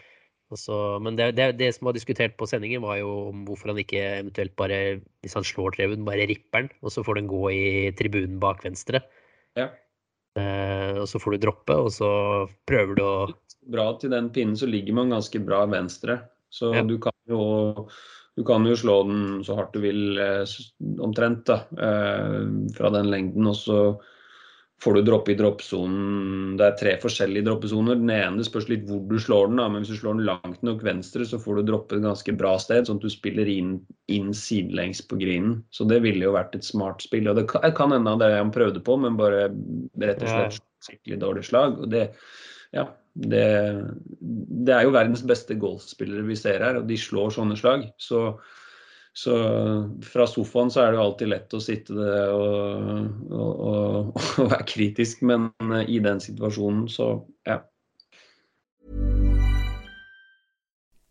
Så- 0.59 0.99
men 1.01 1.15
det, 1.17 1.31
det, 1.39 1.47
det 1.61 1.71
som 1.77 1.87
var 1.87 1.95
diskutert 1.95 2.35
på 2.37 2.47
sendingen, 2.51 2.83
var 2.83 2.99
jo 2.99 3.13
om 3.31 3.45
hvorfor 3.47 3.71
han 3.71 3.79
ikke 3.81 4.03
eventuelt 4.19 4.53
bare, 4.59 4.81
hvis 5.23 5.33
han 5.39 5.47
slår 5.47 5.73
treven, 5.79 6.03
bare 6.07 6.27
ripper 6.29 6.65
den, 6.67 6.69
og 6.83 6.91
så 6.93 7.03
får 7.07 7.21
den 7.21 7.31
gå 7.31 7.41
i 7.55 7.63
tribunen 7.97 8.37
bak 8.43 8.61
venstre. 8.67 9.01
Ja. 9.55 9.71
Eh, 10.35 10.97
og 10.99 11.07
så 11.07 11.19
får 11.21 11.35
du 11.35 11.43
droppe, 11.47 11.75
og 11.85 11.91
så 11.95 12.09
prøver 12.67 12.97
du 12.97 13.03
å 13.05 13.15
bra 13.71 13.87
til 13.97 14.11
den 14.13 14.29
pinnen, 14.29 14.57
så 14.59 14.67
ligger 14.69 14.93
man 14.93 15.13
ganske 15.13 15.39
bra 15.41 15.63
venstre. 15.65 16.19
Så 16.53 16.73
Ja. 16.75 16.83
du, 16.83 16.97
kan 16.99 17.13
jo, 17.27 17.87
du 18.37 18.43
kan 18.43 18.65
jo 18.65 18.75
slå 18.75 19.03
den 19.07 19.43
så 19.43 19.55
hardt 19.55 19.73
du 19.73 19.81
vil, 19.81 20.17
eh, 20.19 20.45
omtrent, 20.99 21.45
da, 21.45 21.63
eh, 21.79 22.45
fra 22.75 22.91
den 22.91 23.09
lengden. 23.09 23.47
Og 23.47 23.55
så 23.55 23.79
får 24.85 24.93
du 24.93 25.01
droppe 25.01 25.31
i 25.33 25.37
droppsonen. 25.39 26.55
Det 26.59 26.65
er 26.65 26.75
tre 26.77 26.91
forskjellige 27.01 27.47
droppesoner. 27.47 27.97
Den 27.97 28.11
ene 28.13 28.45
spørs 28.45 28.67
litt 28.69 28.83
hvor 28.85 28.99
du 29.09 29.15
slår 29.21 29.49
den, 29.49 29.57
da, 29.57 29.65
men 29.71 29.81
hvis 29.81 29.95
du 29.95 30.01
slår 30.01 30.19
den 30.19 30.27
langt 30.27 30.61
nok 30.67 30.83
venstre, 30.85 31.25
så 31.25 31.39
får 31.41 31.57
du 31.57 31.71
droppe 31.71 31.97
et 31.97 32.03
ganske 32.05 32.35
bra 32.37 32.51
sted, 32.61 32.85
sånn 32.85 32.99
at 33.01 33.07
du 33.07 33.09
spiller 33.09 33.49
inn, 33.49 33.79
inn 34.13 34.29
sidelengs 34.37 35.01
på 35.09 35.17
greenen. 35.21 35.57
Så 35.73 35.87
det 35.89 36.03
ville 36.05 36.27
jo 36.27 36.35
vært 36.37 36.53
et 36.57 36.67
smart 36.67 37.01
spill. 37.01 37.31
Og 37.31 37.39
det 37.39 37.47
kan, 37.49 37.65
kan 37.77 37.95
hende 37.95 38.13
det 38.21 38.29
han 38.35 38.53
prøvde 38.53 38.83
på, 38.85 38.99
men 39.01 39.17
bare 39.17 39.47
rett 39.49 40.21
og 40.21 40.29
slett 40.29 40.61
skikkelig 40.85 41.17
dårlig 41.23 41.47
slag. 41.49 41.81
Og 41.81 41.89
det, 41.89 42.05
ja, 42.77 42.85
det, 43.25 43.47
det 44.69 44.75
er 44.75 44.85
jo 44.85 44.93
verdens 44.93 45.25
beste 45.25 45.57
golfspillere 45.57 46.27
vi 46.29 46.37
ser 46.37 46.61
her, 46.61 46.77
og 46.77 46.85
de 46.91 46.99
slår 46.99 47.33
sånne 47.39 47.57
slag. 47.57 47.89
Så, 47.97 48.27
så 49.15 49.35
fra 50.03 50.25
sofaen 50.27 50.71
så 50.71 50.81
er 50.83 50.91
det 50.91 50.99
jo 50.99 51.05
alltid 51.05 51.29
lett 51.31 51.53
å 51.55 51.61
sitte 51.63 51.95
det 51.95 52.15
og, 52.35 53.05
og, 53.31 53.53
og, 53.69 54.17
og 54.43 54.49
være 54.51 54.67
kritisk, 54.67 55.23
men 55.23 55.53
eh, 55.71 55.87
i 55.87 56.01
den 56.03 56.19
situasjonen 56.19 56.89
så 56.91 57.13
ja. 57.47 57.61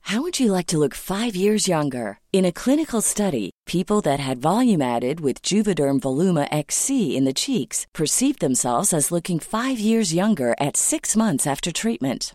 How 0.09 0.21
would 0.21 0.39
you 0.39 0.53
like 0.53 0.67
to 0.67 0.79
look 0.79 0.95
five 0.95 1.35
years 1.35 1.67
younger? 1.67 2.19
In 2.31 2.45
a 2.45 2.53
clinical 2.53 3.01
study, 3.01 3.51
people 3.65 4.03
that 4.03 4.21
had 4.21 4.37
volume 4.37 4.83
added 4.83 5.21
with 5.21 5.41
Juvederm 5.41 5.99
Voluma 5.99 6.47
XC 6.53 7.17
in 7.17 7.25
the 7.25 7.33
cheeks 7.33 7.87
perceived 7.95 8.41
themselves 8.41 8.93
as 8.93 9.11
looking 9.11 9.41
five 9.41 9.79
years 9.79 10.13
younger 10.13 10.55
at 10.61 10.77
six 10.77 11.17
months 11.17 11.47
after 11.47 11.73
treatment. 11.73 12.35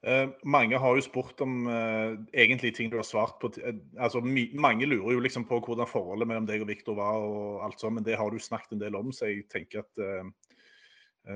Eh, 0.00 0.28
mange 0.48 0.78
har 0.80 0.96
jo 0.96 1.02
spurt 1.04 1.42
om 1.44 1.66
uh, 1.68 2.16
egentlig 2.32 2.72
ting 2.76 2.88
du 2.88 2.96
har 2.96 3.04
svart 3.04 3.36
på. 3.42 3.50
Uh, 3.60 3.76
altså, 4.00 4.22
my, 4.24 4.46
mange 4.56 4.88
lurer 4.88 5.12
jo 5.12 5.20
liksom 5.20 5.44
på 5.48 5.58
hvordan 5.60 5.88
forholdet 5.90 6.28
mellom 6.30 6.46
deg 6.48 6.64
og 6.64 6.70
Viktor 6.70 6.96
var, 6.96 7.20
og 7.20 7.66
alt 7.66 7.82
sånt, 7.82 7.98
men 7.98 8.06
det 8.06 8.16
har 8.16 8.32
du 8.32 8.40
snakket 8.40 8.78
en 8.78 8.80
del 8.80 8.96
om, 8.96 9.12
så 9.12 9.28
jeg 9.28 9.44
tenker 9.52 9.82
at 9.82 10.00
eh, 10.00 10.30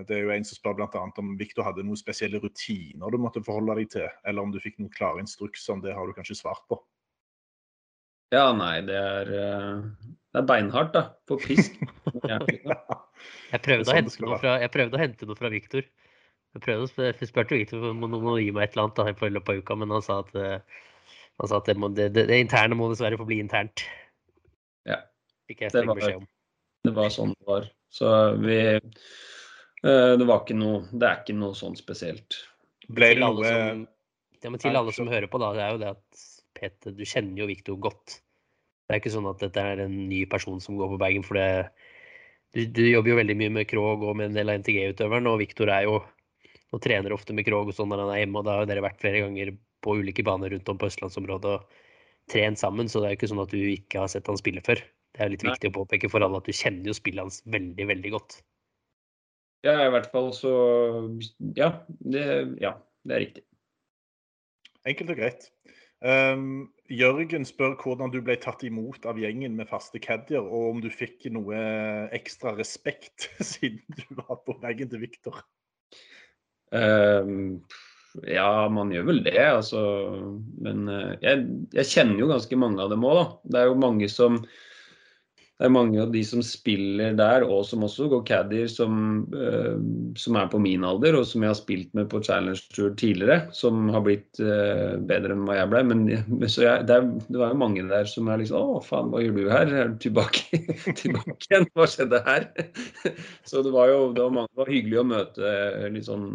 det 0.08 0.16
er 0.16 0.24
jo 0.24 0.32
en 0.32 0.46
som 0.48 0.56
spør 0.56 0.80
annet 0.86 1.20
om 1.20 1.34
Viktor 1.36 1.66
hadde 1.66 1.84
noen 1.84 2.00
spesielle 2.00 2.40
rutiner 2.40 3.12
du 3.12 3.20
måtte 3.20 3.44
forholde 3.44 3.76
deg 3.82 3.90
til, 3.92 4.08
eller 4.24 4.46
om 4.46 4.54
du 4.54 4.56
fikk 4.62 4.80
noen 4.80 4.92
klare 4.94 5.20
instrukser. 5.20 5.76
om 5.76 5.84
Det 5.84 5.92
har 5.92 6.08
du 6.08 6.16
kanskje 6.16 6.38
svart 6.40 6.64
på. 6.72 6.80
Ja, 8.32 8.48
nei, 8.56 8.78
det 8.88 8.96
er, 8.96 9.28
eh, 9.28 10.08
det 10.32 10.40
er 10.40 10.48
beinhardt, 10.48 10.94
da. 10.96 11.10
På 11.28 11.36
pisk. 11.42 11.76
Ja. 12.24 12.38
Jeg 13.52 13.60
prøvde, 13.60 13.84
Det 13.84 13.84
er 13.84 13.84
sånn 13.84 13.84
å, 13.84 13.84
det 13.84 13.94
hente 13.98 14.22
noe 14.24 14.36
fra, 14.40 14.52
jeg 14.62 14.70
prøvde 14.72 14.96
å 14.96 15.00
hente 15.00 15.26
noe 15.28 15.36
fra 15.36 15.48
Viktor. 15.52 15.84
Jeg 16.54 16.62
prøvde 16.62 16.86
å 16.86 17.26
spurte 17.26 17.56
Viktor 17.58 17.84
om 17.90 18.04
han 18.06 18.14
må 18.22 18.36
gi 18.38 18.52
meg 18.54 18.68
et 18.68 18.76
eller 18.76 18.86
annet 18.86 18.98
da, 19.00 19.26
i 19.26 19.34
løpet 19.34 19.50
av 19.56 19.62
uka, 19.64 19.76
men 19.80 19.90
han 19.96 20.04
sa 20.06 20.20
at, 20.22 20.34
eh, 20.38 20.82
han 21.42 21.50
sa 21.50 21.58
at 21.58 21.66
det, 21.70 21.74
må, 21.82 21.90
det, 21.90 22.12
det, 22.14 22.28
det 22.30 22.38
interne 22.44 22.78
må 22.78 22.86
dessverre 22.92 23.18
forbli 23.18 23.40
internt. 23.42 23.82
Ja. 24.86 25.00
Fikk 25.50 25.64
jeg 25.64 25.72
Det 25.72 25.80
streng 25.80 25.90
var- 25.90 25.98
beskjed 25.98 26.20
om. 26.22 26.28
Det 26.84 26.92
var 26.94 27.10
sånn 27.10 27.32
det 27.32 27.48
var. 27.48 27.66
Så 27.94 28.08
vi 28.42 28.58
eh, 28.76 28.80
Det 30.20 30.26
var 30.28 30.42
ikke 30.42 30.56
noe 30.58 30.82
Det 30.92 31.06
er 31.08 31.20
ikke 31.22 31.36
noe 31.38 31.56
sånn 31.56 31.76
spesielt. 31.78 32.36
Ble 32.92 33.08
Til 33.14 33.22
det 33.22 33.24
alle 33.24 33.40
noe 33.40 33.54
som, 33.72 33.84
ja, 34.44 34.50
men 34.52 34.60
til 34.60 34.76
alle 34.76 34.92
som 34.92 35.08
hører 35.08 35.30
på, 35.32 35.40
da, 35.40 35.52
det 35.56 35.62
er 35.64 35.70
jo 35.72 35.80
det 35.80 35.90
at 35.94 36.24
Peter, 36.54 36.92
du 36.94 37.02
kjenner 37.08 37.40
jo 37.40 37.48
Viktor 37.48 37.78
godt. 37.80 38.18
Det 38.84 38.94
er 38.94 39.00
ikke 39.00 39.14
sånn 39.14 39.26
at 39.30 39.40
dette 39.40 39.62
er 39.64 39.80
en 39.86 39.94
ny 40.10 40.20
person 40.30 40.60
som 40.60 40.76
går 40.78 40.92
på 40.92 40.98
Bergen, 41.00 41.24
for 41.26 41.40
det 41.40 41.48
du, 42.54 42.60
du 42.70 42.84
jobber 42.86 43.10
jo 43.14 43.16
veldig 43.18 43.36
mye 43.40 43.52
med 43.56 43.66
Krog 43.66 44.04
og 44.06 44.14
med 44.20 44.28
en 44.28 44.36
del 44.36 44.52
av 44.52 44.60
NTG-utøveren, 44.60 45.26
og 45.26 45.40
Viktor 45.40 45.72
er 45.72 45.88
jo 45.88 45.96
og 46.72 46.82
trener 46.82 47.14
ofte 47.14 47.36
med 47.36 47.46
Krog 47.46 47.70
og 47.70 47.76
sånn 47.76 47.90
når 47.92 48.04
han 48.04 48.12
er 48.14 48.20
hjemme, 48.22 48.40
og 48.40 48.48
da 48.48 48.58
har 48.60 48.68
dere 48.70 48.84
vært 48.84 49.02
flere 49.02 49.22
ganger 49.26 49.52
på 49.84 49.98
ulike 50.00 50.24
baner 50.26 50.54
rundt 50.54 50.70
om 50.72 50.80
på 50.80 50.88
østlandsområdet 50.88 51.52
og 51.58 51.80
trent 52.32 52.60
sammen, 52.60 52.88
så 52.88 53.00
det 53.00 53.08
er 53.08 53.14
jo 53.14 53.20
ikke 53.20 53.30
sånn 53.34 53.44
at 53.44 53.52
du 53.52 53.60
ikke 53.60 54.04
har 54.04 54.10
sett 54.10 54.28
han 54.30 54.40
spille 54.40 54.64
før. 54.64 54.80
Det 55.14 55.22
er 55.22 55.28
jo 55.28 55.34
litt 55.36 55.44
Nei. 55.46 55.54
viktig 55.54 55.70
å 55.70 55.76
påpeke 55.78 56.10
for 56.10 56.24
alle 56.24 56.40
at 56.40 56.48
du 56.48 56.56
kjenner 56.56 56.90
jo 56.90 56.96
spillet 56.96 57.22
hans 57.22 57.42
veldig, 57.52 57.86
veldig 57.92 58.12
godt. 58.16 58.38
Ja, 59.64 59.78
i 59.86 59.90
hvert 59.92 60.10
fall 60.12 60.30
så 60.36 60.54
Ja, 61.56 61.70
det, 62.04 62.24
ja, 62.60 62.74
det 63.08 63.14
er 63.14 63.22
riktig. 63.26 63.44
Enkelt 64.84 65.14
og 65.14 65.20
greit. 65.20 65.46
Um, 66.04 66.66
Jørgen 66.92 67.46
spør 67.48 67.78
hvordan 67.80 68.12
du 68.12 68.18
ble 68.20 68.34
tatt 68.36 68.60
imot 68.66 69.06
av 69.08 69.16
gjengen 69.16 69.54
med 69.56 69.70
faste 69.70 70.00
caddier, 70.04 70.44
og 70.44 70.74
om 70.74 70.82
du 70.84 70.90
fikk 70.92 71.30
noe 71.32 71.56
ekstra 72.12 72.52
respekt 72.58 73.30
siden 73.54 73.80
du 73.96 74.18
var 74.18 74.42
på 74.44 74.58
veggen 74.60 74.90
til 74.92 75.00
Viktor. 75.06 75.40
Ehm, 76.74 77.62
ja, 78.30 78.68
man 78.70 78.92
gjør 78.94 79.08
vel 79.10 79.22
det, 79.26 79.38
altså. 79.38 79.80
Men 80.64 80.88
eh, 80.90 81.14
jeg, 81.24 81.46
jeg 81.74 81.90
kjenner 81.90 82.22
jo 82.22 82.30
ganske 82.30 82.60
mange 82.60 82.82
av 82.84 82.92
dem 82.94 83.06
òg, 83.06 83.18
da. 83.20 83.26
Det 83.50 83.60
er 83.62 83.70
jo 83.70 83.80
mange 83.86 84.10
som 84.12 84.42
det 85.54 85.68
er 85.68 85.70
mange 85.70 86.00
av 86.02 86.10
de 86.10 86.18
som 86.26 86.40
spiller 86.42 87.12
der, 87.14 87.44
og 87.46 87.60
som 87.68 87.84
også 87.86 88.08
går 88.10 88.24
caddier, 88.26 88.66
som, 88.66 89.22
uh, 89.30 89.76
som 90.18 90.38
er 90.40 90.48
på 90.50 90.58
min 90.58 90.82
alder, 90.82 91.14
og 91.14 91.28
som 91.30 91.44
jeg 91.44 91.52
har 91.52 91.58
spilt 91.60 91.92
med 91.94 92.08
på 92.10 92.18
Challenge 92.26 92.58
Tour 92.74 92.90
tidligere, 92.98 93.52
som 93.54 93.86
har 93.94 94.02
blitt 94.02 94.40
uh, 94.42 94.98
bedre 95.06 95.36
enn 95.36 95.44
hva 95.46 95.60
jeg 95.60 95.70
ble. 95.70 95.84
Men, 95.92 96.02
så 96.50 96.66
jeg, 96.66 96.88
det, 96.90 96.98
er, 96.98 97.06
det 97.28 97.38
var 97.38 97.54
jo 97.54 97.60
mange 97.62 97.86
der 97.86 98.10
som 98.10 98.32
er 98.34 98.42
liksom 98.42 98.74
Å, 98.74 98.82
faen, 98.82 99.12
hva 99.12 99.22
gjør 99.22 99.38
du 99.38 99.52
her? 99.52 99.70
Er 99.70 99.94
du 99.94 99.98
tilbake, 100.02 100.58
tilbake 101.04 101.38
igjen? 101.46 101.70
Hva 101.78 101.86
skjedde 101.92 102.24
her? 102.26 102.50
så 103.48 103.62
det 103.62 103.74
var 103.74 103.92
jo 103.92 104.08
det 104.10 104.26
var, 104.26 104.34
mange, 104.40 104.50
det 104.50 104.64
var 104.64 104.74
hyggelig 104.74 105.02
å 105.04 105.08
møte 105.14 105.50
eh, 105.54 105.90
litt 105.94 106.08
sånn 106.08 106.32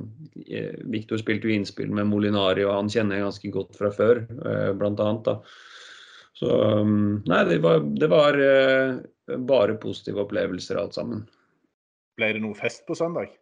Viktor 0.93 1.19
spilte 1.19 1.49
jo 1.49 1.57
innspill 1.57 1.91
med 1.91 2.07
Molinari, 2.07 2.63
og 2.63 2.77
han 2.77 2.91
kjenner 2.91 3.19
jeg 3.19 3.27
ganske 3.27 3.51
godt 3.53 3.75
fra 3.75 3.91
før, 3.91 4.23
uh, 4.45 4.71
blant 4.79 5.03
annet. 5.03 5.27
da. 5.27 5.67
Så 6.39 6.47
um, 6.79 7.19
Nei, 7.27 7.43
det 7.49 7.59
var, 7.65 7.83
det 7.99 8.07
var 8.07 8.37
eh, 8.39 8.99
bare 9.49 9.75
positive 9.81 10.23
opplevelser 10.23 10.79
alt 10.79 10.95
sammen. 10.95 11.25
Ble 12.19 12.33
det 12.35 12.43
noe 12.43 12.55
fest 12.55 12.85
på 12.87 12.95
søndag? 12.95 13.33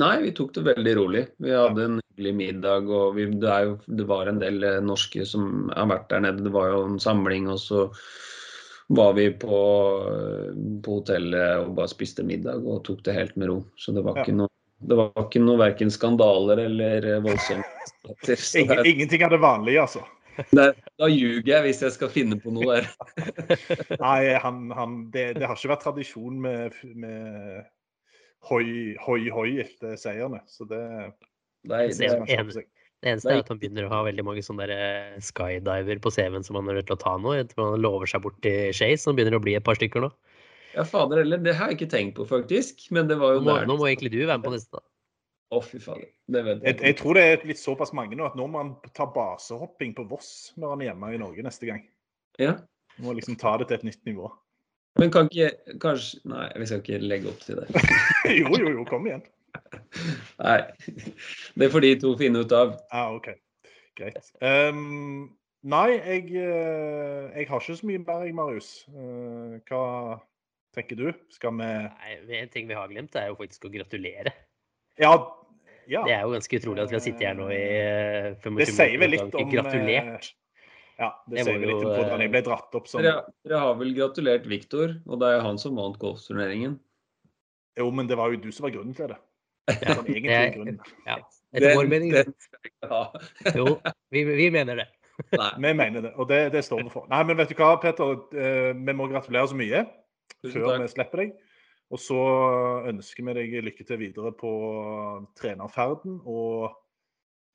Nei, 0.00 0.14
vi 0.24 0.32
tok 0.36 0.52
det 0.56 0.66
veldig 0.66 0.92
rolig. 0.96 1.22
Vi 1.44 1.52
hadde 1.52 1.84
en 1.84 1.98
hyggelig 2.00 2.34
middag, 2.36 2.88
og 2.92 3.16
vi, 3.16 3.26
det, 3.32 3.48
er 3.48 3.66
jo, 3.70 3.74
det 4.00 4.06
var 4.08 4.28
en 4.28 4.40
del 4.40 4.60
eh, 4.64 4.78
norske 4.84 5.24
som 5.28 5.72
har 5.72 5.88
vært 5.92 6.08
der 6.12 6.24
nede. 6.26 6.44
Det 6.44 6.52
var 6.52 6.70
jo 6.72 6.84
en 6.90 7.00
samling, 7.00 7.48
og 7.52 7.60
så 7.60 7.86
var 8.92 9.16
vi 9.16 9.30
på, 9.32 9.58
eh, 10.12 10.48
på 10.84 11.00
hotellet 11.00 11.64
og 11.64 11.76
bare 11.80 11.92
spiste 11.92 12.24
middag 12.28 12.64
og 12.64 12.82
tok 12.88 13.04
det 13.08 13.16
helt 13.16 13.36
med 13.40 13.52
ro. 13.52 13.60
Så 13.80 13.96
det 13.96 14.04
var 14.04 14.20
Ja. 14.20 14.26
ikke 14.26 14.40
noe 14.42 14.52
det 14.82 14.96
var 14.98 15.12
ikke 15.14 15.38
noe 15.38 15.60
verken 15.60 15.92
skandaler 15.94 16.58
eller 16.58 17.04
voldsomme 17.22 17.62
ingenting 18.90 19.22
av 19.22 19.30
det 19.30 19.38
vanlige, 19.38 19.84
altså. 19.84 20.02
Det, 20.56 20.66
Da 21.00 21.08
ljuger 21.10 21.48
jeg 21.52 21.66
hvis 21.66 21.82
jeg 21.84 21.94
skal 21.96 22.12
finne 22.12 22.38
på 22.40 22.52
noe 22.54 22.78
der. 22.78 22.88
Nei, 24.04 24.34
han, 24.42 24.64
han, 24.76 24.98
det, 25.14 25.32
det 25.38 25.48
har 25.48 25.58
ikke 25.58 25.72
vært 25.74 25.86
tradisjon 25.86 26.38
med, 26.42 26.76
med 26.94 27.64
hoi, 28.50 28.66
hoi, 29.02 29.20
hoi 29.34 29.48
etter 29.64 29.98
seierne. 30.00 30.42
Så 30.50 30.66
det, 30.70 30.82
Nei, 31.68 31.88
det, 31.88 32.12
seg. 32.28 32.70
Det 33.02 33.10
eneste 33.10 33.32
Nei. 33.32 33.38
er 33.40 33.42
at 33.42 33.48
han 33.50 33.58
begynner 33.58 33.88
å 33.88 33.90
ha 33.90 34.02
veldig 34.06 34.24
mange 34.26 34.44
sånne 34.46 34.68
der 34.70 34.78
eh, 34.78 35.22
skydiver 35.26 35.98
på 36.02 36.12
CV-en 36.14 36.44
som 36.46 36.58
han 36.60 36.70
er 36.70 36.78
nødt 36.78 36.86
til 36.90 36.94
å 36.94 37.02
ta 37.02 37.16
nå. 37.18 37.34
Jeg 37.34 37.48
tror 37.50 37.72
Han 37.72 37.82
lover 37.82 38.10
seg 38.10 38.22
bort 38.22 38.38
til 38.46 38.70
Chase, 38.70 39.02
som 39.02 39.18
begynner 39.18 39.38
å 39.38 39.42
bli 39.42 39.56
et 39.58 39.66
par 39.66 39.78
stykker 39.78 40.04
nå. 40.04 40.12
ja, 40.76 40.84
fader 40.86 41.24
heller, 41.24 41.42
det 41.42 41.56
har 41.58 41.72
jeg 41.72 41.80
ikke 41.80 41.90
tenkt 41.96 42.14
på, 42.20 42.28
faktisk. 42.30 42.86
Men 42.94 43.10
det 43.10 43.18
var 43.18 43.34
Nå 43.34 43.40
jo 43.40 43.44
må, 43.48 43.56
der 43.58 43.66
nå 43.70 43.78
må 43.80 43.90
egentlig 43.90 44.12
du 44.14 44.20
være 44.22 44.38
med 44.38 44.46
på 44.46 44.54
neste. 44.54 44.78
da. 44.78 44.86
Å, 45.52 45.60
fy 45.60 45.80
faen. 45.84 46.04
Det 46.32 46.40
vet 46.46 46.62
Jeg, 46.62 46.76
jeg. 46.78 46.86
jeg 46.88 46.96
tror 47.00 47.18
det 47.18 47.24
er 47.28 47.42
blitt 47.42 47.60
såpass 47.60 47.92
mange 47.96 48.16
nå 48.16 48.24
at 48.24 48.36
nå 48.38 48.46
må 48.48 48.62
han 48.62 48.70
ta 48.96 49.04
basehopping 49.12 49.92
på 49.98 50.06
Voss 50.08 50.30
når 50.56 50.72
han 50.74 50.84
er 50.84 50.90
hjemme 50.90 51.10
i 51.12 51.20
Norge 51.20 51.44
neste 51.44 51.68
gang. 51.68 51.82
Ja. 52.40 52.56
Må 53.04 53.12
liksom 53.16 53.36
ta 53.40 53.58
det 53.60 53.68
til 53.68 53.80
et 53.80 53.86
nytt 53.90 54.08
nivå. 54.08 54.30
Men 55.00 55.12
kan 55.12 55.28
ikke 55.28 55.76
kanskje 55.80 56.20
Nei, 56.28 56.48
vi 56.60 56.68
skal 56.68 56.82
ikke 56.82 57.00
legge 57.04 57.30
opp 57.32 57.44
til 57.44 57.60
det. 57.60 57.84
Jo, 58.40 58.48
jo, 58.56 58.72
jo, 58.78 58.84
kom 58.88 59.06
igjen. 59.08 59.22
Nei. 60.46 60.58
Det 61.58 61.68
får 61.72 61.84
de 61.84 61.94
to 62.00 62.12
finne 62.20 62.44
ut 62.44 62.52
av. 62.56 62.76
Ja, 62.92 63.06
OK. 63.12 63.32
Greit. 63.98 64.32
Um, 64.40 65.32
Nei, 65.62 65.88
jeg, 65.94 66.24
eh, 66.34 67.28
jeg 67.36 67.46
har 67.46 67.60
ikke 67.60 67.76
så 67.78 67.86
mye 67.86 68.00
mer, 68.02 68.24
jeg, 68.26 68.34
Marius. 68.34 68.70
Uh, 68.90 69.60
Hva 69.68 69.82
tenker 70.74 70.98
du? 70.98 71.12
Skal 71.30 71.54
vi 71.60 71.68
Nei, 71.68 72.16
En 72.40 72.50
ting 72.50 72.66
vi 72.70 72.78
har 72.78 72.90
glemt, 72.90 73.14
er 73.16 73.30
jo 73.30 73.38
faktisk 73.38 73.68
å 73.68 73.72
gratulere. 73.74 74.32
Ja. 75.00 75.12
Ja. 75.88 76.02
Det 76.06 76.12
er 76.14 76.22
jo 76.22 76.30
ganske 76.36 76.58
utrolig 76.60 76.82
at 76.84 76.90
vi 76.92 76.96
har 76.98 77.04
sittet 77.04 77.26
her 77.26 77.34
nå 77.38 77.48
i 77.50 77.62
25 78.42 78.52
minutter. 78.52 78.70
Det 78.70 78.76
sier 78.76 78.98
vel 79.02 79.10
litt 79.16 79.34
om 79.40 79.50
gratulert. 79.50 80.30
eh, 80.32 80.38
Ja, 81.00 81.08
det, 81.26 81.34
Det 81.36 81.44
sier 81.46 81.58
vel 81.58 81.68
litt 81.72 81.82
om 81.84 81.92
hvordan 81.96 82.20
jeg 82.22 82.28
eh, 82.28 82.32
ble 82.36 82.42
dratt 82.46 82.74
opp 82.78 82.88
som 82.88 83.02
Dere, 83.02 83.22
dere 83.48 83.58
har 83.64 83.74
vel 83.80 83.92
gratulert 83.96 84.46
Viktor, 84.46 84.96
og 85.08 85.20
det 85.20 85.28
er 85.34 85.40
han 85.42 85.58
som 85.58 85.76
vant 85.76 85.98
golfturneringen. 85.98 86.78
Jo, 87.78 87.90
men 87.90 88.06
det 88.06 88.16
var 88.20 88.30
jo 88.34 88.36
du 88.44 88.50
som 88.52 88.64
var 88.68 88.74
grunnen 88.74 88.94
til 88.94 89.08
det. 89.08 89.18
Det 89.72 89.88
var 89.88 90.04
egentlig 90.04 90.30
det- 90.30 90.54
grunnen. 90.56 90.80
Ja, 91.06 91.16
etter 91.54 91.76
vår 91.78 91.88
mening. 91.88 92.12
ha. 92.90 93.02
Jo, 93.56 93.78
vi, 94.12 94.24
vi 94.24 94.50
mener 94.50 94.76
det. 94.82 94.88
Nei, 95.32 95.50
Vi 95.58 95.72
mener 95.76 96.00
det, 96.02 96.12
og 96.16 96.28
det, 96.28 96.52
det 96.52 96.64
står 96.64 96.82
vi 96.84 96.90
for. 96.90 97.06
Nei, 97.08 97.22
men 97.24 97.36
vet 97.36 97.48
du 97.52 97.54
hva, 97.54 97.76
Peter. 97.80 98.16
Eh, 98.34 98.72
Vi 98.74 98.92
må 98.96 99.08
gratulere 99.10 99.48
så 99.48 99.56
mye 99.56 99.84
tusen 100.42 100.60
før 100.62 100.80
vi 100.82 100.88
slipper 100.88 101.22
deg. 101.24 101.32
Og 101.92 102.00
så 102.00 102.18
ønsker 102.88 103.26
vi 103.26 103.34
deg 103.36 103.58
lykke 103.66 103.84
til 103.84 104.00
videre 104.00 104.32
på 104.36 104.50
trenerferden. 105.36 106.20
Og 106.24 106.70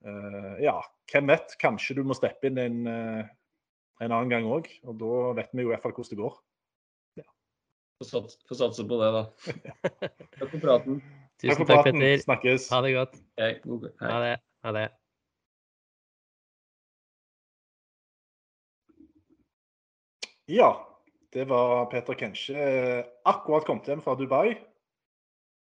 eh, 0.05 0.59
ja, 0.61 0.75
hvem 1.11 1.31
vet, 1.33 1.55
kanskje 1.61 1.97
du 1.97 2.03
må 2.05 2.17
steppe 2.17 2.51
inn 2.51 2.61
en, 2.61 2.83
eh, 2.91 3.31
en 4.05 4.11
annen 4.13 4.29
gang 4.29 4.45
òg. 4.45 4.69
Og 4.85 4.99
da 5.01 5.13
vet 5.41 5.55
vi 5.57 5.65
jo 5.65 5.71
i 5.71 5.73
hvert 5.73 5.85
fall 5.85 5.95
hvordan 5.97 6.13
det 6.13 6.21
går. 6.21 6.37
Få 7.97 8.05
sats- 8.05 8.37
få 8.45 8.53
satse 8.53 8.83
på 8.85 8.99
det, 9.01 9.09
da. 9.15 9.23
Takk 10.37 10.51
for 10.51 10.61
praten. 10.61 11.01
Tusen 11.41 11.57
for 11.57 11.65
takk, 11.65 11.81
praten. 11.81 11.97
Petter. 11.97 12.21
Snakkes. 12.27 12.69
Ha 12.69 12.81
det 12.85 12.93
godt. 12.93 13.17
Hei. 13.41 13.51
hei. 13.57 14.11
Ha 14.11 14.19
det. 14.21 14.35
Ha 14.65 14.73
det. 14.77 14.87
Ja, 20.47 20.86
det 21.35 21.45
var 21.49 21.85
Peter 21.91 22.15
Kenche. 22.17 22.55
akkurat 23.27 23.65
kommet 23.67 23.87
hjem 23.89 24.03
fra 24.05 24.15
Dubai. 24.19 24.55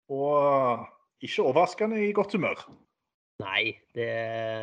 Og 0.08 0.86
ikke 1.24 1.44
overraskende 1.44 1.98
i 2.06 2.12
godt 2.16 2.32
humør. 2.36 2.62
Nei, 3.42 3.76
det, 3.94 4.08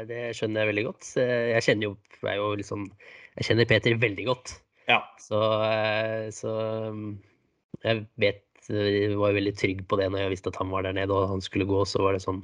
det 0.10 0.22
skjønner 0.36 0.64
jeg 0.64 0.72
veldig 0.74 0.86
godt. 0.90 1.10
Eh, 1.22 1.52
Jeg 1.54 1.64
kjenner 1.68 1.88
jo, 1.90 1.94
jeg 2.26 2.40
jo 2.42 2.48
liksom, 2.60 2.88
jeg 3.38 3.48
kjenner 3.50 3.70
Peter 3.70 3.96
veldig 4.02 4.26
godt. 4.28 4.56
Ja. 4.90 5.00
Så, 5.22 5.40
eh, 5.64 6.26
så 6.36 6.52
mm, 6.92 7.14
jeg 7.86 8.04
vet, 8.20 8.44
jeg 8.68 9.16
var 9.20 9.36
veldig 9.38 9.54
trygg 9.56 9.86
på 9.88 10.00
det 10.02 10.10
når 10.12 10.26
jeg 10.26 10.34
visste 10.36 10.52
at 10.52 10.60
han 10.60 10.74
var 10.74 10.84
der 10.88 10.98
nede 10.98 11.14
og 11.16 11.30
han 11.32 11.44
skulle 11.46 11.68
gå, 11.70 11.84
så 11.88 12.02
var 12.04 12.18
det 12.18 12.24
sånn, 12.26 12.42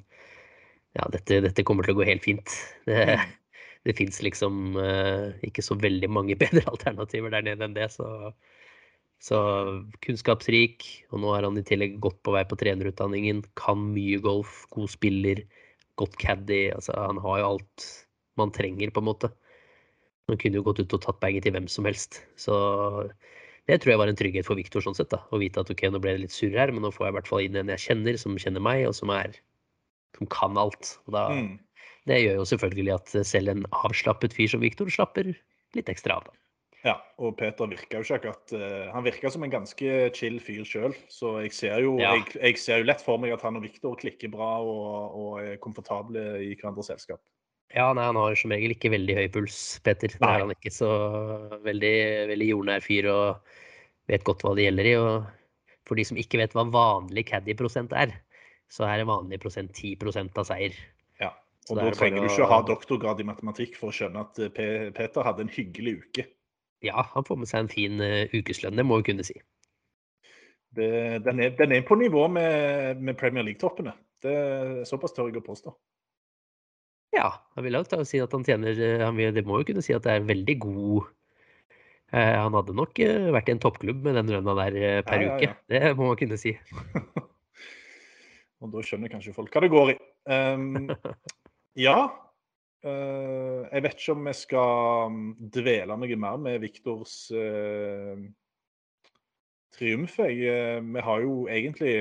ja, 0.95 1.07
dette, 1.11 1.41
dette 1.43 1.65
kommer 1.67 1.87
til 1.87 1.95
å 1.95 1.99
gå 1.99 2.07
helt 2.07 2.23
fint. 2.23 2.55
Det, 2.87 3.17
det 3.87 3.95
fins 3.97 4.21
liksom 4.21 4.75
eh, 4.77 5.31
ikke 5.47 5.63
så 5.65 5.77
veldig 5.81 6.09
mange 6.13 6.37
bedre 6.43 6.65
alternativer 6.69 7.33
der 7.33 7.47
nede 7.47 7.65
enn 7.65 7.77
det, 7.77 7.87
så, 7.93 8.31
så 9.21 9.39
kunnskapsrik. 10.05 10.85
Og 11.11 11.23
nå 11.23 11.33
er 11.35 11.47
han 11.47 11.57
i 11.59 11.65
tillegg 11.67 11.99
godt 12.03 12.21
på 12.25 12.35
vei 12.35 12.45
på 12.47 12.59
trenerutdanningen, 12.61 13.43
kan 13.59 13.81
mye 13.95 14.21
golf, 14.23 14.63
god 14.75 14.93
spiller, 14.93 15.43
godt 16.01 16.17
caddy. 16.21 16.67
Altså, 16.75 16.95
han 16.97 17.21
har 17.23 17.41
jo 17.41 17.51
alt 17.55 17.89
man 18.39 18.53
trenger, 18.55 18.93
på 18.93 19.01
en 19.03 19.09
måte. 19.09 19.31
Han 20.29 20.37
kunne 20.39 20.61
jo 20.61 20.65
gått 20.69 20.79
ut 20.79 20.93
og 20.95 21.01
tatt 21.03 21.19
baget 21.23 21.43
til 21.43 21.55
hvem 21.55 21.67
som 21.69 21.87
helst. 21.89 22.21
Så 22.39 22.55
det 23.67 23.81
tror 23.81 23.93
jeg 23.93 23.99
var 24.01 24.11
en 24.11 24.17
trygghet 24.17 24.47
for 24.47 24.57
Viktor 24.57 24.83
sånn 24.85 24.95
sett. 24.97 25.11
da, 25.11 25.19
Å 25.29 25.39
vite 25.41 25.61
at 25.61 25.69
ok, 25.73 25.83
nå 25.91 25.99
ble 26.01 26.15
det 26.15 26.23
litt 26.23 26.35
surr 26.35 26.55
her, 26.57 26.71
men 26.73 26.85
nå 26.85 26.93
får 26.93 27.07
jeg 27.07 27.13
i 27.13 27.17
hvert 27.17 27.29
fall 27.29 27.43
inn 27.45 27.57
en 27.59 27.73
jeg 27.73 27.83
kjenner, 27.89 28.17
som 28.21 28.37
kjenner 28.39 28.63
meg, 28.63 28.85
og 28.87 28.95
som 28.97 29.11
er 29.13 29.35
som 30.17 30.29
kan 30.31 30.57
alt. 30.59 30.97
Og 31.07 31.13
da, 31.17 31.27
Mm. 31.33 31.59
Det 32.09 32.17
gjør 32.23 32.39
jo 32.41 32.45
selvfølgelig 32.49 32.93
at 32.95 33.11
selv 33.29 33.51
en 33.53 33.65
avslappet 33.83 34.33
fyr 34.33 34.49
som 34.49 34.63
Viktor 34.63 34.89
slapper 34.89 35.33
litt 35.77 35.91
ekstra 35.91 36.17
av. 36.17 36.29
da. 36.29 36.37
Ja, 36.81 36.95
og 37.21 37.35
Peter 37.37 37.69
virka 37.69 37.99
jo 37.99 38.05
ikke 38.07 38.15
akkurat 38.17 38.53
eh, 38.57 38.87
Han 38.89 39.03
virka 39.05 39.29
som 39.29 39.43
en 39.45 39.51
ganske 39.53 39.97
chill 40.17 40.39
fyr 40.41 40.63
sjøl. 40.65 40.95
Så 41.13 41.35
jeg 41.43 41.53
ser, 41.53 41.83
jo, 41.85 41.99
Ja. 42.01 42.15
jeg, 42.17 42.33
jeg 42.41 42.57
ser 42.57 42.81
jo 42.81 42.87
lett 42.89 43.03
for 43.05 43.21
meg 43.21 43.35
at 43.35 43.43
han 43.45 43.59
og 43.59 43.61
Viktor 43.67 43.93
klikker 44.01 44.31
bra 44.33 44.55
og, 44.65 45.13
og 45.13 45.35
er 45.43 45.59
komfortable 45.61 46.23
i 46.41 46.55
hverandres 46.55 46.89
selskap. 46.89 47.21
Ja, 47.71 47.91
nei, 47.95 48.03
han 48.03 48.17
har 48.19 48.33
som 48.35 48.51
regel 48.51 48.73
ikke 48.73 48.91
veldig 48.91 49.13
høy 49.15 49.27
puls, 49.31 49.59
Peter. 49.85 50.09
Det 50.11 50.19
Nei. 50.19 50.31
er 50.33 50.41
han 50.43 50.55
ikke. 50.55 50.73
Så 50.73 50.89
veldig, 51.63 51.93
veldig 52.33 52.47
jordnær 52.49 52.83
fyr 52.83 53.07
og 53.13 53.53
vet 54.11 54.25
godt 54.27 54.41
hva 54.43 54.55
det 54.57 54.65
gjelder 54.65 54.89
i. 54.89 54.95
Og 54.99 55.29
for 55.87 56.01
de 56.01 56.07
som 56.09 56.19
ikke 56.19 56.41
vet 56.41 56.57
hva 56.57 56.65
vanlig 56.67 57.27
caddy-prosent 57.29 57.93
er, 57.95 58.17
så 58.73 58.89
er 58.89 58.99
det 58.99 59.07
vanlig 59.07 59.39
prosent 59.43 59.71
10% 59.77 60.35
av 60.41 60.49
seier. 60.49 60.75
Ja. 61.69 61.75
Og 61.75 61.77
da 61.77 61.87
er 61.87 61.95
trenger 61.95 62.23
du 62.23 62.27
ikke 62.27 62.45
å 62.47 62.51
ha 62.51 62.61
doktorgrad 62.65 63.19
i 63.21 63.25
matematikk 63.27 63.75
for 63.77 63.91
å 63.91 63.95
skjønne 63.95 64.23
at 64.25 64.39
P 64.55 64.67
Peter 64.97 65.25
hadde 65.27 65.45
en 65.45 65.51
hyggelig 65.53 65.99
uke. 66.01 66.25
Ja, 66.81 67.03
han 67.13 67.25
får 67.27 67.37
med 67.37 67.49
seg 67.51 67.63
en 67.63 67.69
fin 67.71 68.01
uh, 68.01 68.31
ukeslønn, 68.33 68.79
det 68.79 68.85
må 68.89 68.97
vi 68.97 69.11
kunne 69.11 69.25
si. 69.27 69.35
Det, 70.73 70.89
den, 71.27 71.39
er, 71.43 71.53
den 71.59 71.75
er 71.75 71.85
på 71.85 71.97
nivå 71.99 72.25
med, 72.31 73.01
med 73.03 73.17
Premier 73.19 73.45
League-toppene. 73.45 73.93
Det- 74.23 74.31
er 74.33 74.83
Såpass 74.85 75.13
tør 75.13 75.29
jeg 75.29 75.41
å 75.41 75.45
påstå. 75.45 75.73
Ja, 77.11 77.27
jeg 77.57 77.65
vil 77.65 77.75
jo 77.75 78.03
si 78.07 78.21
at 78.23 78.31
han 78.31 78.45
tjener 78.47 78.77
eh, 78.79 79.01
han 79.03 79.17
vil, 79.17 79.33
Det 79.35 79.43
må 79.43 79.59
jo 79.59 79.67
kunne 79.67 79.83
si 79.83 79.91
at 79.91 80.05
det 80.05 80.13
er 80.13 80.27
veldig 80.29 80.53
god 80.63 81.09
eh, 82.15 82.37
Han 82.39 82.55
hadde 82.55 82.75
nok 82.77 83.01
eh, 83.03 83.27
vært 83.35 83.51
i 83.51 83.55
en 83.57 83.59
toppklubb 83.59 84.05
med 84.05 84.15
den 84.15 84.31
lønna 84.31 84.55
der 84.61 84.77
eh, 84.79 85.01
per 85.03 85.25
Ja, 85.25 85.33
ja, 85.35 85.35
uke. 85.35 85.57
Det 85.67 85.91
må 85.99 86.07
man 86.07 86.19
kunne 86.21 86.39
si. 86.39 86.55
Og 88.61 88.71
da 88.71 88.85
skjønner 88.85 89.11
kanskje 89.11 89.35
folk 89.35 89.51
hva 89.51 89.65
det 89.65 89.73
går 89.73 89.91
i. 89.91 89.97
Um, 90.31 90.87
ja. 91.79 91.97
eh, 92.83 93.61
jeg 93.71 93.83
vet 93.85 93.99
ikke 93.99 94.15
om 94.15 94.25
vi 94.27 94.33
skal 94.35 95.11
um, 95.11 95.19
dvele 95.53 95.97
noe 95.97 96.17
mer 96.19 96.39
med 96.41 96.61
Viktors 96.63 97.15
uh, 97.35 98.17
triumf. 99.75 100.17
Jeg, 100.19 100.41
eh, 100.51 100.79
vi 100.83 101.03
har 101.07 101.21
jo 101.23 101.45
egentlig 101.51 101.95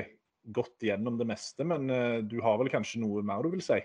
gått 0.51 0.81
gjennom 0.83 1.19
det 1.19 1.27
meste, 1.29 1.63
men 1.63 1.85
du 2.25 2.39
har 2.41 2.57
vel 2.57 2.71
kanskje 2.73 2.97
noe 3.03 3.21
mer 3.21 3.43
du 3.45 3.51
vil 3.53 3.61
si? 3.61 3.77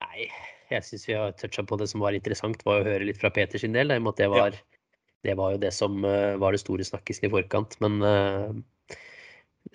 Nei, 0.00 0.30
jeg 0.72 0.86
syns 0.86 1.04
vi 1.10 1.12
har 1.18 1.34
toucha 1.36 1.60
på 1.68 1.76
det 1.76 1.90
som 1.92 2.00
var 2.00 2.16
interessant, 2.16 2.64
var 2.64 2.80
å 2.80 2.86
høre 2.88 3.04
litt 3.04 3.20
fra 3.20 3.28
Peter 3.28 3.60
sin 3.60 3.76
del. 3.76 3.92
da, 3.92 3.98
i 3.98 4.00
og 4.00 4.06
med 4.06 4.14
at 4.14 4.22
det 4.22 4.28
Ja. 4.30 4.32
var, 4.32 4.56
det 5.28 5.34
var 5.36 5.52
jo 5.52 5.60
det 5.60 5.74
som 5.76 6.00
var 6.00 6.56
det 6.56 6.62
store 6.62 6.86
snakkisen 6.88 7.28
i 7.28 7.32
forkant. 7.36 7.76
Men 7.84 8.00
uh, 8.00 8.48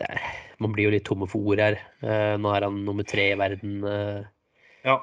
det, 0.01 0.09
er- 0.09 0.25
man 0.57 0.73
blir 0.73 0.87
jo 0.89 0.95
litt 0.95 1.05
tomme 1.05 1.27
for 1.29 1.45
ord 1.45 1.61
her. 1.61 1.77
Uh, 2.01 2.35
nå 2.41 2.51
er 2.55 2.65
han 2.65 2.81
nummer 2.87 3.05
tre 3.05 3.29
i 3.33 3.37
verden. 3.39 3.83
eh, 3.85 4.23
Ja. 4.85 4.99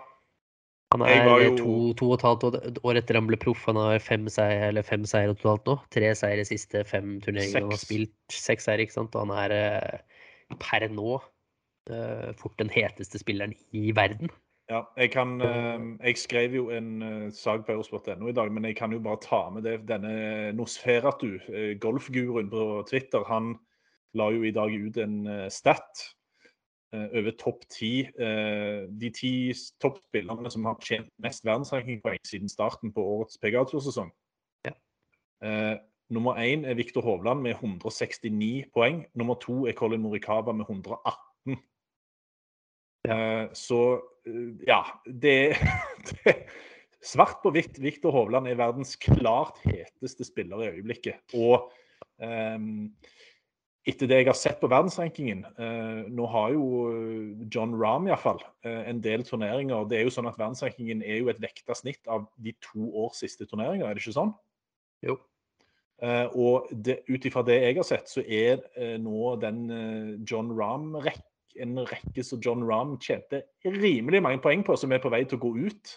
han 0.92 1.02
er 1.02 1.24
jo- 1.24 1.56
to, 1.56 1.74
to 1.96 2.10
og 2.10 2.18
et 2.18 2.22
halvt 2.26 2.44
år- 2.84 2.96
etter 3.00 3.16
han 3.16 3.26
ble 3.26 3.36
proff. 3.40 3.64
Han 3.66 3.76
har 3.76 3.98
fem 3.98 4.28
seier, 4.28 4.68
eller 4.68 4.82
fem 4.82 5.04
seier 5.08 5.32
totalt 5.34 5.64
nå. 5.66 5.80
Tre 5.90 6.14
seier 6.14 6.38
i 6.38 6.44
siste 6.44 6.84
fem 6.84 7.18
turneringer 7.20 7.64
han 7.64 7.70
har 7.72 7.80
spilt. 7.80 8.12
Seks 8.30 8.68
seier, 8.68 8.78
ikke 8.84 8.92
sant. 8.92 9.16
Og 9.16 9.26
han 9.26 9.50
er 9.50 9.54
eh, 9.56 9.98
per 10.60 10.86
nå 10.92 11.16
eh, 11.90 12.32
fort 12.36 12.56
den 12.58 12.68
heteste 12.68 13.18
spilleren 13.18 13.54
i 13.72 13.90
verden. 13.96 14.30
Ja, 14.70 14.84
jeg, 14.96 15.10
kan, 15.12 15.40
eh, 15.40 15.80
jeg 16.06 16.16
skrev 16.16 16.54
jo 16.54 16.70
en 16.70 17.32
sak 17.32 17.66
på 17.66 17.72
eurosport.no 17.72 18.28
i 18.28 18.32
dag, 18.36 18.52
men 18.52 18.64
jeg 18.64 18.76
kan 18.76 18.92
jo 18.92 19.00
bare 19.00 19.20
ta 19.20 19.48
med 19.50 19.64
det. 19.64 19.86
Denne 19.88 20.52
Nosferatu, 20.52 21.38
golfguruen 21.80 22.48
på 22.52 22.86
Twitter, 22.88 23.24
han 23.24 23.58
la 24.14 24.28
jo 24.30 24.44
i 24.44 24.52
dag 24.52 24.70
ut 24.70 24.96
en 24.98 25.50
stat 25.50 26.14
over 26.92 27.32
topp 27.38 27.64
ti. 27.70 28.08
eh, 28.18 28.88
De 28.88 29.10
ti 29.10 29.52
toppspillerne 29.80 30.50
som 30.50 30.64
har 30.68 30.76
tjent 30.84 31.08
mest 31.22 31.44
verdensrankingpoeng 31.44 32.20
siden 32.26 32.48
starten 32.52 32.92
på 32.92 33.04
årets 33.14 33.38
PGA-tursesong. 33.40 34.10
Ja. 34.66 34.74
Eh, 35.42 35.76
nummer 36.12 36.36
én 36.40 36.66
er 36.68 36.74
Viktor 36.76 37.02
Hovland 37.02 37.42
med 37.42 37.56
169 37.56 38.68
poeng. 38.74 39.06
Nummer 39.14 39.34
to 39.40 39.66
er 39.66 39.72
Colin 39.72 40.02
Morikawa 40.02 40.52
med 40.52 40.66
118. 40.68 41.56
Ja. 43.08 43.48
Så 43.54 44.00
eh, 44.26 44.52
ja, 44.68 44.82
det, 45.06 45.56
det 46.10 46.36
Svart 47.02 47.40
på 47.42 47.50
hvitt. 47.50 47.80
Viktor 47.82 48.14
Hovland 48.14 48.46
er 48.46 48.60
verdens 48.60 48.94
klart 49.00 49.58
heteste 49.66 50.24
spiller 50.26 50.62
i 50.62 50.68
øyeblikket. 50.76 51.18
Og 51.34 51.72
ehm, 52.22 52.92
etter 53.88 54.06
det 54.06 54.20
jeg 54.20 54.28
har 54.28 54.36
sett 54.38 54.60
på 54.62 54.68
verdensrankingen 54.70 55.40
eh, 55.58 56.04
Nå 56.14 56.26
har 56.30 56.52
jo 56.54 56.66
eh, 56.92 57.46
John 57.50 57.72
Rahm 57.74 58.06
iallfall 58.06 58.38
eh, 58.62 58.84
en 58.90 59.00
del 59.02 59.24
turneringer. 59.26 59.88
Det 59.90 59.98
er 59.98 60.06
jo 60.06 60.12
sånn 60.14 60.28
at 60.30 60.38
Verdensrankingen 60.38 61.02
er 61.02 61.18
jo 61.18 61.32
et 61.32 61.40
vekta 61.42 61.74
snitt 61.74 62.06
av 62.06 62.28
de 62.38 62.54
to 62.62 62.86
års 63.02 63.18
siste 63.24 63.48
turneringer, 63.50 63.88
er 63.88 63.98
det 63.98 64.04
ikke 64.04 64.14
sånn? 64.20 64.30
Jo. 65.02 65.16
Eh, 66.02 66.28
og 66.34 66.70
ut 66.74 67.26
ifra 67.28 67.42
det 67.46 67.58
jeg 67.62 67.76
har 67.80 67.86
sett, 67.88 68.08
så 68.10 68.22
er 68.22 68.62
eh, 68.78 68.94
nå 69.02 69.34
den 69.42 69.60
eh, 69.70 70.14
John 70.30 70.54
Rahm-rekke, 70.54 71.26
en 71.62 71.82
rekke 71.84 72.22
som 72.24 72.40
John 72.40 72.62
Rahm 72.64 72.94
tjente 73.02 73.42
rimelig 73.66 74.22
mange 74.24 74.40
poeng 74.40 74.62
på, 74.64 74.78
som 74.80 74.94
er 74.94 75.02
på 75.02 75.10
vei 75.12 75.20
til 75.28 75.36
å 75.36 75.42
gå 75.42 75.52
ut. 75.66 75.96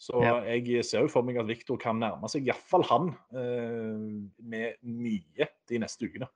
Så 0.00 0.22
Ja. 0.22 0.38
jeg 0.54 0.82
ser 0.86 1.04
jo 1.04 1.10
for 1.12 1.22
meg 1.26 1.36
at 1.38 1.46
Viktor 1.46 1.76
kan 1.78 2.00
nærme 2.02 2.26
seg 2.30 2.46
iallfall 2.48 2.82
han 2.88 3.10
eh, 3.36 4.00
med 4.42 4.80
mye 4.82 5.50
de 5.70 5.82
neste 5.82 6.08
ukene. 6.08 6.26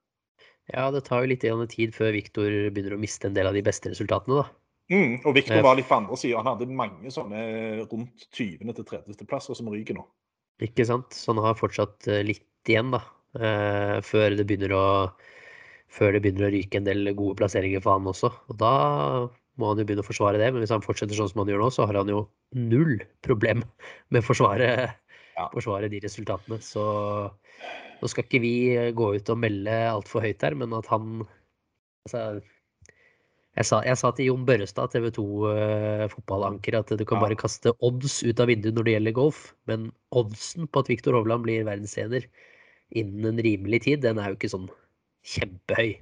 Ja, 0.74 0.90
det 0.92 1.04
tar 1.06 1.24
jo 1.24 1.30
litt 1.30 1.44
tid 1.72 1.94
før 1.96 2.12
Viktor 2.12 2.48
begynner 2.70 2.96
å 2.96 3.00
miste 3.00 3.28
en 3.28 3.36
del 3.36 3.48
av 3.48 3.54
de 3.56 3.62
beste 3.64 3.88
resultatene, 3.92 4.42
da. 4.42 4.48
Mm, 4.88 5.18
og 5.24 5.34
Viktor 5.36 5.56
Eh, 5.58 5.62
var 5.64 5.76
litt 5.76 5.88
på 5.88 5.96
andre 5.96 6.16
sida. 6.16 6.40
Han 6.40 6.46
hadde 6.48 6.68
mange 6.72 7.10
sånne 7.12 7.40
rundt 7.90 8.28
20. 8.32 8.72
til 8.74 8.84
30. 8.84 9.26
plasser 9.28 9.54
som 9.56 9.68
ryker 9.68 9.94
nå. 9.96 10.04
Ikke 10.64 10.84
sant? 10.88 11.12
Så 11.12 11.32
han 11.34 11.42
har 11.44 11.54
fortsatt 11.58 12.08
eh, 12.08 12.22
litt 12.24 12.44
igjen, 12.68 12.90
da. 12.92 13.02
eh, 13.38 14.00
Før 14.04 14.36
det 14.36 14.46
begynner 14.48 14.72
å 14.76 14.86
før 15.88 16.12
det 16.12 16.20
begynner 16.20 16.48
å 16.48 16.52
ryke 16.52 16.76
en 16.76 16.84
del 16.84 17.14
gode 17.16 17.38
plasseringer 17.40 17.80
for 17.80 17.96
han 17.96 18.04
også. 18.10 18.28
Og 18.52 18.56
da 18.60 18.72
må 19.56 19.70
han 19.70 19.78
jo 19.80 19.86
begynne 19.88 20.04
å 20.04 20.08
forsvare 20.08 20.36
det. 20.36 20.50
Men 20.52 20.60
hvis 20.60 20.72
han 20.74 20.84
fortsetter 20.84 21.16
sånn 21.16 21.30
som 21.32 21.40
han 21.40 21.48
gjør 21.48 21.62
nå, 21.64 21.70
så 21.72 21.86
har 21.88 21.96
han 21.96 22.10
jo 22.12 22.26
null 22.52 22.98
problem 23.24 23.64
med 24.12 24.20
å 24.20 24.26
forsvare, 24.26 24.94
Ja. 25.38 25.48
forsvare 25.48 25.88
de 25.88 26.00
resultatene. 26.04 26.60
Så 26.60 27.30
nå 27.98 28.10
skal 28.10 28.26
ikke 28.26 28.40
vi 28.42 28.54
gå 28.96 29.10
ut 29.16 29.32
og 29.32 29.40
melde 29.42 29.74
altfor 29.90 30.22
høyt 30.24 30.44
her, 30.46 30.56
men 30.58 30.74
at 30.76 30.86
han 30.92 31.22
altså, 32.06 32.40
jeg, 33.58 33.66
sa, 33.66 33.80
jeg 33.82 33.98
sa 33.98 34.10
til 34.14 34.28
Jon 34.30 34.44
Børrestad, 34.46 34.92
TV 34.92 35.08
2-fotballanker, 35.16 36.78
at 36.78 36.92
du 36.94 37.04
kan 37.04 37.18
Ja. 37.18 37.24
bare 37.26 37.38
kaste 37.38 37.72
odds 37.82 38.20
ut 38.22 38.40
av 38.40 38.46
vinduet 38.46 38.76
når 38.76 38.86
det 38.86 38.94
gjelder 38.94 39.16
golf. 39.16 39.40
Men 39.66 39.88
oddsen 40.14 40.68
på 40.70 40.84
at 40.84 40.90
Viktor 40.92 41.18
Hovland 41.18 41.42
blir 41.42 41.66
verdensener 41.66 42.28
innen 42.94 43.32
en 43.32 43.42
rimelig 43.42 43.82
tid, 43.88 44.02
den 44.06 44.18
er 44.22 44.30
jo 44.30 44.38
ikke 44.38 44.52
sånn 44.54 44.68
kjempehøy. 45.26 45.98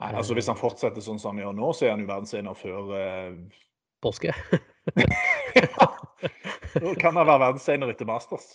Nei, 0.00 0.12
altså 0.14 0.34
Hvis 0.34 0.46
han 0.50 0.58
fortsetter 0.58 1.02
sånn 1.02 1.18
som 1.22 1.34
han 1.34 1.42
gjør 1.42 1.58
nå, 1.58 1.72
så 1.74 1.86
er 1.86 1.94
han 1.94 2.02
jo 2.02 2.10
verdensener 2.10 2.54
før 2.58 2.94
eh, 2.98 3.34
Påske. 4.04 4.34
Da 6.74 6.94
kan 7.00 7.16
han 7.18 7.26
være 7.28 7.40
verdensener 7.42 7.90
etter 7.92 8.08
Masters. 8.08 8.46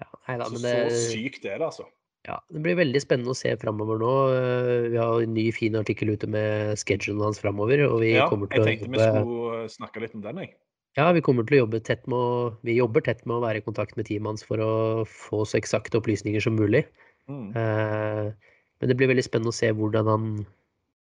Ja, 0.00 0.08
nei 0.28 0.36
da, 0.40 0.48
Så, 0.50 0.60
det, 0.62 0.74
så 0.92 1.00
sykt 1.12 1.44
er 1.44 1.58
det, 1.58 1.66
altså. 1.66 1.84
ja, 2.28 2.38
det 2.54 2.62
blir 2.64 2.78
veldig 2.78 3.00
spennende 3.02 3.34
å 3.34 3.38
se 3.38 3.52
framover 3.60 3.98
nå. 4.02 4.12
Eh, 4.36 4.86
Vi 4.94 5.00
har 5.00 5.24
en 5.24 5.34
ny 5.34 5.48
fin 5.54 5.76
artikkel 5.80 6.14
ute 6.14 6.30
med 6.30 6.78
schedulen 6.80 7.24
hans 7.26 7.40
framover. 7.42 7.82
Ja, 7.82 8.28
jeg 8.30 8.64
tenkte 8.64 8.90
vi 8.92 9.02
skulle 9.02 9.62
eh, 9.64 9.68
snakke 9.74 10.04
litt 10.04 10.16
om 10.16 10.24
den, 10.24 10.44
jeg. 10.44 10.54
Ja, 10.98 11.10
vi 11.14 11.22
kommer 11.22 11.46
til 11.46 11.58
å 11.58 11.64
jobbe 11.64 11.78
tett 11.84 12.06
med 12.10 12.18
å 12.18 12.30
Vi 12.66 12.74
jobber 12.78 13.04
tett 13.06 13.20
med 13.28 13.36
å 13.36 13.42
være 13.44 13.60
i 13.60 13.64
kontakt 13.66 13.94
med 13.98 14.08
teamet 14.08 14.32
hans 14.32 14.46
for 14.46 14.62
å 14.62 14.70
få 15.06 15.44
så 15.46 15.58
eksakte 15.60 16.00
opplysninger 16.00 16.42
som 16.42 16.56
mulig. 16.58 16.86
Mm. 17.30 17.50
Eh, 17.54 18.54
Men 18.80 18.90
det 18.90 18.96
blir 18.98 19.10
veldig 19.10 19.26
spennende 19.26 19.52
å 19.52 19.58
se 19.58 19.70
hvordan 19.74 20.06
han 20.06 20.30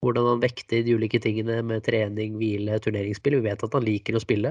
hvordan 0.03 0.27
han 0.27 0.41
vekter 0.43 0.83
de 0.83 0.97
ulike 0.99 1.21
tingene 1.23 1.61
med 1.63 1.85
trening, 1.87 2.35
hvile, 2.35 2.81
turneringsspill. 2.83 3.37
Vi 3.39 3.47
vet 3.47 3.61
at 3.63 3.75
han 3.77 3.85
liker 3.87 4.17
å 4.19 4.23
spille. 4.23 4.51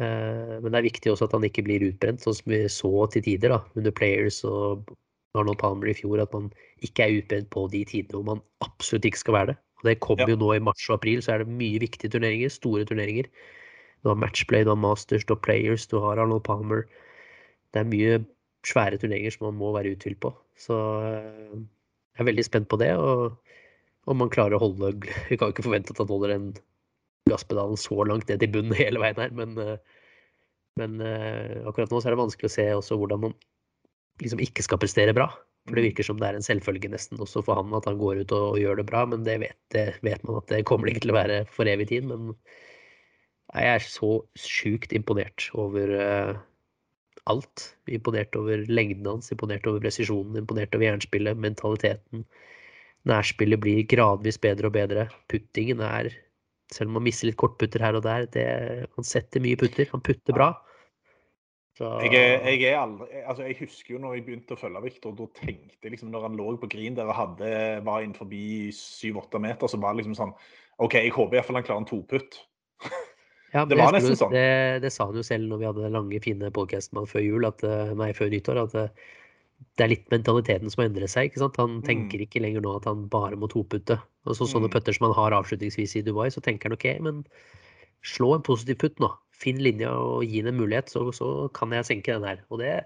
Eh, 0.00 0.58
Men 0.62 0.72
det 0.72 0.78
er 0.80 0.88
viktig 0.88 1.12
også 1.12 1.28
at 1.28 1.32
han 1.36 1.44
ikke 1.44 1.64
blir 1.66 1.84
utbrent, 1.90 2.22
sånn 2.24 2.36
som 2.38 2.50
vi 2.52 2.62
så 2.72 2.92
til 3.12 3.22
tider 3.26 3.52
da, 3.52 3.60
under 3.76 3.92
Players 3.92 4.42
og 4.48 4.88
Arnold 5.36 5.58
Palmer 5.60 5.88
i 5.92 5.96
fjor, 5.96 6.20
at 6.22 6.32
man 6.32 6.50
ikke 6.84 7.04
er 7.04 7.18
utbrent 7.20 7.50
på 7.52 7.66
de 7.72 7.84
tidene 7.88 8.18
hvor 8.18 8.24
man 8.34 8.42
absolutt 8.64 9.04
ikke 9.08 9.20
skal 9.22 9.34
være 9.38 9.50
det. 9.52 9.56
Og 9.82 9.88
det 9.90 10.00
kommer 10.00 10.28
Ja. 10.28 10.34
jo 10.34 10.40
nå 10.40 10.54
i 10.56 10.62
mars 10.62 10.84
og 10.90 10.94
april, 11.00 11.20
så 11.22 11.34
er 11.34 11.38
det 11.44 11.48
mye 11.48 11.80
viktige 11.80 12.10
turneringer, 12.12 12.48
store 12.52 12.84
turneringer. 12.84 13.26
Du 14.02 14.08
har 14.10 14.16
Matchplay, 14.18 14.64
du 14.64 14.70
har 14.70 14.76
Masters, 14.80 15.24
du 15.24 15.34
har 15.34 15.40
Players, 15.40 15.86
du 15.86 15.98
har 16.00 16.18
Arnold 16.18 16.42
Palmer. 16.44 16.84
Det 17.72 17.80
er 17.80 17.84
mye 17.88 18.24
svære 18.66 18.98
turneringer 18.98 19.32
som 19.32 19.46
man 19.48 19.58
må 19.58 19.72
være 19.74 19.96
uthvilt 19.96 20.20
på. 20.20 20.32
Så 20.56 20.74
eh, 20.74 21.58
jeg 22.16 22.20
er 22.20 22.28
veldig 22.30 22.44
spent 22.44 22.68
på 22.68 22.78
det. 22.78 22.92
Og 22.96 23.36
om 24.06 24.16
man 24.18 24.30
klarer 24.30 24.56
å 24.58 24.62
holde 24.62 24.92
Vi 25.30 25.36
kan 25.36 25.52
ikke 25.52 25.64
forvente 25.66 25.90
at 25.94 25.98
han 25.98 26.08
holder 26.08 26.28
den 26.36 26.52
gasspedalen 27.30 27.78
så 27.80 28.04
langt 28.08 28.28
ned 28.30 28.42
til 28.42 28.52
bunnen 28.54 28.76
hele 28.78 29.00
veien 29.02 29.20
her, 29.22 29.32
men, 29.36 29.56
eh, 29.60 30.02
men 30.80 31.00
eh, 31.04 31.62
akkurat 31.68 31.92
nå 31.92 32.00
så 32.00 32.10
er 32.10 32.16
det 32.16 32.22
vanskelig 32.24 32.50
å 32.50 32.56
se 32.56 32.68
også 32.76 32.98
hvordan 33.00 33.26
man 33.28 33.36
liksom 34.22 34.42
ikke 34.44 34.64
skal 34.66 34.80
prestere 34.82 35.14
bra. 35.16 35.30
For 35.68 35.78
det 35.78 35.84
virker 35.86 36.06
som 36.06 36.18
det 36.18 36.26
er 36.26 36.36
en 36.36 36.44
selvfølge 36.44 36.90
nesten 36.90 37.20
også 37.22 37.44
for 37.46 37.58
han 37.60 37.74
at 37.78 37.86
han 37.86 37.98
går 38.00 38.24
ut 38.24 38.32
og, 38.34 38.46
og 38.56 38.60
gjør 38.60 38.80
det 38.80 38.88
bra, 38.88 39.04
men 39.06 39.26
det 39.26 39.38
vet, 39.44 39.58
det 39.74 39.86
vet 40.02 40.24
man 40.26 40.40
at 40.40 40.48
det 40.50 40.64
kommer 40.66 40.90
ikke 40.90 41.04
til 41.04 41.14
å 41.14 41.20
være 41.20 41.42
for 41.54 41.70
evig 41.70 41.86
tid. 41.92 42.08
Men 42.10 42.32
jeg 43.52 43.68
er 43.76 43.84
så 43.86 44.16
sjukt 44.38 44.94
imponert 44.96 45.46
over 45.60 45.94
eh, 45.94 46.32
alt. 47.30 47.68
Imponert 47.86 48.34
over 48.38 48.64
lengden 48.66 49.06
hans, 49.06 49.30
imponert 49.34 49.66
over 49.70 49.84
presisjonen, 49.84 50.40
imponert 50.42 50.74
over 50.74 50.88
jernspillet, 50.88 51.38
mentaliteten. 51.38 52.26
Nærspillet 53.06 53.62
blir 53.62 53.86
gradvis 53.90 54.38
bedre 54.42 54.70
og 54.70 54.74
bedre. 54.74 55.06
Puttingen 55.30 55.82
er 55.86 56.10
Selv 56.72 56.92
om 56.92 57.00
han 57.00 57.06
mister 57.06 57.28
litt 57.28 57.38
kortputter 57.40 57.82
her 57.84 57.98
og 57.98 58.04
der, 58.06 58.28
det, 58.32 58.44
han 58.96 59.06
setter 59.06 59.42
mye 59.44 59.58
putter. 59.60 59.88
Han 59.92 60.04
putter 60.04 60.36
bra. 60.36 60.52
Så, 61.72 61.88
Jeg, 62.04 62.12
er, 62.18 62.42
jeg, 62.52 62.66
er 62.68 62.82
aldri, 62.82 63.06
altså 63.24 63.46
jeg 63.46 63.56
husker 63.62 63.94
jo 63.94 64.00
når 64.02 64.18
jeg 64.18 64.24
begynte 64.26 64.52
å 64.52 64.60
følge 64.60 64.82
Viktor, 64.84 65.14
da 65.16 65.24
tenkte 65.38 65.78
jeg 65.80 65.94
liksom 65.94 66.10
når 66.12 66.26
han 66.26 66.34
lå 66.36 66.50
på 66.60 66.68
green 66.74 66.98
der 66.98 67.08
og 67.08 67.16
hadde, 67.16 67.52
var 67.86 68.04
innenfor 68.04 68.26
forbi 68.26 68.68
7-8 68.76 69.40
meter, 69.40 69.72
så 69.72 69.80
var 69.80 69.94
det 69.94 70.02
liksom 70.02 70.18
sånn 70.18 70.34
OK, 70.84 70.98
jeg 70.98 71.14
håper 71.16 71.38
iallfall 71.38 71.58
han 71.58 71.64
klarer 71.64 71.84
en 71.84 71.88
toputt. 71.88 72.42
Ja, 73.54 73.64
Det 73.68 73.78
var 73.80 73.96
nesten 73.96 74.18
sånn. 74.20 74.36
Det, 74.36 74.84
det 74.84 74.92
sa 74.92 75.08
han 75.08 75.16
jo 75.16 75.24
selv 75.24 75.48
når 75.48 75.62
vi 75.62 75.68
hadde 75.70 75.86
den 75.86 75.96
lange, 75.96 76.20
fine 76.24 76.52
han 76.52 77.08
før 77.08 77.24
jul, 77.24 77.48
at, 77.48 77.64
eh, 77.64 77.96
nei, 77.96 78.10
før 78.16 78.32
nyttår, 78.32 78.62
at 78.66 78.76
eh, 78.82 79.08
det 79.76 79.84
er 79.84 79.88
litt 79.92 80.08
mentaliteten 80.10 80.70
som 80.70 80.82
har 80.82 80.88
endret 80.90 81.10
seg. 81.12 81.30
ikke 81.30 81.38
sant? 81.42 81.56
Han 81.56 81.80
Mm. 81.80 81.82
tenker 81.86 82.20
ikke 82.24 82.40
lenger 82.42 82.62
nå 82.62 82.76
at 82.76 82.84
han 82.84 83.08
bare 83.08 83.36
må 83.36 83.48
toputte. 83.48 84.00
Og 84.26 84.34
så 84.36 84.46
sånne 84.46 84.68
Mm. 84.68 84.74
putter 84.74 84.92
som 84.94 85.06
han 85.12 85.14
har 85.14 85.42
avslutningsvis 85.42 85.96
i 85.96 86.02
Dubai, 86.02 86.28
så 86.30 86.40
tenker 86.42 86.68
han 86.70 86.72
OK, 86.72 87.00
men 87.00 87.24
slå 88.02 88.34
en 88.36 88.42
positiv 88.42 88.78
putt 88.78 88.98
nå. 88.98 89.10
Finn 89.32 89.58
linja 89.58 89.90
og 89.90 90.22
gi 90.24 90.40
den 90.42 90.54
en 90.54 90.60
mulighet, 90.60 90.86
så, 90.90 91.10
så 91.12 91.50
kan 91.52 91.70
jeg 91.70 91.84
senke 91.84 92.12
den 92.14 92.22
her. 92.24 92.38
Og 92.50 92.58
det, 92.60 92.84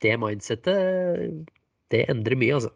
det 0.00 0.18
mindsettet, 0.20 1.46
det 1.90 2.06
endrer 2.08 2.36
mye, 2.36 2.54
altså. 2.58 2.70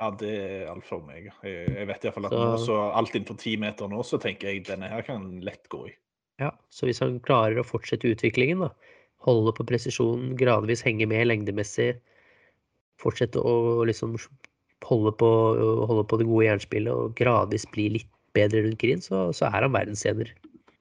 Ja, 0.00 0.10
det 0.10 0.30
er 0.30 0.68
alfa 0.72 0.96
og 0.96 1.02
omega. 1.02 1.32
Jeg, 1.44 1.68
jeg 1.76 1.86
vet 1.86 2.04
iallfall 2.04 2.24
at 2.26 2.32
Så- 2.32 2.38
nå, 2.38 2.58
så 2.66 2.94
alt 2.96 3.12
innenfor 3.12 3.36
ti 3.38 3.56
meter 3.56 3.88
nå, 3.88 4.00
så 4.02 4.18
tenker 4.20 4.48
jeg 4.48 4.64
denne 4.64 4.88
her 4.88 5.02
kan 5.02 5.40
lett 5.40 5.68
gå 5.68 5.88
i. 5.88 5.92
Ja, 6.40 6.50
så 6.70 6.86
hvis 6.88 7.00
han 7.00 7.20
klarer 7.20 7.58
å 7.60 7.66
fortsette 7.66 8.08
utviklingen, 8.08 8.60
da, 8.60 8.70
holde 9.26 9.52
på 9.52 9.66
presisjonen, 9.66 10.36
gradvis 10.40 10.82
henge 10.82 11.06
med 11.06 11.26
lengdemessig, 11.28 11.98
fortsette 13.00 13.40
å 13.40 13.84
liksom 13.88 14.16
holde 14.86 15.12
på, 15.20 15.30
holde 15.88 16.04
på 16.08 16.20
det 16.20 16.28
gode 16.28 16.46
jernspillet 16.46 16.92
og 16.92 17.16
gradvis 17.18 17.66
bli 17.74 17.88
litt 17.98 18.10
bedre 18.36 18.64
rundt 18.64 18.80
green, 18.80 19.02
så, 19.02 19.28
så 19.36 19.48
er 19.50 19.66
han 19.66 19.74
verdensener 19.74 20.30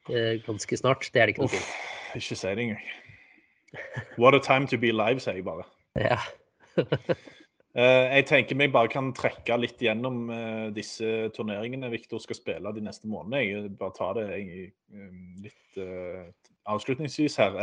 eh, 0.09 0.37
ganske 0.45 0.79
snart. 0.79 1.09
Det 1.13 1.21
er 1.21 1.29
det 1.29 1.35
ikke 1.35 1.47
noe 1.47 1.53
tvil 1.55 1.67
ikke 2.17 2.35
si 2.35 2.53
det 2.57 2.63
engang. 2.63 2.85
What 4.17 4.33
a 4.33 4.39
time 4.41 4.65
to 4.67 4.77
be 4.81 4.89
alive, 4.89 5.21
sier 5.21 5.37
jeg 5.39 5.45
bare. 5.49 5.67
Ja. 5.99 6.21
Eh, 7.77 8.15
jeg 8.17 8.25
tenker 8.25 8.57
vi 8.57 8.65
bare 8.73 8.89
kan 8.89 9.11
trekke 9.13 9.53
litt 9.61 9.77
gjennom 9.79 10.31
eh, 10.33 10.71
disse 10.73 11.27
turneringene 11.35 11.91
Viktor 11.93 12.17
skal 12.19 12.39
spille 12.39 12.71
de 12.73 12.81
neste 12.81 13.05
månedene. 13.07 13.43
Jeg 13.45 13.75
bare 13.77 13.93
tar 13.93 14.17
det 14.17 14.39
litt 15.45 15.77
avslutningsvis 16.65 17.37
her. 17.37 17.59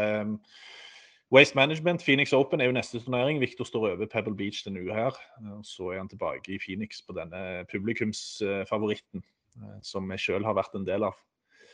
Eh, 1.30 1.34
Waste 1.34 1.54
Management, 1.56 2.02
Phoenix 2.02 2.32
Open 2.32 2.60
er 2.60 2.66
jo 2.66 2.72
neste 2.76 3.00
turnering. 3.02 3.40
Victor 3.40 3.64
står 3.64 3.92
over 3.92 4.06
Pebble 4.06 4.36
Beach 4.36 4.64
denne 4.64 4.80
uka 4.80 4.94
her. 4.94 5.16
Eh, 5.40 5.62
Så 5.62 5.92
er 5.92 5.98
han 5.98 6.08
tilbake 6.08 6.54
i 6.54 6.58
Phoenix 6.58 7.02
på 7.02 7.14
denne 7.16 7.64
publikumsfavoritten 7.70 9.22
eh, 9.22 9.78
som 9.82 10.06
vi 10.08 10.16
sjøl 10.18 10.44
har 10.44 10.54
vært 10.54 10.74
en 10.74 10.86
del 10.86 11.04
av. 11.04 11.14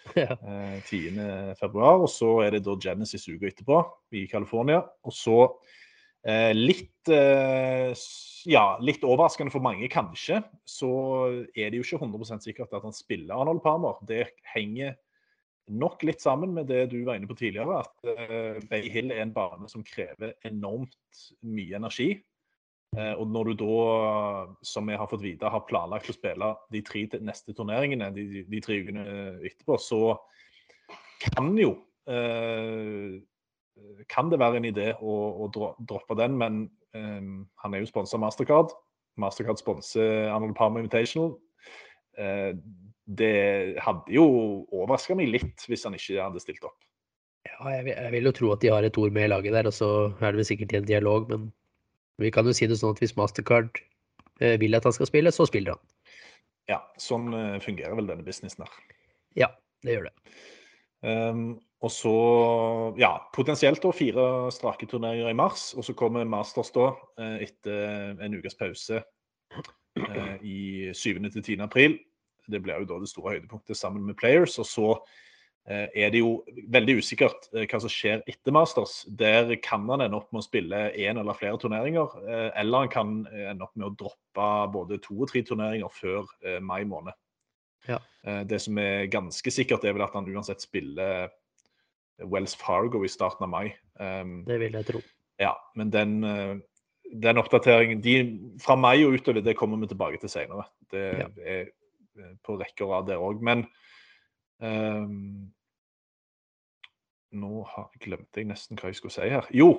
ja. 0.17 0.35
eh, 0.35 0.81
10. 0.89 1.55
februar, 1.61 2.01
og 2.03 2.11
så 2.11 2.41
er 2.43 2.57
det 2.57 2.65
da 2.67 2.75
Genesis 2.75 3.29
uka 3.29 3.47
etterpå 3.47 3.83
i 4.19 4.27
California. 4.27 4.81
Og 5.07 5.15
så 5.15 5.37
eh, 6.27 6.51
litt 6.57 7.09
eh, 7.13 7.93
Ja, 8.51 8.77
litt 8.83 9.05
overraskende 9.07 9.53
for 9.55 9.63
mange, 9.63 9.87
kanskje, 9.93 10.41
så 10.67 10.91
er 11.55 11.71
det 11.71 11.79
jo 11.79 11.85
ikke 11.87 12.01
100 12.03 12.43
sikkert 12.43 12.73
at 12.75 12.83
han 12.83 12.97
spiller 12.97 13.37
Arnold 13.37 13.63
Palmer. 13.63 14.01
Det 14.09 14.33
henger 14.55 14.97
nok 15.71 16.03
litt 16.07 16.23
sammen 16.23 16.53
med 16.57 16.69
det 16.71 16.89
du 16.93 17.03
var 17.07 17.19
inne 17.19 17.29
på 17.31 17.37
tidligere, 17.39 17.83
at 17.85 18.11
eh, 18.11 18.61
Bay 18.71 18.91
Hill 18.93 19.13
er 19.15 19.23
en 19.25 19.35
bane 19.35 19.69
som 19.71 19.85
krever 19.87 20.35
enormt 20.49 21.25
mye 21.47 21.79
energi. 21.79 22.11
Eh, 22.97 23.15
og 23.15 23.25
når 23.33 23.53
du 23.53 23.55
da, 23.63 23.77
som 24.67 24.91
vi 24.91 24.99
har 24.99 25.09
fått 25.09 25.25
vite, 25.25 25.49
har 25.49 25.65
planlagt 25.69 26.11
å 26.13 26.17
spille 26.17 26.53
de 26.75 26.83
tre 26.85 27.07
neste 27.25 27.55
turneringene 27.57 28.11
de, 28.17 28.45
de, 28.45 28.63
tre 28.65 28.83
ukene 28.83 29.07
etterpå, 29.49 29.79
så 29.81 30.03
kan 31.23 31.55
jo 31.59 31.77
eh, 32.11 33.21
Kan 34.11 34.29
det 34.29 34.39
være 34.43 34.59
en 34.59 34.69
idé 34.69 34.91
å, 35.01 35.13
å 35.43 35.47
dro, 35.49 35.71
droppe 35.81 36.15
den, 36.19 36.35
men 36.37 36.59
um, 36.93 37.47
han 37.63 37.73
er 37.73 37.81
jo 37.81 37.89
sponsa 37.89 38.19
Mastercard. 38.21 38.75
Mastercard 39.17 39.61
sponser 39.61 40.29
Arnold 40.29 40.53
Palmer 40.59 40.85
Invitational. 40.85 41.33
Eh, 42.21 42.53
det 43.07 43.79
hadde 43.83 44.13
jo 44.15 44.25
overraska 44.71 45.17
meg 45.19 45.33
litt 45.33 45.65
hvis 45.69 45.83
han 45.89 45.97
ikke 45.99 46.21
hadde 46.23 46.43
stilt 46.43 46.63
opp. 46.65 46.79
Ja, 47.49 47.57
jeg, 47.75 47.85
vil- 47.89 47.97
jeg 47.99 48.13
vil 48.15 48.29
jo 48.29 48.33
tro 48.37 48.53
at 48.55 48.63
de 48.63 48.71
har 48.71 48.85
et 48.87 48.99
ord 49.03 49.13
med 49.15 49.27
i 49.27 49.33
laget 49.33 49.57
der, 49.57 49.67
og 49.67 49.75
så 49.75 49.89
er 50.21 50.31
det 50.31 50.43
vel 50.43 50.47
sikkert 50.47 50.73
i 50.77 50.79
en 50.79 50.87
dialog, 50.87 51.27
men 51.33 51.49
vi 52.23 52.31
kan 52.31 52.47
jo 52.47 52.55
si 52.55 52.69
det 52.71 52.79
sånn 52.79 52.95
at 52.95 53.03
hvis 53.03 53.17
Mastercard 53.19 53.81
eh, 54.41 54.55
vil 54.63 54.79
at 54.79 54.87
han 54.87 54.95
skal 54.95 55.11
spille, 55.11 55.33
så 55.35 55.49
spiller 55.51 55.75
han. 55.75 55.83
Ja, 56.71 56.79
sånn 57.03 57.33
eh, 57.35 57.59
fungerer 57.65 57.99
vel 57.99 58.07
denne 58.07 58.23
businessen 58.27 58.63
her. 58.63 58.77
Ja, 59.35 59.49
det 59.83 59.97
gjør 59.97 60.07
det. 60.11 60.15
Um, 61.03 61.57
og 61.83 61.91
så, 61.91 62.13
ja, 63.01 63.17
potensielt 63.35 63.83
da 63.83 63.91
fire 63.91 64.27
strake 64.55 64.87
turneringer 64.87 65.33
i 65.33 65.35
mars. 65.35 65.73
Og 65.75 65.83
så 65.83 65.97
kommer 65.99 66.29
Masters 66.31 66.71
da 66.77 66.93
eh, 67.19 67.49
etter 67.49 68.23
en 68.23 68.37
ukes 68.39 68.55
pause 68.61 69.01
i 70.47 70.93
7. 70.95 71.19
til 71.35 71.43
10. 71.43 71.57
april. 71.67 71.99
Det 72.51 72.62
blir 72.62 72.80
jo 72.82 72.88
da 72.90 72.99
det 73.03 73.09
store 73.11 73.36
høydepunktet 73.36 73.76
sammen 73.78 74.05
med 74.07 74.16
Players. 74.16 74.59
Og 74.59 74.66
så 74.66 74.86
eh, 75.68 75.88
er 75.95 76.11
det 76.11 76.18
jo 76.22 76.45
veldig 76.74 76.97
usikkert 76.99 77.49
eh, 77.55 77.66
hva 77.70 77.80
som 77.80 77.93
skjer 77.93 78.22
etter 78.26 78.53
Masters. 78.53 79.05
Der 79.09 79.55
kan 79.62 79.84
han 79.90 80.01
ende 80.03 80.18
opp 80.18 80.32
med 80.32 80.43
å 80.43 80.47
spille 80.49 80.80
én 80.99 81.20
eller 81.20 81.38
flere 81.38 81.59
turneringer, 81.62 82.16
eh, 82.26 82.49
eller 82.62 82.86
han 82.86 82.88
kan 82.93 83.12
ende 83.30 83.62
opp 83.68 83.76
med 83.76 83.86
å 83.90 83.95
droppe 84.05 84.49
både 84.74 84.99
to 85.05 85.20
og 85.22 85.30
tre 85.30 85.43
turneringer 85.47 85.93
før 85.95 86.26
mai 86.61 86.82
måned. 86.84 87.14
Ja. 87.88 87.99
Eh, 88.24 88.43
Det 88.45 88.61
som 88.62 88.78
er 88.78 89.07
ganske 89.11 89.51
sikkert, 89.51 89.84
er 89.84 89.93
vel 89.95 90.03
at 90.07 90.14
han 90.14 90.26
uansett 90.30 90.61
spiller 90.62 91.30
Wells 92.22 92.55
Fargo 92.55 93.01
i 93.05 93.09
starten 93.11 93.43
av 93.47 93.51
mai. 93.51 93.72
Um, 93.99 94.45
Det 94.47 94.59
vil 94.61 94.72
jeg 94.72 94.86
tro. 94.86 95.01
ja, 95.38 95.55
men 95.74 95.90
den, 95.90 96.12
den 97.22 97.38
oppdateringen 97.40 98.01
de, 98.03 98.14
Fra 98.62 98.76
mai 98.76 99.03
og 99.05 99.16
utover, 99.16 99.43
det 99.43 99.57
kommer 99.59 99.80
vi 99.80 99.88
tilbake 99.90 100.20
til 100.20 100.30
senere. 100.30 100.66
Det 100.93 101.03
Ja. 101.18 101.26
er 101.45 101.70
på 102.45 102.57
rekke 102.61 102.87
og 102.87 102.93
rad 102.95 103.11
der 103.11 103.23
òg. 103.23 103.43
Men 103.45 103.67
um, 104.63 105.53
Nå 107.33 107.63
har, 107.65 107.89
glemte 108.05 108.43
jeg 108.43 108.51
nesten 108.51 108.77
hva 108.77 108.91
jeg 108.91 108.99
skulle 108.99 109.15
si 109.15 109.31
her. 109.33 109.47
Jo, 109.57 109.71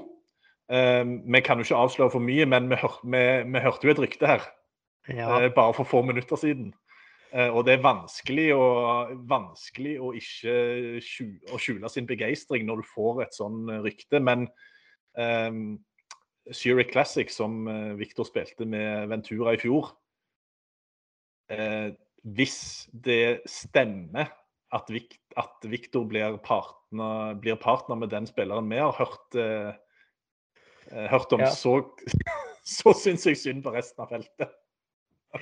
um, 0.74 1.12
vi 1.22 1.42
kan 1.46 1.60
jo 1.62 1.68
ikke 1.68 1.82
avsløre 1.86 2.14
for 2.16 2.26
mye, 2.26 2.48
men 2.50 2.72
vi, 2.72 2.80
hør, 2.82 2.96
vi, 3.06 3.24
vi 3.54 3.62
hørte 3.62 3.88
jo 3.88 3.94
et 3.94 4.06
rykte 4.08 4.30
her 4.36 4.48
Ja, 5.04 5.28
Uh, 5.28 5.50
bare 5.54 5.74
for 5.76 5.84
få 5.84 6.02
minutter 6.08 6.40
siden. 6.40 6.72
Uh, 7.34 7.50
og 7.52 7.66
det 7.68 7.76
er 7.76 7.86
vanskelig 7.86 8.48
å, 8.56 8.66
vanskelig 9.30 9.98
å 10.02 10.14
ikke 10.18 10.54
skjule, 11.04 11.40
å 11.54 11.60
skjule 11.62 11.90
sin 11.92 12.08
begeistring 12.10 12.66
når 12.66 12.82
du 12.82 12.90
får 12.94 13.26
et 13.26 13.36
sånn 13.36 13.68
eh, 13.70 13.82
rykte. 13.84 14.22
Men 14.24 14.48
um, 15.20 15.76
Zurich 16.52 16.92
Classic, 16.92 17.30
som 17.32 17.68
eh, 17.68 17.94
Victor 18.00 18.28
spilte 18.28 18.66
med 18.66 19.08
Ventura 19.12 19.54
i 19.56 19.60
fjor 19.62 19.94
eh, 21.52 21.94
Hvis 22.24 22.88
det 23.04 23.44
stemmer 23.52 24.30
at, 24.74 24.90
Vic, 24.90 25.18
at 25.38 25.66
Victor 25.70 26.06
blir 26.08 26.38
partner, 26.46 27.36
blir 27.42 27.58
partner 27.60 28.00
med 28.00 28.14
den 28.14 28.28
spilleren 28.30 28.70
vi 28.72 28.80
har 28.80 28.96
hørt, 28.96 29.36
eh, 29.36 29.74
eh, 30.92 31.08
hørt 31.12 31.34
om, 31.36 31.44
Ja. 31.44 31.52
så, 31.52 31.82
så 32.64 32.94
syns 32.96 33.28
jeg 33.28 33.38
synd 33.42 33.64
på 33.66 33.74
resten 33.76 34.06
av 34.06 34.10
feltet. 34.14 34.56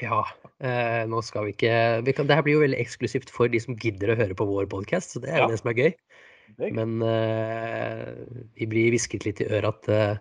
ja. 0.02 0.24
Eh, 0.64 1.06
nå 1.06 1.22
skal 1.22 1.46
vi 1.46 1.54
ikke 1.54 2.02
vi 2.08 2.14
kan, 2.16 2.28
Dette 2.28 2.44
blir 2.48 2.58
jo 2.58 2.66
veldig 2.66 2.80
eksklusivt 2.82 3.30
for 3.30 3.52
de 3.52 3.60
som 3.60 3.78
gidder 3.78 4.14
å 4.14 4.18
høre 4.18 4.36
på 4.38 4.48
vår 4.50 4.66
podkast, 4.72 5.14
så 5.14 5.22
det 5.22 5.30
er 5.30 5.44
jo 5.44 5.44
Ja. 5.44 5.48
det 5.54 5.60
som 5.62 5.70
er 5.70 5.80
gøy. 5.80 5.94
Er 6.60 6.72
Men 6.76 7.02
eh, 7.06 8.26
vi 8.58 8.66
blir 8.66 8.92
hvisket 8.92 9.26
litt 9.26 9.40
i 9.40 9.48
øret 9.48 9.70
at 9.86 9.90
eh, 9.90 10.18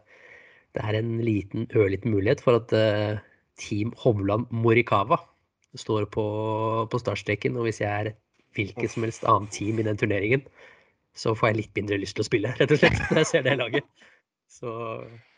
det 0.77 0.85
er 0.85 0.95
en 1.01 1.19
liten, 1.25 1.67
ørliten 1.75 2.13
mulighet 2.13 2.41
for 2.45 2.61
at 2.61 2.73
eh, 2.73 3.19
Team 3.59 3.93
Hovland 3.97 4.47
Morikawa 4.53 5.19
står 5.79 6.09
på, 6.15 6.25
på 6.91 7.01
startstreken. 7.03 7.59
Og 7.59 7.69
hvis 7.69 7.83
jeg 7.83 7.91
er 7.91 8.13
hvilket 8.57 8.91
som 8.93 9.07
helst 9.07 9.27
annet 9.31 9.55
team 9.55 9.79
i 9.79 9.87
den 9.87 10.01
turneringen, 10.01 10.47
så 11.19 11.35
får 11.35 11.51
jeg 11.51 11.61
litt 11.61 11.77
mindre 11.79 12.01
lyst 12.03 12.19
til 12.19 12.25
å 12.25 12.31
spille, 12.31 12.55
rett 12.61 12.75
og 12.75 12.81
slett, 12.83 12.99
når 13.11 13.23
jeg 13.23 13.31
ser 13.33 13.47
det 13.47 13.59
laget. 13.59 14.07
Så 14.51 14.71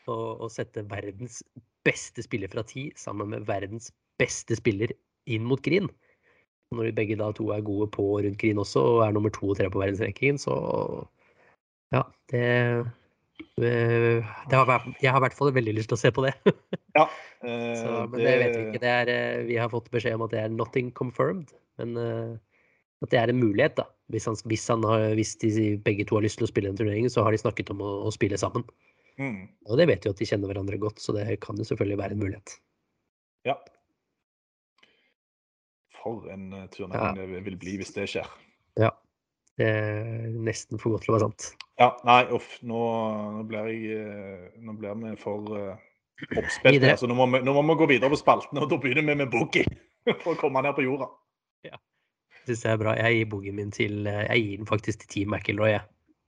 å, 0.09 0.16
å 0.16 0.49
sette 0.53 0.85
verdens 0.89 1.43
beste 1.87 2.24
spiller 2.24 2.51
fra 2.53 2.64
ti 2.66 2.89
sammen 2.97 3.33
med 3.33 3.45
verdens 3.49 3.91
beste 4.20 4.57
spiller 4.57 4.95
inn 5.30 5.45
mot 5.47 5.61
Green 5.64 5.91
når 6.72 6.89
vi 6.89 6.97
begge 6.97 7.18
da 7.20 7.30
to 7.37 7.51
er 7.55 7.64
gode 7.64 7.89
på 7.93 8.05
rundt 8.24 8.41
Green 8.41 8.61
også, 8.61 8.80
og 8.80 9.05
er 9.07 9.14
nummer 9.16 9.33
to 9.35 9.51
og 9.53 9.59
tre 9.59 9.68
på 9.70 9.80
verdensrankingen, 9.83 10.41
så 10.41 10.55
ja, 11.93 12.03
det, 12.33 12.41
det 12.41 13.01
har 13.59 14.68
vært, 14.68 14.86
Jeg 15.03 15.12
har 15.12 15.20
i 15.20 15.24
hvert 15.26 15.36
fall 15.36 15.53
veldig 15.55 15.74
lyst 15.76 15.90
til 15.93 15.99
å 15.99 16.03
se 16.03 16.12
på 16.14 16.24
det. 16.26 16.32
Ja, 16.97 17.05
eh, 17.47 17.74
Så, 17.78 17.90
men 18.12 18.22
det 18.22 18.36
vet 18.43 18.57
vi 18.57 18.62
ikke. 18.68 18.82
Det 18.84 18.93
er, 18.93 19.12
eh, 19.12 19.43
vi 19.49 19.59
har 19.61 19.72
fått 19.72 19.90
beskjed 19.95 20.16
om 20.18 20.24
at 20.26 20.34
det 20.34 20.40
er 20.45 20.55
nothing 20.55 20.93
confirmed. 20.99 21.53
Men 21.80 21.99
eh, 22.01 22.32
at 23.03 23.12
det 23.12 23.18
er 23.18 23.32
en 23.32 23.40
mulighet, 23.43 23.76
da. 23.80 23.88
Hvis, 24.14 24.28
han, 24.28 24.38
hvis, 24.51 24.64
han 24.70 24.84
har, 24.86 25.09
hvis 25.18 25.34
de 25.43 25.72
begge 25.82 26.07
to 26.09 26.18
har 26.18 26.26
lyst 26.26 26.38
til 26.40 26.47
å 26.47 26.53
spille 26.53 26.70
den 26.70 26.78
turneringen, 26.78 27.11
så 27.11 27.24
har 27.26 27.34
de 27.34 27.40
snakket 27.43 27.72
om 27.74 27.82
å, 27.82 27.93
å 28.07 28.14
spille 28.14 28.38
sammen. 28.38 28.66
Mm, 29.20 29.45
Og 29.68 29.78
det 29.80 29.88
vet 29.90 30.07
vi 30.07 30.12
at 30.12 30.20
de 30.20 30.28
kjenner 30.28 30.49
hverandre 30.49 30.78
godt, 30.80 31.03
så 31.03 31.14
det 31.16 31.26
kan 31.43 31.59
jo 31.59 31.66
selvfølgelig 31.68 32.01
være 32.01 32.16
en 32.16 32.24
mulighet. 32.24 32.59
ja. 33.49 33.59
For 36.03 36.26
en 36.32 36.49
turnering 36.51 36.70
turnering 36.74 37.18
det 37.20 37.45
vil 37.47 37.57
bli 37.61 37.76
hvis 37.78 37.93
det 37.95 38.09
skjer. 38.11 38.26
Ja. 38.80 38.88
Det 39.61 39.68
er 39.68 40.28
nesten 40.46 40.80
for 40.80 40.94
godt 40.94 41.07
til 41.07 41.12
å 41.12 41.16
være 41.16 41.28
sant. 41.28 41.48
Ja, 41.80 41.88
nei, 42.09 42.20
uff. 42.32 42.55
Nå, 42.64 42.82
nå 43.36 43.42
blir 43.48 43.68
jeg 43.72 43.96
eh, 43.98 44.44
Nå 44.64 44.76
blir 44.78 44.94
vi 45.00 45.12
for 45.20 45.48
uh, 45.57 45.80
oppspilt 46.38 46.84
Altså, 46.84 47.05
så 47.05 47.11
nå 47.11 47.16
må, 47.18 47.26
vi, 47.32 47.40
nå 47.44 47.55
må 47.57 47.64
vi 47.72 47.78
gå 47.80 47.88
videre 47.94 48.12
på 48.12 48.20
spaltene, 48.20 48.62
og 48.62 48.70
da 48.70 48.78
begynner 48.80 49.05
vi 49.09 49.18
med 49.22 49.32
boogie. 49.32 49.66
For 50.24 50.34
å 50.34 50.38
komme 50.40 50.62
ned 50.64 50.74
på 50.76 50.86
jorda. 50.86 51.11
Syns 52.42 52.64
jeg 52.66 52.74
er 52.74 52.80
bra. 52.80 52.96
Jeg 52.98 53.18
gir 53.20 53.28
boogien 53.30 53.55
min 53.55 53.70
til 53.70 54.09
eh, 54.11 54.24
Jeg 54.26 54.46
gir 54.46 54.62
den 54.62 54.70
faktisk 54.70 55.05
til 55.05 55.12
Team 55.14 55.36
McIlroy, 55.36 55.76
jeg. 55.76 55.86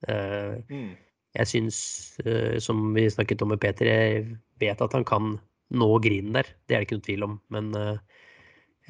Uh, 0.08 0.60
Mm. 0.68 0.92
Jeg 1.34 1.50
syns, 1.50 1.78
uh, 2.22 2.60
som 2.62 2.92
vi 2.94 3.08
snakket 3.10 3.40
om 3.42 3.50
med 3.50 3.58
Peter, 3.58 3.88
jeg 3.90 4.36
vet 4.62 4.82
at 4.84 4.92
han 4.94 5.02
kan 5.08 5.32
nå 5.74 5.88
grinen 6.04 6.36
der. 6.36 6.46
Det 6.68 6.76
er 6.76 6.84
det 6.84 6.86
ikke 6.86 6.98
noe 7.00 7.06
tvil 7.08 7.26
om. 7.26 7.32
Men 7.50 7.72
uh, 7.74 8.20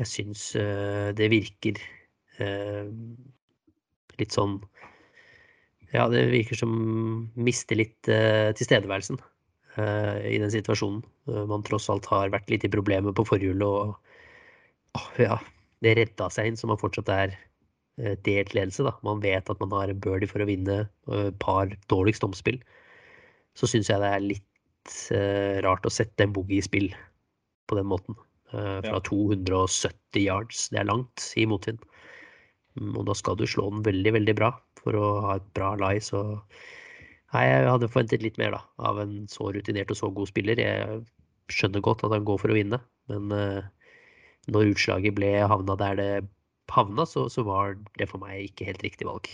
jeg 0.00 0.10
syns 0.10 0.42
eh, 0.58 1.10
det 1.14 1.30
virker 1.30 1.78
eh, 2.42 2.88
litt 4.20 4.34
sånn 4.34 4.58
Ja, 5.94 6.08
det 6.10 6.24
virker 6.32 6.58
som 6.58 6.72
mister 7.38 7.78
litt 7.78 8.08
eh, 8.10 8.50
tilstedeværelsen 8.58 9.20
eh, 9.78 10.16
i 10.34 10.38
den 10.42 10.50
situasjonen. 10.50 11.04
Eh, 11.30 11.44
man 11.50 11.62
tross 11.66 11.86
alt 11.92 12.08
har 12.10 12.32
vært 12.34 12.50
litt 12.50 12.66
i 12.66 12.72
problemer 12.72 13.14
på 13.14 13.26
forhjulet 13.28 13.62
og 13.62 13.94
åh, 14.98 15.08
ja, 15.22 15.38
det 15.86 15.94
redda 16.00 16.30
seg 16.34 16.50
inn, 16.50 16.58
så 16.58 16.66
man 16.70 16.80
fortsatt 16.80 17.12
er 17.14 17.36
eh, 18.00 18.16
delt 18.26 18.54
ledelse. 18.58 18.82
da. 18.86 18.96
Man 19.06 19.22
vet 19.22 19.50
at 19.50 19.62
man 19.62 19.70
har 19.76 19.92
en 19.92 20.02
birdie 20.02 20.30
for 20.30 20.42
å 20.42 20.48
vinne 20.50 20.80
et 21.14 21.38
par 21.42 21.70
dårligst 21.92 22.26
omspill. 22.26 22.58
Så 23.54 23.70
syns 23.70 23.90
jeg 23.92 24.02
det 24.02 24.10
er 24.10 24.28
litt 24.32 24.98
eh, 25.14 25.60
rart 25.62 25.86
å 25.86 25.94
sette 25.94 26.26
en 26.26 26.34
boogie 26.34 26.58
i 26.58 26.66
spill 26.66 26.90
på 27.70 27.78
den 27.78 27.86
måten. 27.86 28.18
Eh, 28.50 28.80
fra 28.82 28.98
Ja. 28.98 29.04
270 29.06 30.26
yards, 30.26 30.68
det 30.74 30.82
er 30.82 30.90
langt 30.90 31.30
i 31.38 31.46
motvind. 31.46 31.78
Mm, 32.78 32.94
Og 32.98 33.04
da 33.08 33.14
skal 33.18 33.38
du 33.38 33.46
slå 33.46 33.68
den 33.70 33.84
veldig, 33.86 34.14
veldig 34.18 34.34
bra 34.38 34.50
for 34.80 34.98
å 34.98 35.10
ha 35.26 35.36
et 35.38 35.46
bra 35.56 35.74
lai. 35.80 35.98
så 36.02 36.22
Nei, 37.34 37.48
jeg 37.48 37.66
hadde 37.66 37.90
forventet 37.90 38.22
litt 38.22 38.36
mer 38.38 38.54
da, 38.54 38.60
av 38.78 39.00
en 39.02 39.24
så 39.30 39.48
rutinert 39.50 39.90
og 39.90 39.98
så 39.98 40.10
god 40.14 40.30
spiller. 40.30 40.60
Jeg 40.60 41.00
skjønner 41.50 41.82
godt 41.82 42.04
at 42.06 42.14
han 42.14 42.26
går 42.26 42.38
for 42.38 42.52
å 42.52 42.54
vinne, 42.54 42.78
men 43.10 43.32
eh, 43.34 43.64
når 44.54 44.70
utslaget 44.74 45.16
ble 45.16 45.32
havna 45.42 45.74
der 45.80 45.98
det 45.98 46.10
havna, 46.70 47.02
så, 47.10 47.26
så 47.32 47.42
var 47.42 47.74
det 47.98 48.06
for 48.10 48.22
meg 48.22 48.52
ikke 48.52 48.68
helt 48.68 48.86
riktig 48.86 49.08
valg. 49.08 49.26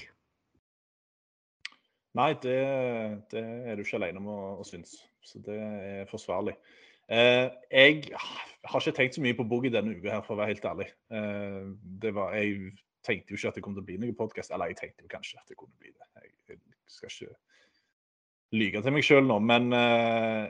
Nei, 2.16 2.32
det, 2.42 2.56
det 3.30 3.44
er 3.44 3.76
du 3.76 3.84
ikke 3.84 4.00
alene 4.00 4.22
om 4.22 4.30
å, 4.32 4.38
å 4.62 4.66
synes. 4.66 4.96
Så 5.22 5.42
det 5.44 5.60
er 5.60 6.08
forsvarlig. 6.10 6.56
Eh, 7.10 7.46
jeg 7.70 8.14
har 8.16 8.80
ikke 8.80 8.96
tenkt 8.96 9.18
så 9.18 9.22
mye 9.22 9.36
på 9.36 9.46
boogie 9.50 9.72
denne 9.72 9.92
uka, 9.92 10.16
her, 10.16 10.24
for 10.24 10.34
å 10.34 10.40
være 10.40 10.54
helt 10.54 10.66
ærlig. 10.72 10.88
Eh, 11.12 12.10
var, 12.16 12.34
jeg 12.38 12.72
tenkte 13.06 13.32
jo 13.32 13.38
ikke 13.38 13.52
at 13.52 13.58
det 13.58 13.64
kom 13.64 13.76
til 13.76 13.84
å 13.84 13.88
bli 13.88 13.98
noen 14.00 14.16
podkast. 14.18 14.52
Eller 14.54 14.72
jeg 14.72 14.80
tenkte 14.80 15.06
jo 15.06 15.12
kanskje 15.12 15.40
at 15.40 15.50
det 15.50 15.58
kunne 15.58 15.76
bli 15.80 15.92
det. 15.92 16.08
Jeg, 16.20 16.32
jeg 16.50 16.60
skal 16.90 17.12
ikke 17.12 17.36
lyge 18.60 18.82
til 18.82 18.96
meg 18.96 19.06
sjøl 19.06 19.28
nå, 19.28 19.36
men 19.46 19.70
uh, 19.70 20.46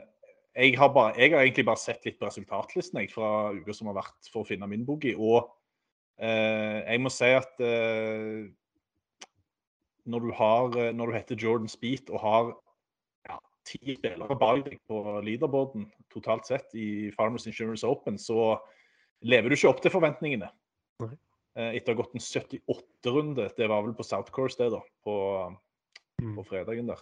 jeg, 0.57 0.73
har 0.79 0.89
bare, 0.95 1.13
jeg 1.21 1.35
har 1.35 1.43
egentlig 1.45 1.67
bare 1.69 1.81
sett 1.81 2.07
litt 2.07 2.17
på 2.19 2.25
resultatlisten 2.25 3.03
jeg, 3.03 3.11
fra 3.13 3.51
uka 3.53 3.75
som 3.77 3.91
har 3.91 3.99
vært, 4.01 4.17
for 4.33 4.41
å 4.41 4.49
finne 4.49 4.69
min 4.69 4.87
boogie. 4.87 5.13
Og 5.15 5.45
uh, 5.45 6.79
jeg 6.81 7.03
må 7.03 7.13
si 7.13 7.29
at 7.37 7.61
uh, 7.61 8.41
når 10.09 10.25
du, 10.25 10.33
har, 10.33 10.81
når 10.97 11.11
du 11.11 11.15
heter 11.19 11.39
Jordan 11.39 11.69
Speed 11.69 12.09
og 12.09 12.23
har 12.25 12.51
ti 13.67 13.95
spillere 13.95 14.37
bak 14.41 14.63
deg 14.65 14.79
på 14.89 15.01
leaderboarden 15.21 15.85
totalt 16.11 16.47
sett 16.49 16.73
i 16.73 17.11
Farmers 17.15 17.45
Insurance 17.49 17.87
Open, 17.87 18.17
så 18.19 18.55
lever 19.21 19.51
du 19.51 19.57
ikke 19.57 19.69
opp 19.69 19.83
til 19.83 19.93
forventningene. 19.93 20.49
Nei. 21.03 21.13
Eh, 21.57 21.75
Etter 21.75 21.91
å 21.91 21.97
ha 21.97 22.01
gått 22.03 22.13
en 22.15 22.23
78-runde, 22.23 23.49
det 23.57 23.67
var 23.67 23.83
vel 23.83 23.95
på 23.97 24.05
South 24.07 24.31
Course 24.31 24.57
det, 24.61 24.69
da, 24.71 24.79
på, 25.03 25.15
Mm. 26.21 26.35
på 26.37 26.43
fredagen 26.45 26.87
der. 26.87 26.99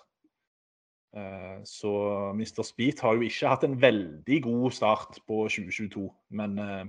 Eh, 1.13 1.59
Så 1.63 1.91
Mr. 2.33 2.63
Speed 2.63 2.99
har 3.03 3.15
jo 3.15 3.21
ikke 3.27 3.49
hatt 3.49 3.63
en 3.67 3.75
veldig 3.81 4.41
god 4.43 4.71
start 4.73 5.19
på 5.27 5.43
2022, 5.49 6.07
men 6.31 6.57
eh, 6.59 6.85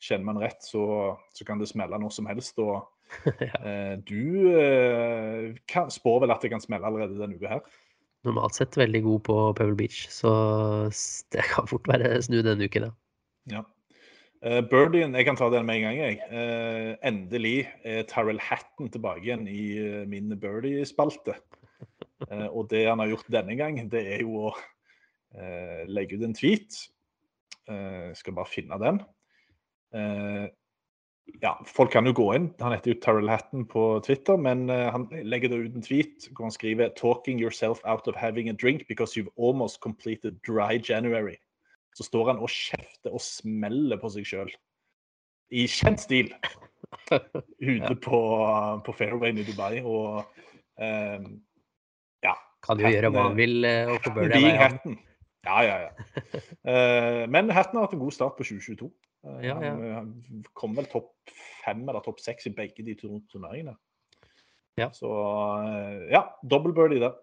kjenner 0.00 0.24
man 0.24 0.38
rett, 0.42 0.62
så, 0.62 1.16
så 1.34 1.44
kan 1.44 1.58
det 1.58 1.68
smelle 1.68 1.98
når 1.98 2.12
som 2.12 2.26
helst. 2.26 2.58
og 2.58 2.88
Ja. 3.40 3.96
Du 4.00 5.54
kan, 5.68 5.90
spår 5.90 6.20
vel 6.24 6.32
at 6.32 6.40
det 6.42 6.50
kan 6.50 6.60
smelle 6.62 6.86
allerede 6.88 7.18
denne 7.20 7.36
uka 7.36 7.48
her? 7.48 7.60
Normalt 8.24 8.54
sett 8.56 8.76
veldig 8.80 9.02
god 9.04 9.20
på 9.26 9.34
Pebble 9.58 9.76
Beach, 9.76 10.06
så 10.08 10.30
det 11.34 11.44
kan 11.52 11.66
fort 11.68 11.86
være 11.90 12.16
snu 12.24 12.38
denne 12.42 12.64
uken, 12.64 12.86
ja. 12.88 12.92
Ja. 13.58 13.62
Uh, 14.44 14.60
Birdien, 14.60 15.14
jeg 15.16 15.24
kan 15.24 15.38
ta 15.40 15.48
den 15.48 15.64
med 15.64 15.78
en 15.78 15.86
gang. 15.86 15.98
jeg. 16.02 16.18
Eh, 16.28 16.90
endelig 17.08 17.68
er 17.84 18.02
Tyrell 18.04 18.40
Hatton 18.44 18.90
tilbake 18.92 19.24
igjen 19.24 19.46
i 19.48 19.62
eh, 19.80 20.02
min 20.08 20.34
birdie-spalte. 20.36 21.38
Eh, 22.30 22.46
og 22.46 22.68
det 22.70 22.82
han 22.86 23.00
har 23.00 23.08
gjort 23.08 23.30
denne 23.32 23.56
gang, 23.56 23.78
det 23.92 24.02
er 24.14 24.20
jo 24.20 24.48
å 24.48 24.52
eh, 25.36 25.82
legge 25.88 26.16
ut 26.16 26.26
en 26.28 26.36
tweet. 26.36 26.76
Eh, 27.68 28.10
jeg 28.10 28.20
skal 28.20 28.36
bare 28.36 28.48
finne 28.52 28.78
den. 28.80 29.00
Eh, 29.96 30.46
ja, 31.40 31.54
folk 31.64 31.92
kan 31.92 32.04
jo 32.04 32.12
gå 32.12 32.28
inn. 32.36 32.50
Han 32.60 32.76
heter 32.76 32.92
jo 32.92 33.00
Tyrell 33.00 33.32
Hatton 33.32 33.64
på 33.68 33.86
Twitter, 34.04 34.36
men 34.36 34.68
eh, 34.68 34.90
han 34.92 35.08
legger 35.24 35.54
da 35.54 35.62
ut 35.64 35.76
en 35.76 35.88
tweet 35.88 36.28
hvor 36.34 36.50
han 36.50 36.54
skriver 36.54 36.92
'Talking 36.92 37.40
yourself 37.40 37.80
out 37.84 38.08
of 38.08 38.16
having 38.16 38.48
a 38.48 38.56
drink 38.56 38.84
because 38.88 39.16
you've 39.16 39.32
almost 39.36 39.80
completed 39.80 40.36
dry 40.44 40.76
January'. 40.76 41.40
Så 41.94 42.06
står 42.06 42.32
han 42.32 42.42
og 42.42 42.50
kjefter 42.50 43.14
og 43.14 43.22
smeller 43.22 44.00
på 44.02 44.10
seg 44.10 44.26
sjøl. 44.26 44.52
I 45.54 45.66
kjent 45.70 46.02
stil. 46.02 46.32
Ute 47.14 47.94
på, 48.02 48.20
på 48.86 48.94
fairwayen 48.98 49.38
i 49.38 49.46
Dubai. 49.46 49.78
Og 49.86 50.24
eh, 50.82 51.26
ja. 52.26 52.34
Kan 52.66 52.82
jo 52.82 52.90
gjøre 52.90 53.12
hva 53.14 53.28
han 53.28 53.38
vil 53.38 53.68
eh, 53.68 53.92
og 53.94 54.10
bør 54.16 54.32
det 54.32 54.42
være 54.42 54.58
han. 54.64 54.98
Ja, 55.44 55.62
ja, 55.62 55.80
ja. 55.86 55.90
Eh, 56.72 57.24
men 57.28 57.50
Hatton 57.52 57.76
har 57.76 57.84
hatt 57.86 57.94
en 57.96 58.00
god 58.00 58.14
start 58.16 58.38
på 58.38 58.46
2022. 58.48 58.88
Eh, 59.24 59.40
Ja, 59.44 59.56
ja. 59.60 59.70
Han, 59.70 59.82
eh, 59.84 59.94
han 59.94 60.44
kom 60.56 60.76
vel 60.76 60.88
topp 60.90 61.12
fem 61.64 61.82
eller 61.84 62.04
topp 62.04 62.22
seks 62.24 62.48
i 62.48 62.54
begge 62.56 62.84
de 62.86 62.96
to 62.98 63.20
turneringene. 63.32 63.76
Ja. 64.80 64.90
Så 64.96 65.10
eh, 65.68 66.08
ja, 66.12 66.26
dobbel 66.42 66.74
birdie 66.76 67.02
der. 67.04 67.14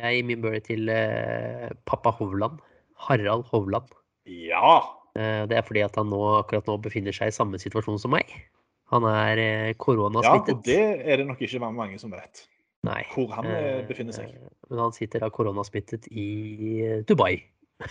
Jeg 0.00 0.16
gir 0.18 0.26
min 0.26 0.42
birdie 0.42 0.64
til 0.66 0.90
uh, 0.90 1.68
pappa 1.86 2.10
Hovland. 2.18 2.58
Harald 2.94 3.46
Hovland. 3.50 3.90
Ja! 4.30 4.78
Eh, 5.18 5.44
det 5.50 5.58
er 5.58 5.66
fordi 5.66 5.82
at 5.86 5.96
han 6.00 6.10
nå, 6.10 6.20
akkurat 6.40 6.66
nå 6.70 6.78
befinner 6.82 7.14
seg 7.14 7.30
i 7.30 7.34
samme 7.36 7.60
situasjon 7.62 8.00
som 8.02 8.14
meg. 8.14 8.30
Han 8.92 9.06
er 9.08 9.74
koronasmittet. 9.80 10.50
ja, 10.50 10.58
og 10.58 10.66
det 10.66 11.08
er 11.12 11.22
det 11.22 11.26
nok 11.28 11.40
ikke 11.42 11.60
mange 11.64 11.98
som 11.98 12.12
vet. 12.14 12.44
Nei. 12.84 13.00
Hvor 13.14 13.30
han 13.32 13.46
eh, 13.48 13.68
eh, 13.78 13.86
befinner 13.88 14.12
seg. 14.12 14.34
Men 14.68 14.82
han 14.86 14.92
sitter 14.92 15.22
da 15.24 15.30
koronasmittet 15.32 16.08
i 16.12 16.26
eh, 16.84 17.00
Dubai. 17.08 17.38
Ja. 17.80 17.88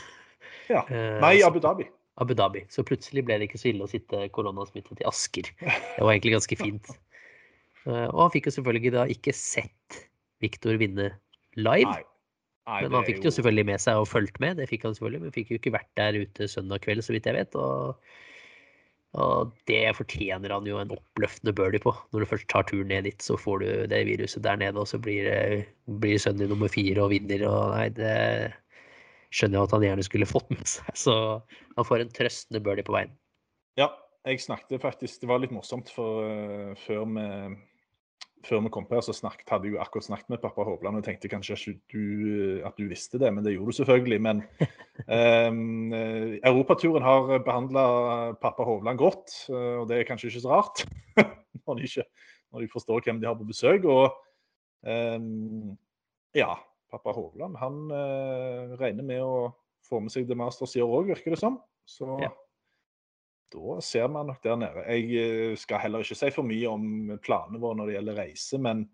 Eh, 0.87 1.17
Nei, 1.19 1.41
Abu 1.43 1.57
Dhabi. 1.59 1.83
Abu 2.23 2.31
Dhabi. 2.37 2.61
Så 2.71 2.85
plutselig 2.87 3.25
ble 3.27 3.35
det 3.41 3.49
ikke 3.49 3.59
så 3.59 3.67
ille 3.73 3.83
å 3.83 3.89
sitte 3.91 4.21
koronasmittet 4.31 5.01
i 5.01 5.07
Asker. 5.09 5.49
Det 5.97 5.99
var 5.99 6.13
egentlig 6.13 6.37
ganske 6.37 6.55
fint. 6.55 6.87
Eh, 7.83 8.05
Og 8.07 8.19
han 8.21 8.31
fikk 8.31 8.47
jo 8.47 8.53
selvfølgelig 8.55 8.93
da 8.95 9.03
ikke 9.11 9.33
sett 9.35 9.97
Viktor 10.43 10.77
vinne 10.79 11.09
live. 11.59 11.89
Nei. 11.89 12.05
Nei, 12.63 12.81
Men 12.85 12.93
han 12.95 13.07
fikk 13.07 13.19
det 13.19 13.27
jo 13.27 13.35
selvfølgelig 13.35 13.65
med 13.67 13.81
seg 13.83 13.99
og 13.99 14.07
fulgt 14.07 14.37
med. 14.39 14.59
Det 14.61 14.69
fikk 14.69 14.85
han 14.87 14.93
selvfølgelig, 14.95 15.21
men 15.25 15.33
fikk 15.35 15.49
jo 15.51 15.57
ikke 15.59 15.73
vært 15.75 15.89
der 15.99 16.15
ute 16.21 16.47
søndag 16.47 16.83
kveld, 16.85 17.03
så 17.03 17.11
vidt 17.15 17.27
jeg 17.27 17.35
vet. 17.35 17.57
Og, 17.59 17.97
og 19.19 19.51
det 19.67 19.81
fortjener 19.97 20.53
han 20.55 20.69
jo 20.69 20.79
en 20.79 20.93
oppløftende 20.95 21.51
birdie 21.57 21.83
på. 21.83 21.91
Når 22.15 22.23
du 22.23 22.29
først 22.31 22.47
tar 22.53 22.63
turen 22.69 22.87
ned 22.93 23.09
dit, 23.09 23.19
så 23.25 23.35
får 23.35 23.65
du 23.65 23.67
det 23.91 23.99
viruset 24.07 24.45
der 24.45 24.61
nede, 24.61 24.79
og 24.79 24.87
så 24.87 25.01
blir, 25.03 25.27
det- 25.27 25.97
blir 25.99 26.21
sønnen 26.23 26.45
din 26.45 26.53
nummer 26.55 26.71
fire 26.71 27.03
og 27.03 27.11
vinner. 27.11 27.43
Og 27.49 27.75
nei, 27.75 27.89
det 27.99 28.53
skjønner 29.33 29.59
jeg 29.59 29.67
at 29.67 29.75
han 29.75 29.85
gjerne 29.89 30.07
skulle 30.07 30.29
fått 30.29 30.55
med 30.55 30.63
seg. 30.69 30.87
Så 30.95 31.17
han 31.75 31.89
får 31.89 32.05
en 32.05 32.15
trøstende 32.15 32.63
birdie 32.63 32.87
på 32.87 32.95
veien. 32.95 33.11
Ja, 33.75 33.89
jeg 34.23 34.39
snakket 34.39 34.79
faktisk 34.79 35.19
Det 35.19 35.27
var 35.27 35.41
litt 35.43 35.51
morsomt, 35.51 35.91
for 35.91 36.23
uh, 36.23 36.73
før 36.85 37.03
vi 37.11 37.27
før 38.43 38.63
vi 38.65 38.71
kom 38.73 38.85
på 38.87 38.97
her, 38.97 39.03
så 39.05 39.15
snakket, 39.15 39.47
hadde 39.49 39.69
jeg 39.69 39.75
jo 39.75 39.81
akkurat 39.83 40.07
snakket 40.07 40.33
med 40.33 40.41
pappa 40.43 40.65
Hovland 40.67 40.99
og 40.99 41.05
tenkte 41.05 41.31
kanskje 41.31 41.55
ikke 41.55 41.75
du, 41.93 42.03
at 42.67 42.75
du 42.79 42.87
visste 42.89 43.19
det, 43.21 43.31
men 43.33 43.45
det 43.45 43.55
gjorde 43.55 43.71
du 43.71 43.77
selvfølgelig. 43.79 44.19
Men 44.25 44.43
eh, 45.17 45.49
Europaturen 46.49 47.05
har 47.05 47.31
behandla 47.45 47.85
pappa 48.43 48.67
Hovland 48.67 48.99
godt, 48.99 49.37
eh, 49.49 49.79
og 49.79 49.87
det 49.89 50.01
er 50.01 50.09
kanskje 50.09 50.31
ikke 50.31 50.43
så 50.43 50.53
rart 50.57 50.83
når 51.65 51.79
de, 51.79 51.89
ikke, 51.89 52.07
når 52.51 52.65
de 52.65 52.71
forstår 52.75 53.07
hvem 53.07 53.23
de 53.23 53.29
har 53.31 53.39
på 53.39 53.47
besøk. 53.47 53.87
Og 53.87 54.11
um, 54.83 55.73
ja, 56.35 56.53
pappa 56.91 57.15
Hovland 57.15 57.57
han 57.61 57.83
uh, 57.93 58.77
regner 58.81 59.07
med 59.07 59.23
å 59.23 59.53
få 59.87 60.03
med 60.03 60.13
seg 60.13 60.27
The 60.27 60.37
Masters 60.39 60.75
i 60.77 60.83
år 60.83 60.99
òg, 61.01 61.13
virker 61.15 61.35
det 61.35 61.43
som. 61.43 61.61
Så 61.87 62.17
Ja. 62.23 62.31
Da 63.53 63.77
ser 63.85 64.09
man 64.11 64.27
nok 64.31 64.43
der 64.43 64.59
nede. 64.59 64.83
Jeg 64.89 65.23
eh, 65.23 65.55
skal 65.57 65.81
heller 65.83 66.03
ikke 66.03 66.17
si 66.17 66.33
for 66.33 66.47
mye 66.47 66.69
om 66.69 67.15
planene 67.23 67.61
våre 67.61 67.79
når 67.79 67.89
det 67.89 67.97
gjelder 67.97 68.19
reise, 68.23 68.59
men 68.61 68.85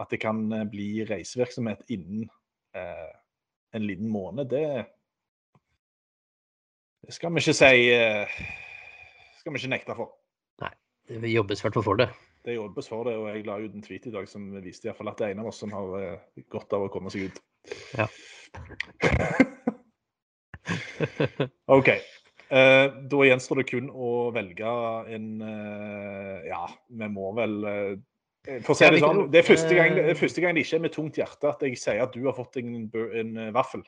at 0.00 0.12
det 0.12 0.20
kan 0.24 0.42
eh, 0.52 0.66
bli 0.72 0.90
reisevirksomhet 1.08 1.86
innen 1.94 2.28
eh, 2.76 3.08
en 3.76 3.86
liten 3.86 4.08
måned, 4.08 4.48
det, 4.48 4.84
det 7.04 7.14
skal 7.14 7.34
vi 7.34 7.42
ikke 7.42 7.56
si 7.56 7.90
eh, 7.92 8.38
skal 9.40 9.52
vi 9.52 9.60
ikke 9.60 9.74
nekte 9.74 9.96
for. 9.98 10.14
Det 11.06 11.30
jobbes 11.30 11.60
i 11.60 11.62
hvert 11.62 11.76
fall 11.76 11.86
for 11.86 12.00
det. 12.00 12.08
Det 12.46 12.54
jobbes 12.56 12.88
for 12.90 13.06
det, 13.06 13.14
og 13.18 13.28
jeg 13.30 13.44
la 13.46 13.58
ut 13.62 13.74
en 13.74 13.82
tweet 13.82 14.08
i 14.08 14.14
dag 14.14 14.28
som 14.30 14.48
viste 14.62 14.86
i 14.86 14.90
hvert 14.90 14.98
fall 14.98 15.10
at 15.10 15.20
det 15.20 15.26
er 15.28 15.34
en 15.34 15.42
av 15.44 15.50
oss 15.50 15.60
som 15.62 15.72
har 15.74 15.92
eh, 16.00 16.42
godt 16.50 16.74
av 16.74 16.86
å 16.86 16.90
komme 16.90 17.10
seg 17.14 17.28
ut. 17.30 17.38
Ja. 17.98 18.06
OK. 21.78 21.90
Eh, 22.46 22.84
da 23.10 23.24
gjenstår 23.26 23.58
det 23.58 23.66
kun 23.72 23.88
å 23.90 24.30
velge 24.34 24.72
en 25.10 25.30
eh, 25.42 26.44
Ja, 26.46 26.68
vi 26.94 27.08
må 27.10 27.32
vel 27.34 27.56
eh, 27.66 28.60
For 28.62 28.76
å 28.76 28.78
si 28.78 28.90
det 28.94 29.00
sånn, 29.02 29.24
det 29.32 29.40
er 29.40 29.48
første 29.48 29.74
gang, 29.74 29.98
første 30.14 30.44
gang 30.44 30.54
det 30.54 30.62
ikke 30.62 30.78
er 30.78 30.84
med 30.84 30.94
tungt 30.94 31.18
hjerte 31.18 31.50
at 31.50 31.64
jeg 31.66 31.80
sier 31.80 32.04
at 32.04 32.14
du 32.14 32.22
har 32.28 32.36
fått 32.36 32.60
en, 32.62 32.84
en 32.86 33.32
vaffel. 33.56 33.82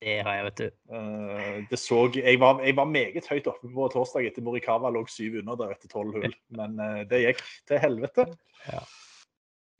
Det 0.00 0.16
har 0.24 0.38
jeg, 0.38 0.46
vet 0.48 0.62
du. 0.62 0.78
Eh, 0.96 1.60
det 1.68 1.80
så, 1.80 2.00
jeg, 2.16 2.40
var, 2.40 2.64
jeg 2.64 2.76
var 2.80 2.88
meget 2.88 3.28
høyt 3.28 3.52
oppe 3.52 3.68
på 3.76 3.90
torsdag 3.92 4.30
etter 4.30 4.44
Morikawa 4.48 4.92
lå 4.92 5.04
syv 5.12 5.42
under 5.42 5.60
der 5.60 5.76
etter 5.76 5.92
tolv 5.92 6.16
hull, 6.16 6.36
men 6.56 6.80
det 7.10 7.20
gikk 7.26 7.44
til 7.68 7.84
helvete. 7.84 8.30
Ja. 8.64 8.80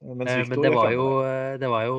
Eh, 0.05 0.48
Men 0.48 0.61
det 0.61 0.70
var, 0.74 0.90
jo, 0.92 1.07
eh, 1.24 1.57
det 1.59 1.68
var 1.70 1.86
jo 1.88 1.96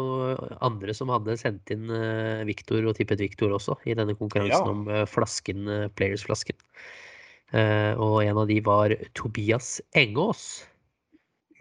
andre 0.61 0.93
som 0.93 1.09
hadde 1.09 1.37
sendt 1.41 1.71
inn 1.73 1.89
eh, 1.89 2.43
Victor 2.45 2.85
og 2.85 2.95
tippet 2.99 3.19
Victor 3.23 3.55
også, 3.57 3.79
i 3.89 3.95
denne 3.97 4.13
konkurransen 4.15 4.51
Ja. 4.51 4.69
om 4.69 4.85
flasken, 5.09 5.65
Players-flasken. 5.97 6.55
Og 7.55 8.23
en 8.25 8.37
av 8.37 8.47
de 8.49 8.59
var 8.59 8.89
Tobias 9.13 9.79
Engås. 9.95 10.65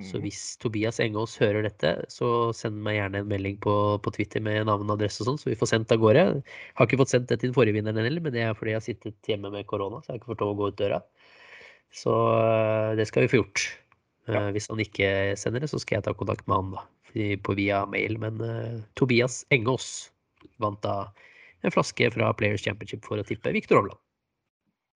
Så 0.03 0.18
Mhm. 0.18 0.22
hvis 0.24 0.57
Tobias 0.59 0.99
Engås 0.99 1.36
hører 1.38 1.62
dette, 1.62 2.05
så 2.11 2.53
send 2.53 2.82
meg 2.82 2.97
gjerne 2.97 3.18
en 3.20 3.28
melding 3.28 3.59
på, 3.61 4.03
på 4.03 4.11
Twitter 4.12 4.40
med 4.40 4.66
navn 4.66 4.90
og 4.90 4.99
adresse 4.99 5.20
og 5.22 5.28
sånn, 5.28 5.38
så 5.38 5.53
vi 5.53 5.55
får 5.55 5.70
sendt 5.70 5.92
av 5.92 5.99
gårde. 6.03 6.24
Jeg 6.34 6.42
Har 6.74 6.86
ikke 6.88 6.99
fått 6.99 7.12
sendt 7.14 7.28
det 7.28 7.38
til 7.38 7.53
den 7.53 7.55
forrige 7.55 7.76
vinneren 7.78 8.03
heller, 8.03 8.20
men 8.20 8.32
det 8.32 8.42
er 8.42 8.55
fordi 8.55 8.74
jeg 8.74 8.80
har 8.80 8.88
sittet 8.88 9.22
hjemme 9.30 9.53
med 9.53 9.66
korona, 9.70 10.03
så 10.03 10.11
jeg 10.11 10.18
har 10.18 10.18
ikke 10.18 10.32
fått 10.34 10.40
lov 10.42 10.57
å 10.57 10.59
gå 10.59 10.68
ut 10.72 10.76
døra. 10.76 11.01
Så 11.95 12.97
det 12.97 13.07
skal 13.07 13.22
vi 13.22 13.28
få 13.28 13.45
gjort. 13.45 13.78
Eh, 14.29 14.35
Ja. 14.35 14.51
Hvis 14.55 14.70
han 14.72 14.81
ikke 14.81 15.09
sender 15.37 15.61
det, 15.61 15.70
så 15.72 15.81
skal 15.83 15.99
jeg 15.99 16.07
ta 16.07 16.14
kontakt 16.16 16.47
med 16.49 16.57
han 16.57 16.72
da, 16.77 16.85
på 17.45 17.57
via 17.59 17.85
mail. 17.87 18.18
Men 18.20 18.41
uh, 18.41 18.81
Tobias 18.97 19.43
Engås 19.55 20.11
vant 20.62 20.81
da 20.85 21.12
en 21.64 21.72
flaske 21.72 22.11
fra 22.12 22.33
Players 22.37 22.64
Championship 22.64 23.05
for 23.05 23.20
å 23.20 23.27
tippe 23.27 23.53
Viktor 23.53 23.81
Hovland. 23.83 24.01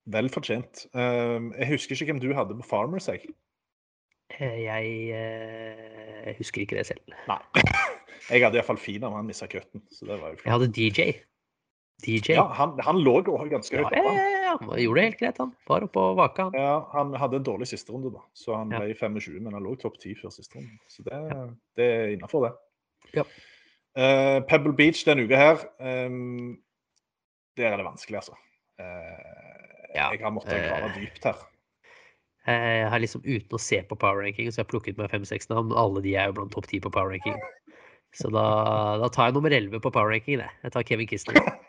Vel 0.08 0.30
fortjent. 0.32 0.86
Uh, 0.96 1.52
jeg 1.58 1.74
husker 1.74 1.96
ikke 1.96 2.14
hvem 2.14 2.22
du 2.24 2.32
hadde 2.36 2.56
på 2.56 2.66
Farmers, 2.70 3.08
jeg. 3.12 3.28
Uh, 3.28 3.36
Jeg 4.38 4.88
eh, 5.16 6.34
husker 6.36 6.62
ikke 6.64 6.76
det 6.76 6.86
selv. 6.90 7.16
Nei. 7.28 7.40
Jeg 8.28 8.42
hadde 8.44 8.58
iallfall 8.58 8.76
Fina, 8.76 9.08
men 9.08 9.22
han 9.22 9.28
mista 9.30 9.46
cutten. 9.48 9.80
Så 9.94 10.04
det 10.04 10.18
var 10.20 10.34
jo 10.34 10.40
Jeg 10.42 10.52
hadde 10.52 10.66
DJ. 10.74 11.04
DJ. 12.04 12.36
Ja, 12.36 12.46
han, 12.54 12.76
han 12.86 13.00
lå 13.02 13.16
jo 13.26 13.36
ganske 13.50 13.74
høyt 13.74 13.88
oppe. 13.88 13.98
Ja, 13.98 14.12
ja, 14.14 14.42
ja, 14.44 14.52
han 14.60 14.82
gjorde 14.82 15.00
det 15.00 15.06
helt 15.08 15.18
greit, 15.22 15.40
han. 15.42 15.50
Var 15.66 15.86
oppe 15.88 16.04
og 16.04 16.20
vaka, 16.20 16.46
han. 16.48 16.58
Ja, 16.58 16.76
han 16.92 17.10
hadde 17.18 17.40
en 17.40 17.46
dårlig 17.48 17.66
sisterunde, 17.70 18.12
da. 18.14 18.22
Så 18.38 18.54
han 18.54 18.70
ble 18.70 18.94
25, 18.94 19.40
men 19.42 19.56
han 19.56 19.66
lå 19.66 19.74
topp 19.82 19.98
10 19.98 20.14
før 20.20 20.34
siste 20.34 20.60
runde. 20.60 20.78
Så 20.92 21.02
det, 21.08 21.18
det 21.80 21.88
er 21.96 22.14
innafor, 22.14 22.46
det. 22.46 22.54
Ja. 23.18 23.26
Eh, 23.98 24.38
Pebble 24.46 24.76
Beach 24.78 25.02
denne 25.08 25.26
uka 25.26 25.40
her, 25.40 25.64
um, 25.82 26.54
der 27.58 27.72
er 27.72 27.80
det 27.80 27.88
vanskelig, 27.88 28.22
altså. 28.22 28.38
Uh, 28.78 29.38
Ja, 29.96 30.10
jeg 30.12 30.20
har 30.22 30.34
måttet 30.34 30.52
grave 30.68 30.90
eh, 30.90 30.98
dypt 31.00 31.24
her. 31.24 31.46
Jeg 32.48 32.88
har 32.88 33.00
liksom 33.02 33.24
uten 33.26 33.56
å 33.56 33.60
se 33.60 33.80
på 33.84 33.96
power 34.00 34.22
ranking, 34.24 34.48
så 34.48 34.60
jeg 34.60 34.66
har 34.66 34.70
plukket 34.70 35.00
meg 35.00 35.10
fem-seks 35.12 35.50
navn. 35.50 35.74
Alle 35.76 36.00
de 36.04 36.14
er 36.16 36.30
jo 36.30 36.38
blant 36.38 36.52
topp 36.54 36.68
ti 36.70 36.80
på 36.80 36.92
power 36.92 37.12
ranking. 37.12 37.36
Så 38.16 38.30
da, 38.32 38.44
da 39.02 39.10
tar 39.12 39.28
jeg 39.28 39.36
nummer 39.36 39.52
elleve 39.52 39.80
på 39.84 39.92
power 39.92 40.14
ranking, 40.14 40.40
det. 40.40 40.48
Jeg 40.64 40.72
tar 40.76 40.86
Kevin 40.88 41.10
Kistner. 41.10 41.40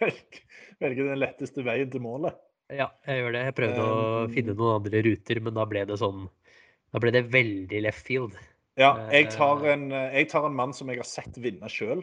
Velg, 0.00 0.38
velge 0.80 1.04
den 1.10 1.20
letteste 1.20 1.64
veien 1.66 1.90
til 1.92 2.00
målet. 2.04 2.36
Ja, 2.72 2.86
jeg 3.04 3.20
gjør 3.20 3.34
det. 3.36 3.42
Jeg 3.50 3.54
prøvde 3.58 3.82
å 3.84 3.96
Um, 4.24 4.32
finne 4.32 4.54
noen 4.56 4.78
andre 4.78 5.02
ruter, 5.04 5.40
men 5.44 5.56
da 5.58 5.66
ble 5.68 5.82
det 5.90 5.98
sånn 6.00 6.24
Da 6.94 7.00
ble 7.02 7.10
det 7.12 7.24
veldig 7.28 7.80
left 7.84 8.06
field. 8.06 8.36
Ja, 8.80 8.94
jeg 9.12 9.28
tar 9.34 9.60
Eh. 9.62 9.72
en, 9.74 9.90
jeg 9.92 10.28
tar 10.30 10.46
en 10.46 10.56
mann 10.56 10.72
som 10.74 10.88
jeg 10.90 10.98
har 10.98 11.06
sett 11.06 11.36
vinne 11.38 11.68
sjøl 11.70 12.00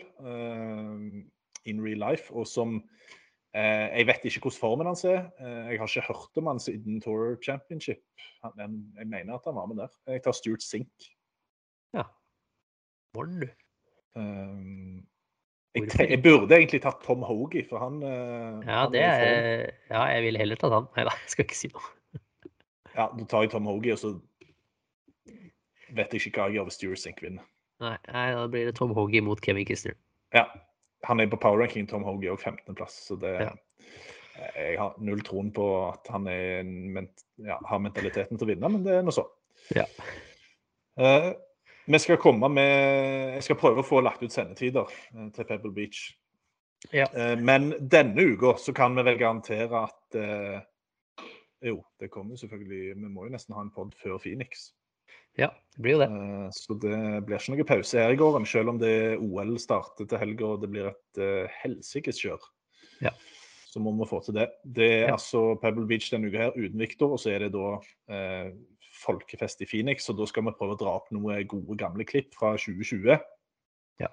in 1.65 1.81
real 1.83 1.99
life, 1.99 2.31
og 2.31 2.45
som 2.47 2.77
uh, 3.55 3.87
Jeg 3.91 4.07
vet 4.07 4.23
ikke 4.29 4.45
hvordan 4.45 4.59
formen 4.59 4.87
hans 4.91 5.03
er. 5.03 5.25
Uh, 5.41 5.71
jeg 5.71 5.79
har 5.81 5.89
ikke 5.89 6.07
hørt 6.07 6.37
om 6.37 6.47
han 6.47 6.59
siden 6.63 7.01
Tour 7.03 7.35
Championship. 7.43 8.03
Han, 8.43 8.53
men 8.55 8.77
jeg 8.97 9.07
mener 9.07 9.35
at 9.35 9.49
han 9.49 9.57
var 9.57 9.67
med 9.67 9.81
der. 9.81 9.91
Jeg 10.07 10.23
tar 10.23 10.37
Stuart 10.37 10.63
Sink. 10.63 11.09
Ja. 11.97 12.05
Morgen, 13.17 13.41
du. 13.41 13.49
Um, 14.15 15.07
jeg, 15.75 16.09
jeg 16.09 16.19
burde 16.23 16.55
egentlig 16.57 16.81
tatt 16.83 17.03
Tom 17.05 17.21
Hogie, 17.23 17.63
for 17.69 17.79
han, 17.79 18.01
eh, 18.03 18.61
Ja, 18.67 18.79
han 18.83 18.91
det 18.91 19.01
er 19.05 19.71
Ja, 19.89 20.03
jeg 20.11 20.23
ville 20.25 20.39
heller 20.41 20.59
tatt 20.59 20.73
han. 20.75 20.87
Nei 20.97 21.05
da, 21.07 21.13
jeg 21.23 21.33
skal 21.35 21.45
ikke 21.47 21.59
si 21.61 21.71
noe. 21.71 22.21
Ja, 22.95 23.05
Da 23.15 23.25
tar 23.31 23.45
jeg 23.45 23.51
Tom 23.53 23.69
Hogie, 23.71 23.93
og 23.95 24.01
så 24.01 24.11
vet 25.95 26.13
jeg 26.15 26.21
ikke 26.27 26.39
hva 26.41 26.49
jeg 26.49 26.57
gjør 26.59 26.67
hvis 26.69 26.77
Stuart 26.79 26.99
Sink 27.03 27.21
vinner. 27.23 27.45
Nei, 27.81 27.95
nei, 28.11 28.25
da 28.37 28.45
blir 28.51 28.67
det 28.69 28.75
Tom 28.77 28.91
Hogie 28.95 29.23
mot 29.25 29.39
Kevin 29.43 29.65
Kister. 29.67 29.95
Ja, 30.35 30.45
han 31.07 31.19
er 31.23 31.27
på 31.31 31.39
power 31.41 31.59
ranking, 31.63 31.87
Tom 31.89 32.03
Hogie, 32.07 32.31
og 32.31 32.39
15.-plass, 32.39 32.99
så 33.09 33.17
det 33.19 33.35
Ja. 33.41 33.53
Jeg 34.55 34.77
har 34.79 34.93
null 35.03 35.19
troen 35.27 35.49
på 35.53 35.65
at 35.89 36.07
han 36.09 36.25
er 36.31 36.63
ment- 36.63 37.25
ja, 37.43 37.57
har 37.67 37.79
mentaliteten 37.83 38.37
til 38.39 38.47
å 38.47 38.49
vinne, 38.53 38.69
men 38.71 38.83
det 38.85 38.93
er 38.95 39.03
nå 39.03 39.11
så. 39.13 39.25
Ja. 39.75 39.83
Eh, 40.97 41.33
vi 41.85 41.99
skal 41.99 42.17
komme 42.21 42.49
med 42.49 43.35
Jeg 43.35 43.43
skal 43.43 43.57
prøve 43.61 43.81
å 43.81 43.87
få 43.87 44.01
lagt 44.03 44.21
ut 44.23 44.31
sendetider 44.33 44.89
eh, 45.15 45.29
til 45.35 45.45
Pebble 45.49 45.71
Beach. 45.75 46.01
Ja. 46.93 47.05
Eh, 47.13 47.35
men 47.37 47.71
denne 47.79 48.23
uka 48.33 48.55
så 48.57 48.73
kan 48.73 48.95
vi 48.97 49.03
vel 49.05 49.17
garantere 49.19 49.83
at 49.85 50.17
eh, 50.17 50.59
Jo, 51.61 51.75
det 52.01 52.09
kommer 52.09 52.35
selvfølgelig 52.41 52.95
Vi 52.97 53.09
må 53.13 53.27
jo 53.27 53.33
nesten 53.35 53.53
ha 53.53 53.61
en 53.61 53.73
pod 53.73 53.93
før 54.01 54.17
Phoenix. 54.23 54.71
ja, 55.37 55.47
det 55.75 55.81
blir 55.85 55.93
jo 55.95 55.99
det. 56.01 56.09
Så 56.57 56.73
det 56.81 56.95
blir 57.25 57.37
ikke 57.39 57.53
noe 57.55 57.67
pause 57.69 57.99
her 58.01 58.11
i 58.11 58.17
gården, 58.19 58.45
selv 58.45 58.69
om 58.73 58.79
det 58.81 59.17
OL 59.21 59.53
starter 59.61 60.05
til 60.09 60.19
helga 60.19 60.45
og 60.49 60.61
det 60.65 60.69
blir 60.73 60.89
et 60.89 61.21
helsikes 61.61 62.17
kjør. 62.19 62.41
Ja. 63.01 63.13
Så 63.71 63.79
må 63.79 63.93
vi 63.95 64.09
få 64.09 64.19
til 64.25 64.35
det. 64.35 64.49
Det 64.65 64.89
er 64.91 65.05
Ja. 65.07 65.13
altså 65.15 65.55
Pebble 65.61 65.85
Beach 65.87 66.09
denne 66.11 66.27
uka 66.27 66.37
her 66.49 66.57
uten 66.57 66.79
Victor, 66.81 67.13
og 67.15 67.19
så 67.23 67.31
er 67.31 67.45
det 67.45 67.53
da 67.53 67.69
folkefest 69.01 69.63
i 69.63 69.67
Phoenix. 69.69 70.09
Og 70.11 70.19
da 70.19 70.27
skal 70.29 70.45
vi 70.47 70.55
prøve 70.57 70.77
å 70.77 70.79
dra 70.79 70.95
opp 70.99 71.11
noen 71.15 71.45
gode, 71.49 71.77
gamle 71.79 72.07
klipp 72.07 72.35
fra 72.37 72.53
2020. 72.59 73.15
Ja. 74.01 74.11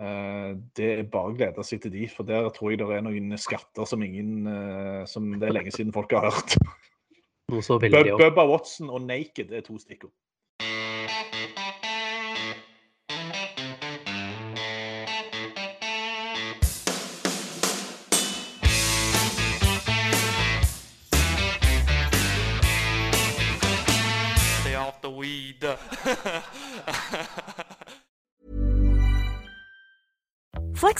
Eh, 0.00 0.50
det 0.78 0.90
er 0.94 1.08
bare 1.10 1.32
å 1.32 1.36
glede 1.38 1.64
seg 1.66 1.82
til 1.84 1.94
de, 1.94 2.06
for 2.12 2.28
der 2.28 2.48
tror 2.56 2.72
jeg 2.72 2.82
det 2.82 2.90
er 2.94 3.04
noen 3.06 3.34
skatter 3.40 3.88
som 3.88 4.04
ingen 4.04 4.46
eh, 4.46 5.02
Som 5.10 5.32
det 5.38 5.50
er 5.50 5.58
lenge 5.60 5.74
siden 5.74 5.94
folk 5.94 6.14
har 6.16 6.30
hørt. 6.30 6.58
Bubba 7.48 8.44
Watson 8.44 8.90
og 8.92 9.06
Naked 9.08 9.54
er 9.56 9.64
to 9.64 9.78
stikkord. 9.80 10.12